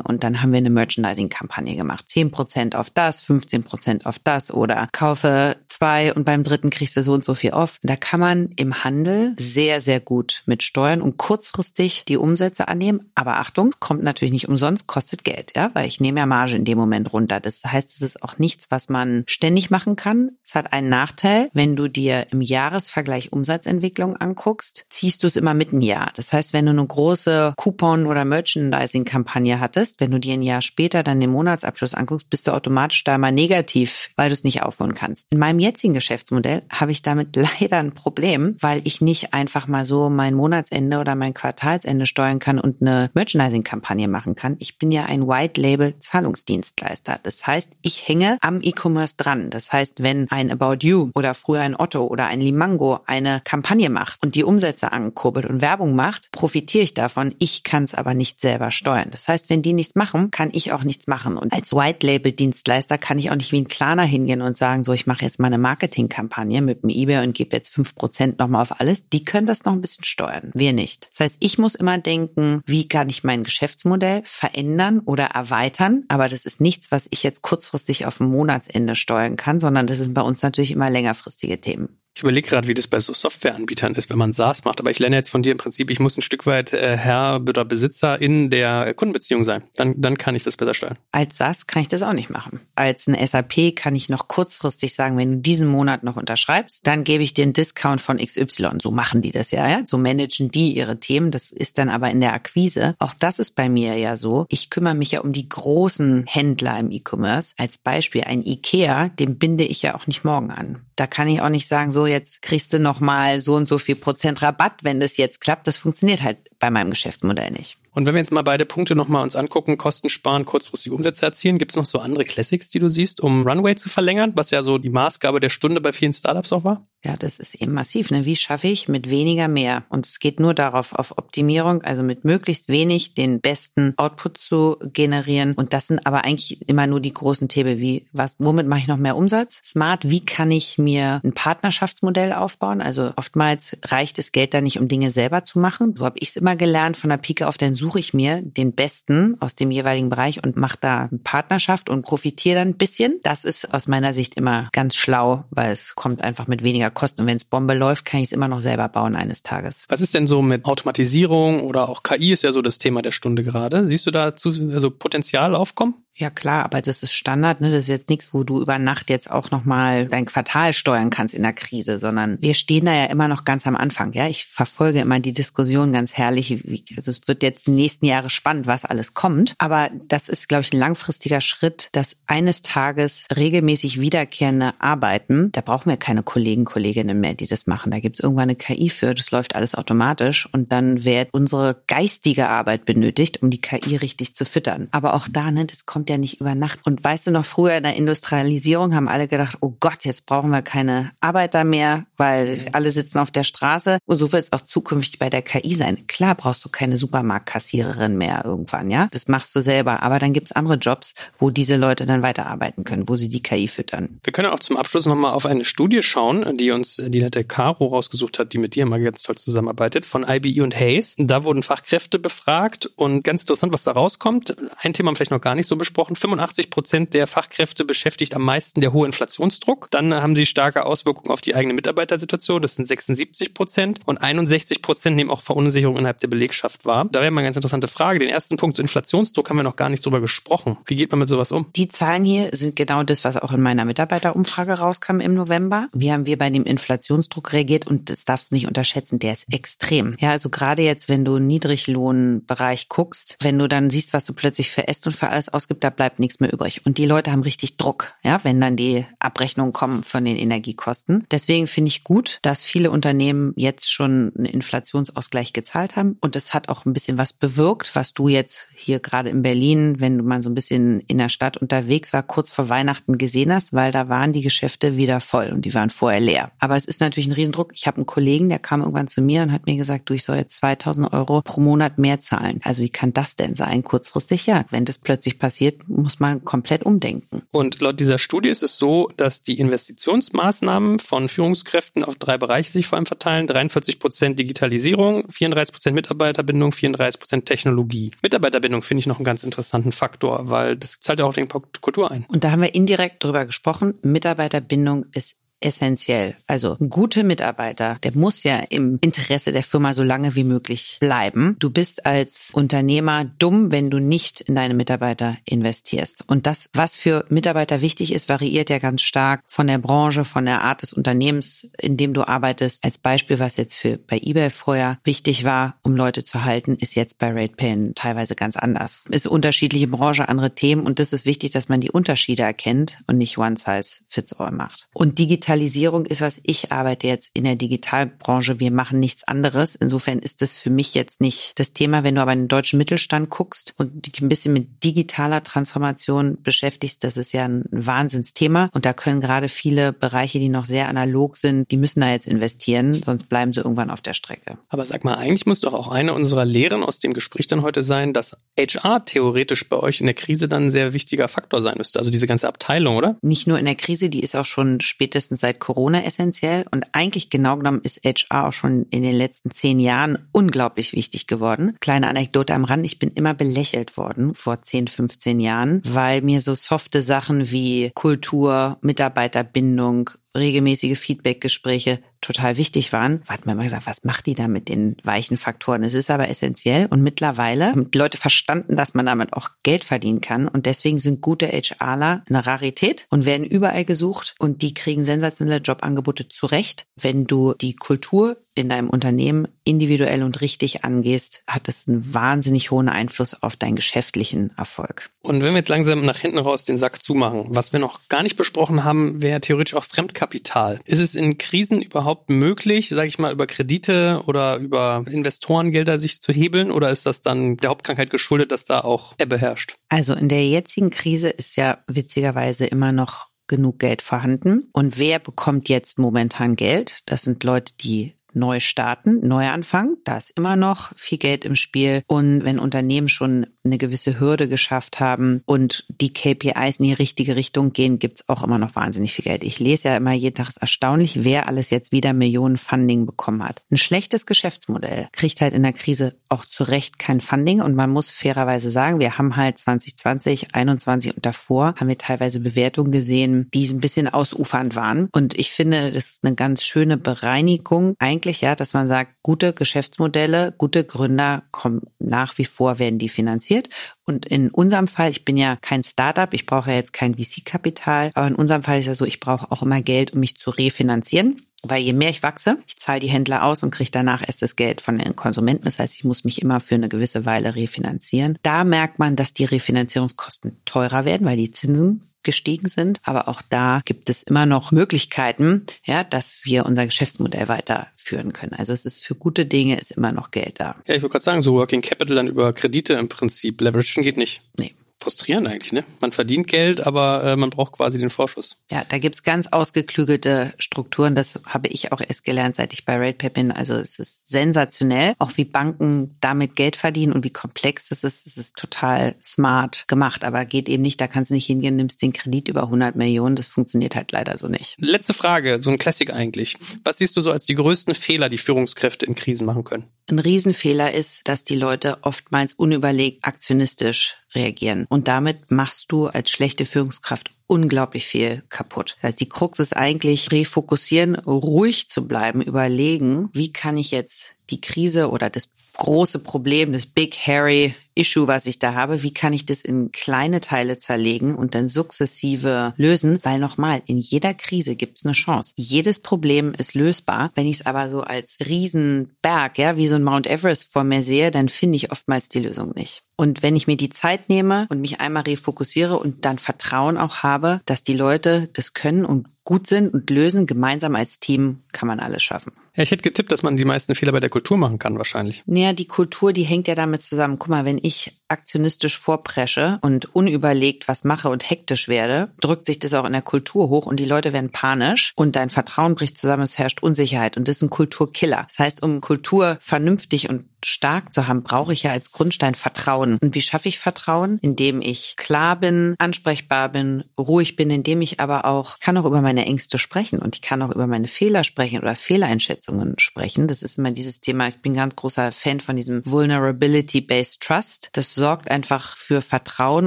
und 0.00 0.24
dann 0.24 0.42
haben 0.42 0.52
wir 0.52 0.58
eine 0.58 0.70
Merchandising-Kampagne 0.70 1.76
gemacht. 1.76 2.06
10% 2.08 2.74
auf 2.74 2.90
das, 2.90 3.24
15% 3.24 4.04
auf 4.04 4.18
das 4.18 4.52
oder 4.52 4.88
kaufe 4.92 5.56
zwei 5.68 6.12
und 6.14 6.24
beim 6.24 6.44
dritten 6.44 6.70
kriegst 6.70 6.96
du 6.96 7.02
so 7.02 7.12
und 7.12 7.24
so 7.24 7.34
viel 7.34 7.52
oft. 7.52 7.80
Da 7.82 7.96
kann 7.96 8.20
man 8.20 8.50
im 8.56 8.82
Handel 8.84 9.34
sehr, 9.36 9.80
sehr 9.80 10.00
gut 10.00 10.42
mit 10.46 10.55
Steuern 10.62 11.00
und 11.00 11.16
kurzfristig 11.16 12.04
die 12.08 12.16
Umsätze 12.16 12.68
annehmen. 12.68 13.10
Aber 13.14 13.36
Achtung, 13.36 13.74
kommt 13.78 14.02
natürlich 14.02 14.32
nicht 14.32 14.48
umsonst, 14.48 14.86
kostet 14.86 15.24
Geld, 15.24 15.52
ja, 15.54 15.70
weil 15.74 15.86
ich 15.86 16.00
nehme 16.00 16.20
ja 16.20 16.26
Marge 16.26 16.56
in 16.56 16.64
dem 16.64 16.78
Moment 16.78 17.12
runter. 17.12 17.40
Das 17.40 17.62
heißt, 17.64 17.90
es 17.90 18.02
ist 18.02 18.22
auch 18.22 18.38
nichts, 18.38 18.66
was 18.70 18.88
man 18.88 19.24
ständig 19.26 19.70
machen 19.70 19.96
kann. 19.96 20.32
Es 20.42 20.54
hat 20.54 20.72
einen 20.72 20.88
Nachteil, 20.88 21.48
wenn 21.52 21.76
du 21.76 21.88
dir 21.88 22.26
im 22.30 22.40
Jahresvergleich 22.40 23.32
Umsatzentwicklung 23.32 24.16
anguckst, 24.16 24.84
ziehst 24.88 25.22
du 25.22 25.26
es 25.26 25.36
immer 25.36 25.54
mit 25.54 25.72
Jahr. 25.82 26.12
Das 26.14 26.32
heißt, 26.32 26.52
wenn 26.52 26.66
du 26.66 26.72
eine 26.72 26.86
große 26.86 27.54
Coupon- 27.56 28.06
oder 28.06 28.24
Merchandising-Kampagne 28.24 29.60
hattest, 29.60 30.00
wenn 30.00 30.10
du 30.10 30.20
dir 30.20 30.34
ein 30.34 30.42
Jahr 30.42 30.62
später 30.62 31.02
dann 31.02 31.20
den 31.20 31.30
Monatsabschluss 31.30 31.94
anguckst, 31.94 32.30
bist 32.30 32.46
du 32.46 32.52
automatisch 32.52 33.04
da 33.04 33.18
mal 33.18 33.32
negativ, 33.32 34.10
weil 34.16 34.28
du 34.28 34.32
es 34.32 34.44
nicht 34.44 34.62
aufholen 34.62 34.94
kannst. 34.94 35.26
In 35.30 35.38
meinem 35.38 35.58
jetzigen 35.58 35.94
Geschäftsmodell 35.94 36.62
habe 36.70 36.92
ich 36.92 37.02
damit 37.02 37.36
leider 37.60 37.78
ein 37.78 37.92
Problem, 37.92 38.56
weil 38.60 38.80
ich 38.84 39.00
nicht 39.00 39.34
einfach 39.34 39.66
mal 39.66 39.84
so 39.84 40.10
mein 40.10 40.34
Monatsende 40.46 40.98
oder 40.98 41.16
mein 41.16 41.34
Quartalsende 41.34 42.06
steuern 42.06 42.38
kann 42.38 42.60
und 42.60 42.80
eine 42.80 43.10
Merchandising-Kampagne 43.14 44.06
machen 44.06 44.36
kann. 44.36 44.54
Ich 44.60 44.78
bin 44.78 44.92
ja 44.92 45.06
ein 45.06 45.26
White-Label-Zahlungsdienstleister. 45.26 47.18
Das 47.24 47.44
heißt, 47.44 47.72
ich 47.82 48.06
hänge 48.06 48.38
am 48.42 48.60
E-Commerce 48.62 49.16
dran. 49.16 49.50
Das 49.50 49.72
heißt, 49.72 50.04
wenn 50.04 50.30
ein 50.30 50.52
About 50.52 50.86
You 50.86 51.10
oder 51.16 51.34
früher 51.34 51.62
ein 51.62 51.74
Otto 51.74 52.06
oder 52.06 52.26
ein 52.26 52.40
Limango 52.40 53.00
eine 53.06 53.40
Kampagne 53.42 53.90
macht 53.90 54.22
und 54.22 54.36
die 54.36 54.44
Umsätze 54.44 54.92
ankurbelt 54.92 55.46
und 55.46 55.62
Werbung 55.62 55.96
macht, 55.96 56.30
profitiere 56.30 56.84
ich 56.84 56.94
davon. 56.94 57.34
Ich 57.40 57.64
kann 57.64 57.82
es 57.82 57.94
aber 57.94 58.14
nicht 58.14 58.40
selber 58.40 58.70
steuern. 58.70 59.08
Das 59.10 59.26
heißt, 59.26 59.50
wenn 59.50 59.62
die 59.62 59.72
nichts 59.72 59.96
machen, 59.96 60.30
kann 60.30 60.50
ich 60.52 60.70
auch 60.72 60.84
nichts 60.84 61.08
machen. 61.08 61.38
Und 61.38 61.52
als 61.52 61.72
White-Label-Dienstleister 61.72 62.98
kann 62.98 63.18
ich 63.18 63.32
auch 63.32 63.36
nicht 63.36 63.50
wie 63.50 63.60
ein 63.60 63.66
Planer 63.66 64.04
hingehen 64.04 64.42
und 64.42 64.56
sagen, 64.56 64.84
so, 64.84 64.92
ich 64.92 65.08
mache 65.08 65.24
jetzt 65.24 65.40
mal 65.40 65.48
eine 65.48 65.58
Marketingkampagne 65.58 66.62
mit 66.62 66.84
dem 66.84 66.90
eBay 66.90 67.26
und 67.26 67.34
gebe 67.34 67.56
jetzt 67.56 67.70
fünf 67.70 67.96
Prozent 67.96 68.38
nochmal 68.38 68.62
auf 68.62 68.80
alles. 68.80 69.08
Die 69.08 69.24
können 69.24 69.48
das 69.48 69.64
noch 69.64 69.72
ein 69.72 69.80
bisschen 69.80 70.04
steuern. 70.04 70.35
Wir 70.52 70.72
nicht. 70.72 71.08
Das 71.10 71.20
heißt, 71.20 71.36
ich 71.40 71.58
muss 71.58 71.74
immer 71.74 71.98
denken, 71.98 72.62
wie 72.66 72.88
kann 72.88 73.08
ich 73.08 73.24
mein 73.24 73.44
Geschäftsmodell 73.44 74.22
verändern 74.24 75.00
oder 75.00 75.26
erweitern? 75.26 76.04
Aber 76.08 76.28
das 76.28 76.44
ist 76.44 76.60
nichts, 76.60 76.90
was 76.90 77.08
ich 77.10 77.22
jetzt 77.22 77.42
kurzfristig 77.42 78.06
auf 78.06 78.18
dem 78.18 78.28
Monatsende 78.28 78.94
steuern 78.94 79.36
kann, 79.36 79.60
sondern 79.60 79.86
das 79.86 79.98
sind 79.98 80.14
bei 80.14 80.22
uns 80.22 80.42
natürlich 80.42 80.70
immer 80.72 80.90
längerfristige 80.90 81.60
Themen. 81.60 82.00
Ich 82.16 82.22
überlege 82.22 82.48
gerade, 82.48 82.66
wie 82.66 82.72
das 82.72 82.86
bei 82.86 82.98
so 82.98 83.12
Softwareanbietern 83.12 83.94
ist, 83.94 84.08
wenn 84.08 84.16
man 84.16 84.32
SaaS 84.32 84.64
macht. 84.64 84.80
Aber 84.80 84.90
ich 84.90 84.98
lerne 84.98 85.16
jetzt 85.16 85.28
von 85.28 85.42
dir 85.42 85.52
im 85.52 85.58
Prinzip, 85.58 85.90
ich 85.90 86.00
muss 86.00 86.16
ein 86.16 86.22
Stück 86.22 86.46
weit 86.46 86.72
äh, 86.72 86.96
Herr 86.96 87.42
oder 87.46 87.66
Besitzer 87.66 88.18
in 88.18 88.48
der 88.48 88.94
Kundenbeziehung 88.94 89.44
sein. 89.44 89.64
Dann, 89.74 90.00
dann 90.00 90.16
kann 90.16 90.34
ich 90.34 90.42
das 90.42 90.56
besser 90.56 90.72
steuern. 90.72 90.96
Als 91.12 91.36
SaaS 91.36 91.66
kann 91.66 91.82
ich 91.82 91.88
das 91.88 92.02
auch 92.02 92.14
nicht 92.14 92.30
machen. 92.30 92.60
Als 92.74 93.06
ein 93.06 93.26
SAP 93.26 93.76
kann 93.76 93.94
ich 93.94 94.08
noch 94.08 94.28
kurzfristig 94.28 94.94
sagen, 94.94 95.18
wenn 95.18 95.30
du 95.30 95.40
diesen 95.42 95.68
Monat 95.68 96.04
noch 96.04 96.16
unterschreibst, 96.16 96.86
dann 96.86 97.04
gebe 97.04 97.22
ich 97.22 97.34
dir 97.34 97.42
einen 97.42 97.52
Discount 97.52 98.00
von 98.00 98.16
XY. 98.16 98.78
So 98.80 98.90
machen 98.90 99.20
die 99.20 99.30
das 99.30 99.50
ja, 99.50 99.68
ja. 99.68 99.82
So 99.84 99.98
managen 99.98 100.50
die 100.50 100.74
ihre 100.74 100.98
Themen. 100.98 101.30
Das 101.30 101.52
ist 101.52 101.76
dann 101.76 101.90
aber 101.90 102.10
in 102.10 102.22
der 102.22 102.32
Akquise. 102.32 102.94
Auch 102.98 103.12
das 103.12 103.38
ist 103.40 103.50
bei 103.56 103.68
mir 103.68 103.94
ja 103.98 104.16
so. 104.16 104.46
Ich 104.48 104.70
kümmere 104.70 104.94
mich 104.94 105.10
ja 105.10 105.20
um 105.20 105.34
die 105.34 105.50
großen 105.50 106.24
Händler 106.26 106.78
im 106.78 106.90
E-Commerce. 106.90 107.52
Als 107.58 107.76
Beispiel 107.76 108.22
ein 108.24 108.42
IKEA, 108.42 109.10
den 109.10 109.36
binde 109.36 109.64
ich 109.64 109.82
ja 109.82 109.94
auch 109.94 110.06
nicht 110.06 110.24
morgen 110.24 110.50
an. 110.50 110.85
Da 110.96 111.06
kann 111.06 111.28
ich 111.28 111.42
auch 111.42 111.50
nicht 111.50 111.68
sagen, 111.68 111.92
so 111.92 112.06
jetzt 112.06 112.42
kriegst 112.42 112.72
du 112.72 112.78
noch 112.78 113.00
mal 113.00 113.38
so 113.38 113.54
und 113.54 113.66
so 113.66 113.78
viel 113.78 113.96
Prozent 113.96 114.42
Rabatt, 114.42 114.82
wenn 114.82 114.98
das 114.98 115.18
jetzt 115.18 115.40
klappt. 115.40 115.66
Das 115.66 115.76
funktioniert 115.76 116.22
halt 116.22 116.38
bei 116.58 116.70
meinem 116.70 116.90
Geschäftsmodell 116.90 117.50
nicht. 117.50 117.78
Und 117.96 118.04
wenn 118.04 118.14
wir 118.14 118.18
jetzt 118.18 118.32
mal 118.32 118.42
beide 118.42 118.66
Punkte 118.66 118.94
nochmal 118.94 119.22
uns 119.22 119.36
angucken, 119.36 119.78
Kosten 119.78 120.10
sparen, 120.10 120.44
kurzfristige 120.44 120.94
Umsätze 120.94 121.24
erzielen, 121.24 121.56
gibt 121.56 121.72
es 121.72 121.76
noch 121.76 121.86
so 121.86 121.98
andere 121.98 122.24
Classics, 122.24 122.70
die 122.70 122.78
du 122.78 122.90
siehst, 122.90 123.22
um 123.22 123.46
Runway 123.46 123.74
zu 123.74 123.88
verlängern, 123.88 124.32
was 124.34 124.50
ja 124.50 124.60
so 124.60 124.76
die 124.76 124.90
Maßgabe 124.90 125.40
der 125.40 125.48
Stunde 125.48 125.80
bei 125.80 125.92
vielen 125.92 126.12
Startups 126.12 126.52
auch 126.52 126.64
war? 126.64 126.86
Ja, 127.06 127.16
das 127.16 127.38
ist 127.38 127.54
eben 127.54 127.72
massiv. 127.72 128.10
Ne? 128.10 128.24
Wie 128.24 128.34
schaffe 128.34 128.66
ich 128.66 128.88
mit 128.88 129.08
weniger 129.08 129.46
mehr? 129.46 129.84
Und 129.90 130.06
es 130.06 130.18
geht 130.18 130.40
nur 130.40 130.54
darauf, 130.54 130.92
auf 130.92 131.16
Optimierung, 131.18 131.82
also 131.82 132.02
mit 132.02 132.24
möglichst 132.24 132.68
wenig 132.68 133.14
den 133.14 133.40
besten 133.40 133.94
Output 133.96 134.38
zu 134.38 134.76
generieren. 134.92 135.52
Und 135.52 135.72
das 135.72 135.86
sind 135.86 136.04
aber 136.04 136.24
eigentlich 136.24 136.68
immer 136.68 136.88
nur 136.88 136.98
die 136.98 137.14
großen 137.14 137.46
Themen. 137.46 137.78
Wie, 137.78 138.06
was, 138.12 138.34
womit 138.40 138.66
mache 138.66 138.80
ich 138.80 138.88
noch 138.88 138.96
mehr 138.96 139.16
Umsatz? 139.16 139.60
Smart, 139.64 140.10
wie 140.10 140.24
kann 140.24 140.50
ich 140.50 140.78
mir 140.78 141.20
ein 141.22 141.32
Partnerschaftsmodell 141.32 142.32
aufbauen? 142.32 142.80
Also 142.80 143.12
oftmals 143.14 143.76
reicht 143.84 144.18
das 144.18 144.32
Geld 144.32 144.52
da 144.52 144.60
nicht, 144.60 144.80
um 144.80 144.88
Dinge 144.88 145.12
selber 145.12 145.44
zu 145.44 145.60
machen. 145.60 145.94
So 145.96 146.04
habe 146.04 146.18
ich 146.18 146.30
es 146.30 146.36
immer 146.36 146.56
gelernt 146.56 146.96
von 146.96 147.10
der 147.10 147.18
Pike 147.18 147.46
auf, 147.46 147.56
dann 147.56 147.74
suche 147.74 148.00
ich 148.00 148.14
mir 148.14 148.42
den 148.42 148.72
Besten 148.72 149.40
aus 149.40 149.54
dem 149.54 149.70
jeweiligen 149.70 150.10
Bereich 150.10 150.42
und 150.42 150.56
mache 150.56 150.78
da 150.80 151.02
eine 151.02 151.20
Partnerschaft 151.22 151.88
und 151.88 152.02
profitiere 152.02 152.56
dann 152.56 152.68
ein 152.70 152.76
bisschen. 152.76 153.20
Das 153.22 153.44
ist 153.44 153.72
aus 153.72 153.86
meiner 153.86 154.12
Sicht 154.12 154.34
immer 154.34 154.70
ganz 154.72 154.96
schlau, 154.96 155.44
weil 155.50 155.70
es 155.70 155.94
kommt 155.94 156.22
einfach 156.22 156.48
mit 156.48 156.64
weniger 156.64 156.90
Kosten. 156.96 157.20
Und 157.20 157.28
wenn 157.28 157.36
es 157.36 157.44
Bombe 157.44 157.74
läuft, 157.74 158.04
kann 158.04 158.18
ich 158.18 158.26
es 158.26 158.32
immer 158.32 158.48
noch 158.48 158.60
selber 158.60 158.88
bauen 158.88 159.14
eines 159.14 159.42
Tages. 159.44 159.84
Was 159.88 160.00
ist 160.00 160.14
denn 160.14 160.26
so 160.26 160.42
mit 160.42 160.64
Automatisierung 160.64 161.60
oder 161.60 161.88
auch 161.88 162.02
KI 162.02 162.32
ist 162.32 162.42
ja 162.42 162.50
so 162.50 162.62
das 162.62 162.78
Thema 162.78 163.02
der 163.02 163.12
Stunde 163.12 163.44
gerade. 163.44 163.86
Siehst 163.86 164.06
du 164.06 164.10
da 164.10 164.24
also 164.24 164.90
Potenzial 164.90 165.54
aufkommen? 165.54 166.05
Ja 166.18 166.30
klar, 166.30 166.64
aber 166.64 166.80
das 166.80 167.02
ist 167.02 167.12
Standard, 167.12 167.60
ne? 167.60 167.70
Das 167.70 167.80
ist 167.80 167.88
jetzt 167.88 168.08
nichts, 168.08 168.32
wo 168.32 168.42
du 168.42 168.62
über 168.62 168.78
Nacht 168.78 169.10
jetzt 169.10 169.30
auch 169.30 169.50
nochmal 169.50 170.08
dein 170.08 170.24
Quartal 170.24 170.72
steuern 170.72 171.10
kannst 171.10 171.34
in 171.34 171.42
der 171.42 171.52
Krise, 171.52 171.98
sondern 171.98 172.40
wir 172.40 172.54
stehen 172.54 172.86
da 172.86 172.94
ja 172.94 173.04
immer 173.04 173.28
noch 173.28 173.44
ganz 173.44 173.66
am 173.66 173.76
Anfang. 173.76 174.14
Ja, 174.14 174.26
ich 174.26 174.46
verfolge 174.46 175.00
immer 175.00 175.20
die 175.20 175.34
Diskussion 175.34 175.92
ganz 175.92 176.14
herrlich. 176.14 176.64
Also 176.96 177.10
es 177.10 177.28
wird 177.28 177.42
jetzt 177.42 177.66
die 177.66 177.72
nächsten 177.72 178.06
Jahre 178.06 178.30
spannend, 178.30 178.66
was 178.66 178.86
alles 178.86 179.12
kommt. 179.12 179.54
Aber 179.58 179.90
das 180.08 180.30
ist, 180.30 180.48
glaube 180.48 180.62
ich, 180.62 180.72
ein 180.72 180.78
langfristiger 180.78 181.42
Schritt, 181.42 181.90
dass 181.92 182.16
eines 182.26 182.62
Tages 182.62 183.26
regelmäßig 183.36 184.00
wiederkehrende 184.00 184.72
Arbeiten, 184.78 185.52
da 185.52 185.60
brauchen 185.60 185.90
wir 185.90 185.98
keine 185.98 186.22
Kollegen, 186.22 186.64
Kolleginnen 186.64 187.20
mehr, 187.20 187.34
die 187.34 187.46
das 187.46 187.66
machen. 187.66 187.90
Da 187.90 188.00
gibt 188.00 188.16
es 188.16 188.20
irgendwann 188.20 188.44
eine 188.44 188.56
KI 188.56 188.88
für, 188.88 189.14
das 189.14 189.32
läuft 189.32 189.54
alles 189.54 189.74
automatisch 189.74 190.48
und 190.50 190.72
dann 190.72 191.04
wird 191.04 191.28
unsere 191.32 191.82
geistige 191.86 192.48
Arbeit 192.48 192.86
benötigt, 192.86 193.42
um 193.42 193.50
die 193.50 193.60
KI 193.60 193.96
richtig 193.96 194.34
zu 194.34 194.46
füttern. 194.46 194.88
Aber 194.92 195.12
auch 195.12 195.28
da, 195.30 195.50
ne, 195.50 195.66
das 195.66 195.84
kommt 195.84 196.05
kommt 196.06 196.10
ja 196.10 196.18
nicht 196.18 196.40
über 196.40 196.54
Nacht. 196.54 196.80
Und 196.84 197.02
weißt 197.02 197.26
du 197.26 197.30
noch, 197.32 197.44
früher 197.44 197.76
in 197.76 197.82
der 197.82 197.96
Industrialisierung 197.96 198.94
haben 198.94 199.08
alle 199.08 199.26
gedacht, 199.26 199.58
oh 199.60 199.74
Gott, 199.80 200.04
jetzt 200.04 200.24
brauchen 200.24 200.50
wir 200.50 200.62
keine 200.62 201.10
Arbeiter 201.20 201.64
mehr, 201.64 202.06
weil 202.16 202.56
alle 202.72 202.92
sitzen 202.92 203.18
auf 203.18 203.32
der 203.32 203.42
Straße. 203.42 203.98
Und 204.06 204.16
so 204.16 204.30
wird 204.30 204.44
es 204.44 204.52
auch 204.52 204.60
zukünftig 204.60 205.18
bei 205.18 205.30
der 205.30 205.42
KI 205.42 205.74
sein. 205.74 206.06
Klar 206.06 206.36
brauchst 206.36 206.64
du 206.64 206.68
keine 206.68 206.96
Supermarktkassiererin 206.96 208.16
mehr 208.16 208.42
irgendwann, 208.44 208.88
ja. 208.88 209.08
Das 209.10 209.26
machst 209.26 209.54
du 209.56 209.60
selber. 209.60 210.04
Aber 210.04 210.20
dann 210.20 210.32
gibt's 210.32 210.52
andere 210.52 210.76
Jobs, 210.76 211.14
wo 211.38 211.50
diese 211.50 211.74
Leute 211.74 212.06
dann 212.06 212.22
weiterarbeiten 212.22 212.84
können, 212.84 213.08
wo 213.08 213.16
sie 213.16 213.28
die 213.28 213.42
KI 213.42 213.66
füttern. 213.66 214.20
Wir 214.22 214.32
können 214.32 214.50
auch 214.50 214.60
zum 214.60 214.76
Abschluss 214.76 215.06
nochmal 215.06 215.32
auf 215.32 215.44
eine 215.44 215.64
Studie 215.64 216.02
schauen, 216.02 216.56
die 216.56 216.70
uns 216.70 217.02
die 217.04 217.20
nette 217.20 217.42
Caro 217.42 217.86
rausgesucht 217.86 218.38
hat, 218.38 218.52
die 218.52 218.58
mit 218.58 218.76
dir 218.76 218.86
mal 218.86 219.02
ganz 219.02 219.24
toll 219.24 219.36
zusammenarbeitet, 219.36 220.06
von 220.06 220.24
IBE 220.28 220.62
und 220.62 220.78
Hayes. 220.78 221.16
Da 221.18 221.42
wurden 221.42 221.64
Fachkräfte 221.64 222.20
befragt 222.20 222.86
und 222.94 223.24
ganz 223.24 223.40
interessant, 223.40 223.72
was 223.72 223.82
da 223.82 223.90
rauskommt. 223.90 224.56
Ein 224.78 224.92
Thema 224.92 225.12
vielleicht 225.16 225.30
noch 225.32 225.40
gar 225.40 225.56
nicht 225.56 225.66
so 225.66 225.74
besprochen 225.74 225.95
angesprochen. 225.96 226.16
85 226.16 226.70
Prozent 226.70 227.14
der 227.14 227.26
Fachkräfte 227.26 227.84
beschäftigt 227.84 228.34
am 228.34 228.42
meisten 228.42 228.80
der 228.80 228.92
hohe 228.92 229.06
Inflationsdruck. 229.06 229.88
Dann 229.90 230.14
haben 230.14 230.36
sie 230.36 230.46
starke 230.46 230.84
Auswirkungen 230.84 231.30
auf 231.30 231.40
die 231.40 231.54
eigene 231.54 231.74
Mitarbeitersituation. 231.74 232.62
Das 232.62 232.76
sind 232.76 232.86
76 232.86 233.54
Prozent. 233.54 234.00
Und 234.04 234.18
61 234.18 234.82
Prozent 234.82 235.16
nehmen 235.16 235.30
auch 235.30 235.42
Verunsicherung 235.42 235.96
innerhalb 235.96 236.20
der 236.20 236.28
Belegschaft 236.28 236.84
wahr. 236.84 237.06
Da 237.10 237.20
wäre 237.20 237.30
mal 237.30 237.40
eine 237.40 237.48
ganz 237.48 237.56
interessante 237.56 237.88
Frage. 237.88 238.18
Den 238.18 238.28
ersten 238.28 238.56
Punkt 238.56 238.78
Inflationsdruck 238.78 239.48
haben 239.48 239.56
wir 239.56 239.62
noch 239.62 239.76
gar 239.76 239.88
nicht 239.88 240.04
drüber 240.04 240.20
gesprochen. 240.20 240.76
Wie 240.86 240.96
geht 240.96 241.10
man 241.10 241.20
mit 241.20 241.28
sowas 241.28 241.52
um? 241.52 241.66
Die 241.76 241.88
Zahlen 241.88 242.24
hier 242.24 242.50
sind 242.52 242.76
genau 242.76 243.02
das, 243.02 243.24
was 243.24 243.36
auch 243.36 243.52
in 243.52 243.62
meiner 243.62 243.84
Mitarbeiterumfrage 243.84 244.74
rauskam 244.74 245.20
im 245.20 245.34
November. 245.34 245.88
Wie 245.92 246.12
haben 246.12 246.26
wir 246.26 246.36
bei 246.38 246.50
dem 246.50 246.64
Inflationsdruck 246.64 247.52
reagiert? 247.52 247.86
Und 247.86 248.10
das 248.10 248.24
darfst 248.24 248.50
du 248.50 248.54
nicht 248.54 248.66
unterschätzen. 248.66 249.18
Der 249.18 249.32
ist 249.32 249.52
extrem. 249.52 250.16
Ja, 250.20 250.30
also 250.30 250.50
gerade 250.50 250.82
jetzt, 250.82 251.08
wenn 251.08 251.24
du 251.24 251.38
Niedriglohnbereich 251.38 252.88
guckst, 252.88 253.36
wenn 253.40 253.58
du 253.58 253.68
dann 253.68 253.90
siehst, 253.90 254.12
was 254.12 254.26
du 254.26 254.34
plötzlich 254.34 254.70
für 254.70 254.88
Essen 254.88 255.08
und 255.08 255.14
für 255.14 255.28
alles 255.28 255.48
ausgibst, 255.48 255.85
da 255.86 255.90
bleibt 255.90 256.18
nichts 256.18 256.40
mehr 256.40 256.52
übrig. 256.52 256.84
Und 256.84 256.98
die 256.98 257.06
Leute 257.06 257.30
haben 257.30 257.42
richtig 257.42 257.76
Druck, 257.76 258.14
ja, 258.24 258.42
wenn 258.42 258.60
dann 258.60 258.74
die 258.74 259.06
Abrechnungen 259.20 259.72
kommen 259.72 260.02
von 260.02 260.24
den 260.24 260.36
Energiekosten. 260.36 261.24
Deswegen 261.30 261.68
finde 261.68 261.88
ich 261.88 262.02
gut, 262.02 262.40
dass 262.42 262.64
viele 262.64 262.90
Unternehmen 262.90 263.52
jetzt 263.54 263.92
schon 263.92 264.32
einen 264.36 264.46
Inflationsausgleich 264.46 265.52
gezahlt 265.52 265.94
haben. 265.94 266.18
Und 266.20 266.34
das 266.34 266.54
hat 266.54 266.68
auch 266.68 266.86
ein 266.86 266.92
bisschen 266.92 267.18
was 267.18 267.32
bewirkt, 267.32 267.94
was 267.94 268.12
du 268.14 268.26
jetzt 268.26 268.66
hier 268.74 268.98
gerade 268.98 269.30
in 269.30 269.42
Berlin, 269.42 270.00
wenn 270.00 270.18
du 270.18 270.24
mal 270.24 270.42
so 270.42 270.50
ein 270.50 270.56
bisschen 270.56 270.98
in 271.06 271.18
der 271.18 271.28
Stadt 271.28 271.56
unterwegs 271.56 272.12
war, 272.12 272.24
kurz 272.24 272.50
vor 272.50 272.68
Weihnachten 272.68 273.16
gesehen 273.16 273.52
hast, 273.52 273.72
weil 273.72 273.92
da 273.92 274.08
waren 274.08 274.32
die 274.32 274.42
Geschäfte 274.42 274.96
wieder 274.96 275.20
voll 275.20 275.52
und 275.52 275.64
die 275.64 275.74
waren 275.74 275.90
vorher 275.90 276.20
leer. 276.20 276.50
Aber 276.58 276.74
es 276.74 276.84
ist 276.84 277.00
natürlich 277.00 277.28
ein 277.28 277.32
Riesendruck. 277.32 277.70
Ich 277.74 277.86
habe 277.86 277.98
einen 277.98 278.06
Kollegen, 278.06 278.48
der 278.48 278.58
kam 278.58 278.80
irgendwann 278.80 279.06
zu 279.06 279.22
mir 279.22 279.42
und 279.42 279.52
hat 279.52 279.66
mir 279.66 279.76
gesagt, 279.76 280.10
du, 280.10 280.14
ich 280.14 280.24
soll 280.24 280.38
jetzt 280.38 280.56
2000 280.56 281.12
Euro 281.12 281.42
pro 281.42 281.60
Monat 281.60 281.98
mehr 281.98 282.20
zahlen. 282.20 282.58
Also 282.64 282.82
wie 282.82 282.88
kann 282.88 283.12
das 283.12 283.36
denn 283.36 283.54
sein? 283.54 283.84
Kurzfristig 283.84 284.46
ja. 284.46 284.64
Wenn 284.70 284.84
das 284.84 284.98
plötzlich 284.98 285.38
passiert, 285.38 285.75
muss 285.86 286.20
man 286.20 286.44
komplett 286.44 286.84
umdenken. 286.84 287.42
Und 287.52 287.80
laut 287.80 288.00
dieser 288.00 288.18
Studie 288.18 288.48
ist 288.48 288.62
es 288.62 288.76
so, 288.76 289.10
dass 289.16 289.42
die 289.42 289.58
Investitionsmaßnahmen 289.58 290.98
von 290.98 291.28
Führungskräften 291.28 292.04
auf 292.04 292.16
drei 292.16 292.38
Bereiche 292.38 292.72
sich 292.72 292.86
vor 292.86 292.96
allem 292.96 293.06
verteilen. 293.06 293.46
43 293.46 293.98
Prozent 293.98 294.38
Digitalisierung, 294.38 295.30
34 295.30 295.72
Prozent 295.72 295.94
Mitarbeiterbindung, 295.94 296.72
34 296.72 297.20
Prozent 297.20 297.46
Technologie. 297.46 298.12
Mitarbeiterbindung 298.22 298.82
finde 298.82 299.00
ich 299.00 299.06
noch 299.06 299.16
einen 299.18 299.24
ganz 299.24 299.44
interessanten 299.44 299.92
Faktor, 299.92 300.50
weil 300.50 300.76
das 300.76 301.00
zahlt 301.00 301.20
ja 301.20 301.26
auch 301.26 301.34
den 301.34 301.48
Kultur 301.48 302.10
ein. 302.10 302.26
Und 302.28 302.44
da 302.44 302.50
haben 302.50 302.62
wir 302.62 302.74
indirekt 302.74 303.22
drüber 303.22 303.46
gesprochen. 303.46 303.94
Mitarbeiterbindung 304.02 305.06
ist 305.12 305.36
essentiell. 305.60 306.36
Also 306.46 306.76
ein 306.80 306.90
guter 306.90 307.24
Mitarbeiter, 307.24 307.96
der 308.02 308.16
muss 308.16 308.42
ja 308.42 308.58
im 308.68 308.98
Interesse 309.00 309.52
der 309.52 309.62
Firma 309.62 309.94
so 309.94 310.02
lange 310.02 310.34
wie 310.34 310.44
möglich 310.44 310.98
bleiben. 311.00 311.56
Du 311.58 311.70
bist 311.70 312.04
als 312.04 312.50
Unternehmer 312.52 313.24
dumm, 313.24 313.72
wenn 313.72 313.90
du 313.90 313.98
nicht 313.98 314.42
in 314.42 314.54
deine 314.54 314.74
Mitarbeiter 314.74 315.38
investierst. 315.44 316.24
Und 316.26 316.46
das, 316.46 316.68
was 316.74 316.96
für 316.96 317.24
Mitarbeiter 317.30 317.80
wichtig 317.80 318.12
ist, 318.12 318.28
variiert 318.28 318.70
ja 318.70 318.78
ganz 318.78 319.02
stark 319.02 319.42
von 319.46 319.66
der 319.66 319.78
Branche, 319.78 320.24
von 320.24 320.44
der 320.44 320.62
Art 320.62 320.82
des 320.82 320.92
Unternehmens, 320.92 321.68
in 321.80 321.96
dem 321.96 322.12
du 322.12 322.28
arbeitest. 322.28 322.84
Als 322.84 322.98
Beispiel, 322.98 323.38
was 323.38 323.56
jetzt 323.56 323.74
für 323.74 323.96
bei 323.96 324.18
eBay 324.22 324.50
vorher 324.50 324.98
wichtig 325.04 325.44
war, 325.44 325.76
um 325.82 325.96
Leute 325.96 326.22
zu 326.22 326.44
halten, 326.44 326.76
ist 326.76 326.94
jetzt 326.94 327.18
bei 327.18 327.28
RatePay 327.28 327.92
teilweise 327.94 328.36
ganz 328.36 328.56
anders. 328.56 329.02
Ist 329.08 329.26
unterschiedliche 329.26 329.88
Branche, 329.88 330.28
andere 330.28 330.54
Themen 330.54 330.86
und 330.86 330.98
das 330.98 331.12
ist 331.12 331.26
wichtig, 331.26 331.52
dass 331.52 331.68
man 331.68 331.80
die 331.80 331.90
Unterschiede 331.90 332.42
erkennt 332.42 333.00
und 333.06 333.18
nicht 333.18 333.38
one 333.38 333.56
size 333.56 334.02
fits 334.06 334.34
all 334.34 334.50
macht. 334.50 334.88
Und 334.92 335.18
digital 335.18 335.45
Digitalisierung 335.46 336.06
ist 336.06 336.22
was, 336.22 336.40
ich 336.42 336.72
arbeite 336.72 337.06
jetzt 337.06 337.30
in 337.32 337.44
der 337.44 337.54
Digitalbranche, 337.54 338.58
wir 338.58 338.72
machen 338.72 338.98
nichts 338.98 339.22
anderes. 339.28 339.76
Insofern 339.76 340.18
ist 340.18 340.42
das 340.42 340.58
für 340.58 340.70
mich 340.70 340.94
jetzt 340.94 341.20
nicht 341.20 341.56
das 341.60 341.72
Thema. 341.72 342.02
Wenn 342.02 342.16
du 342.16 342.20
aber 342.20 342.32
in 342.32 342.40
den 342.40 342.48
deutschen 342.48 342.78
Mittelstand 342.78 343.30
guckst 343.30 343.72
und 343.78 344.06
dich 344.06 344.20
ein 344.20 344.28
bisschen 344.28 344.52
mit 344.52 344.82
digitaler 344.82 345.44
Transformation 345.44 346.38
beschäftigst, 346.42 347.04
das 347.04 347.16
ist 347.16 347.30
ja 347.30 347.44
ein 347.44 347.64
Wahnsinnsthema. 347.70 348.70
Und 348.72 348.86
da 348.86 348.92
können 348.92 349.20
gerade 349.20 349.48
viele 349.48 349.92
Bereiche, 349.92 350.40
die 350.40 350.48
noch 350.48 350.64
sehr 350.64 350.88
analog 350.88 351.36
sind, 351.36 351.70
die 351.70 351.76
müssen 351.76 352.00
da 352.00 352.10
jetzt 352.10 352.26
investieren, 352.26 353.00
sonst 353.04 353.28
bleiben 353.28 353.52
sie 353.52 353.60
irgendwann 353.60 353.90
auf 353.90 354.00
der 354.00 354.14
Strecke. 354.14 354.58
Aber 354.68 354.84
sag 354.84 355.04
mal, 355.04 355.14
eigentlich 355.14 355.46
muss 355.46 355.60
doch 355.60 355.74
auch 355.74 355.92
eine 355.92 356.12
unserer 356.12 356.44
Lehren 356.44 356.82
aus 356.82 356.98
dem 356.98 357.12
Gespräch 357.12 357.46
dann 357.46 357.62
heute 357.62 357.82
sein, 357.82 358.12
dass 358.12 358.36
HR 358.58 359.04
theoretisch 359.04 359.68
bei 359.68 359.76
euch 359.76 360.00
in 360.00 360.06
der 360.06 360.14
Krise 360.16 360.48
dann 360.48 360.66
ein 360.66 360.70
sehr 360.72 360.92
wichtiger 360.92 361.28
Faktor 361.28 361.60
sein 361.60 361.74
müsste. 361.78 362.00
Also 362.00 362.10
diese 362.10 362.26
ganze 362.26 362.48
Abteilung, 362.48 362.96
oder? 362.96 363.16
Nicht 363.22 363.46
nur 363.46 363.60
in 363.60 363.64
der 363.64 363.76
Krise, 363.76 364.10
die 364.10 364.24
ist 364.24 364.34
auch 364.34 364.44
schon 364.44 364.80
spätestens 364.80 365.35
spätestens 365.36 365.40
seit 365.40 365.60
Corona 365.60 366.04
essentiell. 366.04 366.64
Und 366.70 366.86
eigentlich 366.92 367.30
genau 367.30 367.56
genommen 367.56 367.80
ist 367.82 368.00
HR 368.04 368.48
auch 368.48 368.52
schon 368.52 368.86
in 368.90 369.02
den 369.02 369.14
letzten 369.14 369.50
zehn 369.50 369.78
Jahren 369.78 370.18
unglaublich 370.32 370.92
wichtig 370.92 371.26
geworden. 371.26 371.76
Kleine 371.80 372.08
Anekdote 372.08 372.54
am 372.54 372.64
Rand. 372.64 372.84
Ich 372.86 372.98
bin 372.98 373.10
immer 373.10 373.34
belächelt 373.34 373.96
worden 373.96 374.34
vor 374.34 374.62
10, 374.62 374.88
15 374.88 375.40
Jahren, 375.40 375.82
weil 375.84 376.22
mir 376.22 376.40
so 376.40 376.54
softe 376.54 377.02
Sachen 377.02 377.50
wie 377.50 377.90
Kultur, 377.94 378.78
Mitarbeiterbindung, 378.80 380.10
regelmäßige 380.36 380.98
Feedbackgespräche 380.98 382.00
total 382.26 382.56
wichtig 382.56 382.92
waren, 382.92 383.22
hat 383.28 383.46
man 383.46 383.54
immer 383.54 383.64
gesagt, 383.64 383.86
was 383.86 384.04
macht 384.04 384.26
die 384.26 384.34
da 384.34 384.48
mit 384.48 384.68
den 384.68 384.96
weichen 385.04 385.36
Faktoren? 385.36 385.84
Es 385.84 385.94
ist 385.94 386.10
aber 386.10 386.28
essentiell 386.28 386.86
und 386.86 387.02
mittlerweile 387.02 387.70
haben 387.70 387.90
die 387.90 387.98
Leute 387.98 388.18
verstanden, 388.18 388.76
dass 388.76 388.94
man 388.94 389.06
damit 389.06 389.32
auch 389.32 389.50
Geld 389.62 389.84
verdienen 389.84 390.20
kann 390.20 390.48
und 390.48 390.66
deswegen 390.66 390.98
sind 390.98 391.20
gute 391.20 391.46
HRler 391.46 392.24
eine 392.28 392.46
Rarität 392.46 393.06
und 393.10 393.24
werden 393.24 393.46
überall 393.46 393.84
gesucht 393.84 394.34
und 394.38 394.62
die 394.62 394.74
kriegen 394.74 395.04
sensationelle 395.04 395.60
Jobangebote 395.60 396.28
zurecht. 396.28 396.86
Wenn 396.96 397.26
du 397.26 397.54
die 397.54 397.76
Kultur 397.76 398.36
in 398.56 398.68
deinem 398.70 398.88
Unternehmen 398.88 399.46
individuell 399.64 400.22
und 400.22 400.40
richtig 400.40 400.84
angehst, 400.84 401.42
hat 401.46 401.68
das 401.68 401.86
einen 401.86 402.14
wahnsinnig 402.14 402.70
hohen 402.70 402.88
Einfluss 402.88 403.40
auf 403.42 403.56
deinen 403.56 403.76
geschäftlichen 403.76 404.52
Erfolg. 404.56 405.10
Und 405.22 405.42
wenn 405.42 405.52
wir 405.52 405.58
jetzt 405.58 405.68
langsam 405.68 406.02
nach 406.02 406.18
hinten 406.18 406.38
raus 406.38 406.64
den 406.64 406.78
Sack 406.78 407.02
zumachen, 407.02 407.44
was 407.48 407.72
wir 407.72 407.80
noch 407.80 408.00
gar 408.08 408.22
nicht 408.22 408.36
besprochen 408.36 408.82
haben, 408.82 409.22
wäre 409.22 409.40
theoretisch 409.40 409.74
auch 409.74 409.84
Fremdkapital. 409.84 410.80
Ist 410.86 411.00
es 411.00 411.14
in 411.14 411.36
Krisen 411.36 411.82
überhaupt 411.82 412.15
möglich, 412.28 412.88
sage 412.88 413.08
ich 413.08 413.18
mal, 413.18 413.32
über 413.32 413.46
Kredite 413.46 414.22
oder 414.26 414.56
über 414.56 415.04
Investorengelder 415.08 415.98
sich 415.98 416.20
zu 416.20 416.32
hebeln 416.32 416.70
oder 416.70 416.90
ist 416.90 417.06
das 417.06 417.20
dann 417.20 417.56
der 417.56 417.70
Hauptkrankheit 417.70 418.10
geschuldet, 418.10 418.52
dass 418.52 418.64
da 418.64 418.80
auch 418.80 419.14
Ebbe 419.18 419.38
herrscht? 419.38 419.76
Also 419.88 420.14
in 420.14 420.28
der 420.28 420.44
jetzigen 420.46 420.90
Krise 420.90 421.28
ist 421.28 421.56
ja 421.56 421.78
witzigerweise 421.86 422.66
immer 422.66 422.92
noch 422.92 423.28
genug 423.46 423.78
Geld 423.78 424.02
vorhanden. 424.02 424.68
Und 424.72 424.98
wer 424.98 425.18
bekommt 425.18 425.68
jetzt 425.68 425.98
momentan 425.98 426.56
Geld? 426.56 427.00
Das 427.06 427.22
sind 427.22 427.44
Leute, 427.44 427.74
die 427.80 428.15
neu 428.36 428.60
starten, 428.60 429.26
neu 429.26 429.48
anfangen. 429.48 429.96
Da 430.04 430.18
ist 430.18 430.30
immer 430.30 430.54
noch 430.54 430.92
viel 430.94 431.18
Geld 431.18 431.44
im 431.44 431.56
Spiel. 431.56 432.02
Und 432.06 432.44
wenn 432.44 432.58
Unternehmen 432.58 433.08
schon 433.08 433.46
eine 433.64 433.78
gewisse 433.78 434.20
Hürde 434.20 434.48
geschafft 434.48 435.00
haben 435.00 435.42
und 435.46 435.84
die 435.88 436.12
KPIs 436.12 436.76
in 436.78 436.84
die 436.84 436.92
richtige 436.92 437.34
Richtung 437.34 437.72
gehen, 437.72 437.98
gibt's 437.98 438.28
auch 438.28 438.44
immer 438.44 438.58
noch 438.58 438.76
wahnsinnig 438.76 439.12
viel 439.14 439.24
Geld. 439.24 439.42
Ich 439.42 439.58
lese 439.58 439.88
ja 439.88 439.96
immer 439.96 440.12
jeden 440.12 440.34
Tag, 440.34 440.48
ist 440.48 440.58
erstaunlich, 440.58 441.24
wer 441.24 441.48
alles 441.48 441.70
jetzt 441.70 441.90
wieder 441.92 442.12
Millionen 442.12 442.58
Funding 442.58 443.06
bekommen 443.06 443.42
hat. 443.42 443.62
Ein 443.70 443.78
schlechtes 443.78 444.26
Geschäftsmodell 444.26 445.08
kriegt 445.12 445.40
halt 445.40 445.54
in 445.54 445.62
der 445.62 445.72
Krise 445.72 446.14
auch 446.28 446.44
zu 446.44 446.64
Recht 446.64 446.98
kein 446.98 447.20
Funding. 447.20 447.62
Und 447.62 447.74
man 447.74 447.90
muss 447.90 448.10
fairerweise 448.10 448.70
sagen, 448.70 449.00
wir 449.00 449.18
haben 449.18 449.36
halt 449.36 449.58
2020, 449.58 450.54
21 450.54 451.16
und 451.16 451.24
davor 451.26 451.74
haben 451.76 451.88
wir 451.88 451.98
teilweise 451.98 452.40
Bewertungen 452.40 452.92
gesehen, 452.92 453.48
die 453.54 453.66
ein 453.66 453.80
bisschen 453.80 454.08
ausufernd 454.08 454.76
waren. 454.76 455.08
Und 455.12 455.38
ich 455.38 455.50
finde, 455.50 455.90
das 455.90 456.06
ist 456.06 456.24
eine 456.24 456.34
ganz 456.34 456.64
schöne 456.64 456.96
Bereinigung 456.98 457.94
eigentlich 457.98 458.25
eigentlich, 458.26 458.40
ja, 458.40 458.56
dass 458.56 458.74
man 458.74 458.88
sagt, 458.88 459.22
gute 459.22 459.52
Geschäftsmodelle, 459.52 460.52
gute 460.58 460.82
Gründer 460.82 461.44
kommen 461.52 461.82
nach 462.00 462.38
wie 462.38 462.44
vor, 462.44 462.80
werden 462.80 462.98
die 462.98 463.08
finanziert. 463.08 463.68
Und 464.04 464.26
in 464.26 464.50
unserem 464.50 464.88
Fall, 464.88 465.10
ich 465.10 465.24
bin 465.24 465.36
ja 465.36 465.54
kein 465.54 465.84
Startup, 465.84 466.32
ich 466.34 466.44
brauche 466.44 466.70
ja 466.70 466.76
jetzt 466.76 466.92
kein 466.92 467.14
VC-Kapital, 467.14 468.10
aber 468.14 468.26
in 468.26 468.34
unserem 468.34 468.64
Fall 468.64 468.80
ist 468.80 468.86
ja 468.86 468.96
so, 468.96 469.04
ich 469.04 469.20
brauche 469.20 469.52
auch 469.52 469.62
immer 469.62 469.80
Geld, 469.80 470.12
um 470.12 470.20
mich 470.20 470.36
zu 470.36 470.50
refinanzieren. 470.50 471.42
Weil 471.62 471.82
je 471.82 471.92
mehr 471.92 472.10
ich 472.10 472.22
wachse, 472.22 472.58
ich 472.66 472.76
zahle 472.76 473.00
die 473.00 473.08
Händler 473.08 473.44
aus 473.44 473.62
und 473.62 473.70
kriege 473.70 473.90
danach 473.90 474.22
erst 474.24 474.42
das 474.42 474.56
Geld 474.56 474.80
von 474.80 474.98
den 474.98 475.16
Konsumenten. 475.16 475.64
Das 475.64 475.78
heißt, 475.78 475.94
ich 475.94 476.04
muss 476.04 476.24
mich 476.24 476.42
immer 476.42 476.60
für 476.60 476.74
eine 476.74 476.88
gewisse 476.88 477.24
Weile 477.24 477.54
refinanzieren. 477.54 478.38
Da 478.42 478.64
merkt 478.64 478.98
man, 478.98 479.16
dass 479.16 479.34
die 479.34 479.46
Refinanzierungskosten 479.46 480.60
teurer 480.64 481.04
werden, 481.04 481.26
weil 481.26 481.36
die 481.36 481.50
Zinsen 481.50 482.02
gestiegen 482.26 482.68
sind. 482.68 483.00
Aber 483.04 483.28
auch 483.28 483.40
da 483.48 483.80
gibt 483.86 484.10
es 484.10 484.22
immer 484.22 484.44
noch 484.44 484.72
Möglichkeiten, 484.72 485.64
ja, 485.84 486.04
dass 486.04 486.42
wir 486.44 486.66
unser 486.66 486.84
Geschäftsmodell 486.84 487.48
weiterführen 487.48 488.34
können. 488.34 488.52
Also 488.52 488.74
es 488.74 488.84
ist 488.84 489.06
für 489.06 489.14
gute 489.14 489.46
Dinge 489.46 489.78
ist 489.78 489.92
immer 489.92 490.12
noch 490.12 490.30
Geld 490.30 490.60
da. 490.60 490.76
Ja, 490.86 490.94
ich 490.94 491.02
wollte 491.02 491.12
gerade 491.12 491.24
sagen, 491.24 491.42
so 491.42 491.54
Working 491.54 491.80
Capital 491.80 492.16
dann 492.16 492.26
über 492.26 492.52
Kredite 492.52 492.92
im 492.94 493.08
Prinzip. 493.08 493.62
Leveragen 493.62 494.02
geht 494.02 494.18
nicht. 494.18 494.42
Nee 494.58 494.74
frustrierend 495.06 495.46
eigentlich, 495.46 495.72
ne? 495.72 495.84
Man 496.00 496.10
verdient 496.10 496.48
Geld, 496.48 496.84
aber 496.84 497.22
äh, 497.22 497.36
man 497.36 497.50
braucht 497.50 497.74
quasi 497.74 497.96
den 497.96 498.10
Vorschuss. 498.10 498.56
Ja, 498.72 498.82
da 498.88 498.98
gibt's 498.98 499.22
ganz 499.22 499.46
ausgeklügelte 499.46 500.52
Strukturen. 500.58 501.14
Das 501.14 501.38
habe 501.46 501.68
ich 501.68 501.92
auch 501.92 502.00
erst 502.00 502.24
gelernt, 502.24 502.56
seit 502.56 502.72
ich 502.72 502.84
bei 502.84 502.96
RatePay 502.96 503.30
bin. 503.30 503.52
Also 503.52 503.74
es 503.74 504.00
ist 504.00 504.28
sensationell, 504.28 505.14
auch 505.20 505.30
wie 505.36 505.44
Banken 505.44 506.16
damit 506.20 506.56
Geld 506.56 506.74
verdienen 506.74 507.12
und 507.12 507.24
wie 507.24 507.30
komplex 507.30 507.88
das 507.88 508.02
ist. 508.02 508.26
Es 508.26 508.36
ist 508.36 508.56
total 508.56 509.14
smart 509.22 509.86
gemacht, 509.86 510.24
aber 510.24 510.44
geht 510.44 510.68
eben 510.68 510.82
nicht. 510.82 511.00
Da 511.00 511.06
kannst 511.06 511.30
du 511.30 511.36
nicht 511.36 511.46
hingehen, 511.46 511.76
nimmst 511.76 512.02
den 512.02 512.12
Kredit 512.12 512.48
über 512.48 512.64
100 512.64 512.96
Millionen. 512.96 513.36
Das 513.36 513.46
funktioniert 513.46 513.94
halt 513.94 514.10
leider 514.10 514.36
so 514.36 514.48
nicht. 514.48 514.74
Letzte 514.80 515.14
Frage, 515.14 515.60
so 515.62 515.70
ein 515.70 515.78
Classic 515.78 516.12
eigentlich. 516.12 516.56
Was 516.82 516.98
siehst 516.98 517.16
du 517.16 517.20
so 517.20 517.30
als 517.30 517.44
die 517.44 517.54
größten 517.54 517.94
Fehler, 517.94 518.28
die 518.28 518.38
Führungskräfte 518.38 519.06
in 519.06 519.14
Krisen 519.14 519.46
machen 519.46 519.62
können? 519.62 519.84
Ein 520.10 520.18
Riesenfehler 520.18 520.92
ist, 520.92 521.28
dass 521.28 521.44
die 521.44 521.56
Leute 521.56 521.98
oftmals 522.02 522.54
unüberlegt 522.54 523.24
aktionistisch 523.24 524.16
reagieren. 524.34 524.86
Und 524.88 525.08
damit 525.08 525.50
machst 525.50 525.92
du 525.92 526.06
als 526.06 526.30
schlechte 526.30 526.66
Führungskraft 526.66 527.30
unglaublich 527.46 528.06
viel 528.06 528.42
kaputt. 528.48 528.96
Also 529.02 529.16
die 529.18 529.28
Krux 529.28 529.60
ist 529.60 529.76
eigentlich 529.76 530.32
refokussieren, 530.32 531.14
ruhig 531.14 531.88
zu 531.88 532.06
bleiben, 532.06 532.42
überlegen, 532.42 533.28
wie 533.32 533.52
kann 533.52 533.76
ich 533.76 533.90
jetzt 533.90 534.34
die 534.50 534.60
Krise 534.60 535.10
oder 535.10 535.30
das 535.30 535.48
große 535.76 536.20
Problem, 536.20 536.72
das 536.72 536.86
Big 536.86 537.14
Hairy 537.14 537.74
Issue, 537.96 538.28
was 538.28 538.46
ich 538.46 538.58
da 538.58 538.74
habe, 538.74 539.02
wie 539.02 539.12
kann 539.12 539.32
ich 539.32 539.46
das 539.46 539.62
in 539.62 539.90
kleine 539.90 540.40
Teile 540.40 540.78
zerlegen 540.78 541.34
und 541.34 541.54
dann 541.54 541.66
sukzessive 541.66 542.74
lösen? 542.76 543.18
Weil 543.22 543.38
nochmal, 543.38 543.82
in 543.86 543.98
jeder 543.98 544.34
Krise 544.34 544.76
gibt 544.76 544.98
es 544.98 545.04
eine 545.04 545.14
Chance. 545.14 545.54
Jedes 545.56 546.00
Problem 546.00 546.54
ist 546.54 546.74
lösbar. 546.74 547.30
Wenn 547.34 547.46
ich 547.46 547.60
es 547.60 547.66
aber 547.66 547.90
so 547.90 548.02
als 548.02 548.36
Riesenberg, 548.46 549.58
ja, 549.58 549.76
wie 549.76 549.88
so 549.88 549.96
ein 549.96 550.04
Mount 550.04 550.26
Everest 550.26 550.72
vor 550.72 550.84
mir 550.84 551.02
sehe, 551.02 551.30
dann 551.30 551.48
finde 551.48 551.76
ich 551.76 551.90
oftmals 551.90 552.28
die 552.28 552.40
Lösung 552.40 552.72
nicht. 552.74 553.02
Und 553.16 553.42
wenn 553.42 553.56
ich 553.56 553.66
mir 553.66 553.78
die 553.78 553.88
Zeit 553.88 554.28
nehme 554.28 554.66
und 554.68 554.80
mich 554.80 555.00
einmal 555.00 555.22
refokussiere 555.22 555.98
und 555.98 556.26
dann 556.26 556.38
Vertrauen 556.38 556.98
auch 556.98 557.22
habe, 557.22 557.62
dass 557.64 557.82
die 557.82 557.94
Leute 557.94 558.50
das 558.52 558.74
können 558.74 559.06
und 559.06 559.28
gut 559.42 559.68
sind 559.68 559.94
und 559.94 560.10
lösen, 560.10 560.46
gemeinsam 560.46 560.96
als 560.96 561.18
Team 561.20 561.62
kann 561.72 561.86
man 561.86 562.00
alles 562.00 562.22
schaffen. 562.22 562.52
Ja, 562.76 562.82
ich 562.82 562.90
hätte 562.90 563.04
getippt, 563.04 563.30
dass 563.30 563.42
man 563.42 563.56
die 563.56 563.64
meisten 563.64 563.94
Fehler 563.94 564.12
bei 564.12 564.20
der 564.20 564.28
Kultur 564.28 564.58
machen 564.58 564.78
kann, 564.78 564.98
wahrscheinlich. 564.98 565.44
Naja, 565.46 565.72
die 565.72 565.86
Kultur, 565.86 566.32
die 566.32 566.42
hängt 566.42 566.68
ja 566.68 566.74
damit 566.74 567.02
zusammen. 567.04 567.38
Guck 567.38 567.48
mal, 567.48 567.64
wenn 567.64 567.78
ich 567.86 568.12
aktionistisch 568.28 568.98
vorpresche 568.98 569.78
und 569.82 570.14
unüberlegt 570.14 570.88
was 570.88 571.04
mache 571.04 571.28
und 571.28 571.48
hektisch 571.48 571.88
werde, 571.88 572.32
drückt 572.40 572.66
sich 572.66 572.78
das 572.78 572.94
auch 572.94 573.04
in 573.04 573.12
der 573.12 573.22
Kultur 573.22 573.68
hoch 573.68 573.86
und 573.86 573.98
die 573.98 574.04
Leute 574.04 574.32
werden 574.32 574.50
panisch 574.50 575.12
und 575.16 575.36
dein 575.36 575.50
Vertrauen 575.50 575.94
bricht 575.94 576.18
zusammen, 576.18 576.42
es 576.42 576.58
herrscht 576.58 576.82
Unsicherheit 576.82 577.36
und 577.36 577.46
das 577.46 577.56
ist 577.56 577.62
ein 577.62 577.70
Kulturkiller. 577.70 578.46
Das 578.48 578.58
heißt, 578.58 578.82
um 578.82 579.00
Kultur 579.00 579.58
vernünftig 579.60 580.28
und 580.28 580.44
stark 580.64 581.12
zu 581.12 581.28
haben, 581.28 581.44
brauche 581.44 581.72
ich 581.72 581.84
ja 581.84 581.92
als 581.92 582.10
Grundstein 582.10 582.56
Vertrauen. 582.56 583.18
Und 583.22 583.36
wie 583.36 583.40
schaffe 583.40 583.68
ich 583.68 583.78
Vertrauen? 583.78 584.38
Indem 584.42 584.82
ich 584.82 585.14
klar 585.16 585.54
bin, 585.54 585.94
ansprechbar 585.98 586.70
bin, 586.70 587.04
ruhig 587.18 587.54
bin, 587.54 587.70
indem 587.70 588.02
ich 588.02 588.18
aber 588.18 588.46
auch, 588.46 588.80
kann 588.80 588.96
auch 588.96 589.04
über 589.04 589.20
meine 589.20 589.46
Ängste 589.46 589.78
sprechen 589.78 590.18
und 590.18 590.34
ich 590.34 590.42
kann 590.42 590.62
auch 590.62 590.74
über 590.74 590.88
meine 590.88 591.06
Fehler 591.06 591.44
sprechen 591.44 591.78
oder 591.78 591.94
Fehleinschätzungen 591.94 592.98
sprechen. 592.98 593.46
Das 593.46 593.62
ist 593.62 593.78
immer 593.78 593.92
dieses 593.92 594.20
Thema, 594.20 594.48
ich 594.48 594.56
bin 594.56 594.74
ganz 594.74 594.96
großer 594.96 595.30
Fan 595.30 595.60
von 595.60 595.76
diesem 595.76 596.02
Vulnerability-Based 596.04 597.40
Trust. 597.40 597.75
Das 597.92 598.14
sorgt 598.14 598.50
einfach 598.50 598.96
für 598.96 599.22
Vertrauen 599.22 599.86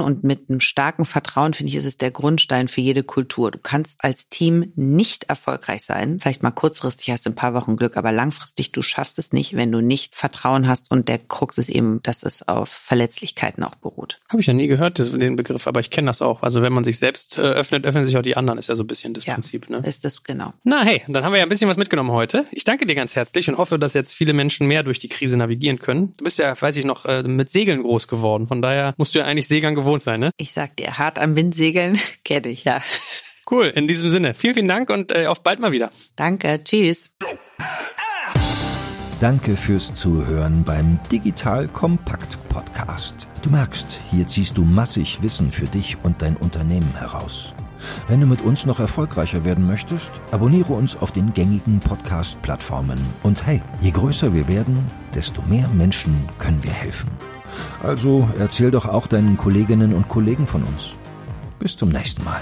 und 0.00 0.24
mit 0.24 0.48
einem 0.48 0.60
starken 0.60 1.04
Vertrauen, 1.04 1.54
finde 1.54 1.70
ich, 1.70 1.76
ist 1.76 1.84
es 1.84 1.96
der 1.96 2.10
Grundstein 2.10 2.68
für 2.68 2.80
jede 2.80 3.02
Kultur. 3.02 3.50
Du 3.50 3.58
kannst 3.58 4.02
als 4.04 4.28
Team 4.28 4.72
nicht 4.76 5.24
erfolgreich 5.24 5.82
sein. 5.82 6.18
Vielleicht 6.20 6.42
mal 6.42 6.50
kurzfristig 6.50 7.10
hast 7.10 7.26
du 7.26 7.30
ein 7.30 7.34
paar 7.34 7.54
Wochen 7.54 7.76
Glück, 7.76 7.96
aber 7.96 8.12
langfristig, 8.12 8.72
du 8.72 8.82
schaffst 8.82 9.18
es 9.18 9.32
nicht, 9.32 9.56
wenn 9.56 9.72
du 9.72 9.80
nicht 9.80 10.16
Vertrauen 10.16 10.68
hast 10.68 10.90
und 10.90 11.08
der 11.08 11.18
Krux 11.18 11.58
ist 11.58 11.70
eben, 11.70 12.02
dass 12.02 12.22
es 12.22 12.46
auf 12.46 12.68
Verletzlichkeiten 12.68 13.62
auch 13.64 13.74
beruht. 13.74 14.20
Habe 14.28 14.40
ich 14.40 14.46
ja 14.46 14.52
nie 14.52 14.66
gehört, 14.66 14.98
den 14.98 15.36
Begriff, 15.36 15.66
aber 15.66 15.80
ich 15.80 15.90
kenne 15.90 16.06
das 16.06 16.22
auch. 16.22 16.42
Also 16.42 16.62
wenn 16.62 16.72
man 16.72 16.84
sich 16.84 16.98
selbst 16.98 17.38
äh, 17.38 17.42
öffnet, 17.42 17.84
öffnen 17.84 18.04
sich 18.04 18.16
auch 18.16 18.22
die 18.22 18.36
anderen, 18.36 18.58
ist 18.58 18.68
ja 18.68 18.74
so 18.74 18.84
ein 18.84 18.86
bisschen 18.86 19.14
das 19.14 19.26
ja, 19.26 19.34
Prinzip. 19.34 19.70
Ne? 19.70 19.78
Ist 19.84 20.04
das 20.04 20.22
genau. 20.22 20.52
Na 20.64 20.82
hey, 20.84 21.02
dann 21.08 21.24
haben 21.24 21.32
wir 21.32 21.38
ja 21.38 21.44
ein 21.44 21.48
bisschen 21.48 21.68
was 21.68 21.76
mitgenommen 21.76 22.10
heute. 22.12 22.46
Ich 22.50 22.64
danke 22.64 22.86
dir 22.86 22.94
ganz 22.94 23.16
herzlich 23.16 23.48
und 23.48 23.58
hoffe, 23.58 23.78
dass 23.78 23.94
jetzt 23.94 24.12
viele 24.12 24.32
Menschen 24.32 24.66
mehr 24.66 24.82
durch 24.82 24.98
die 24.98 25.08
Krise 25.08 25.36
navigieren 25.36 25.78
können. 25.78 26.12
Du 26.16 26.24
bist 26.24 26.38
ja, 26.38 26.60
weiß 26.60 26.76
ich 26.76 26.84
noch, 26.84 27.04
äh, 27.04 27.22
mit 27.22 27.50
Segeln 27.80 27.82
groß 27.82 28.08
geworden. 28.08 28.46
Von 28.46 28.62
daher 28.62 28.94
musst 28.96 29.14
du 29.14 29.18
ja 29.18 29.24
eigentlich 29.24 29.48
Segeln 29.48 29.74
gewohnt 29.74 30.02
sein, 30.02 30.20
ne? 30.20 30.30
Ich 30.36 30.52
sag 30.52 30.76
dir, 30.76 30.98
hart 30.98 31.18
am 31.18 31.36
Wind 31.36 31.54
segeln 31.54 31.98
kenne 32.24 32.48
ich, 32.48 32.64
ja. 32.64 32.80
Cool, 33.50 33.66
in 33.66 33.88
diesem 33.88 34.10
Sinne. 34.10 34.34
Vielen, 34.34 34.54
vielen 34.54 34.68
Dank 34.68 34.90
und 34.90 35.12
äh, 35.12 35.26
auf 35.26 35.42
bald 35.42 35.58
mal 35.58 35.72
wieder. 35.72 35.90
Danke, 36.16 36.62
tschüss. 36.62 37.10
Danke 39.20 39.56
fürs 39.56 39.92
Zuhören 39.92 40.64
beim 40.64 40.98
Digital 41.10 41.68
Kompakt 41.68 42.38
Podcast. 42.48 43.28
Du 43.42 43.50
merkst, 43.50 44.00
hier 44.10 44.26
ziehst 44.26 44.56
du 44.56 44.62
massig 44.62 45.22
Wissen 45.22 45.50
für 45.50 45.66
dich 45.66 45.98
und 46.02 46.22
dein 46.22 46.36
Unternehmen 46.36 46.94
heraus. 46.96 47.54
Wenn 48.08 48.20
du 48.20 48.26
mit 48.26 48.42
uns 48.42 48.66
noch 48.66 48.78
erfolgreicher 48.78 49.44
werden 49.44 49.66
möchtest, 49.66 50.12
abonniere 50.30 50.72
uns 50.72 50.96
auf 50.96 51.12
den 51.12 51.32
gängigen 51.32 51.80
Podcast-Plattformen. 51.80 53.00
Und 53.22 53.44
hey, 53.46 53.62
je 53.80 53.90
größer 53.90 54.32
wir 54.32 54.48
werden, 54.48 54.86
desto 55.14 55.42
mehr 55.42 55.68
Menschen 55.68 56.14
können 56.38 56.62
wir 56.62 56.72
helfen. 56.72 57.10
Also 57.82 58.28
erzähl 58.38 58.70
doch 58.70 58.86
auch 58.86 59.06
deinen 59.06 59.36
Kolleginnen 59.36 59.92
und 59.94 60.08
Kollegen 60.08 60.46
von 60.46 60.62
uns. 60.62 60.90
Bis 61.58 61.76
zum 61.76 61.90
nächsten 61.90 62.24
Mal. 62.24 62.40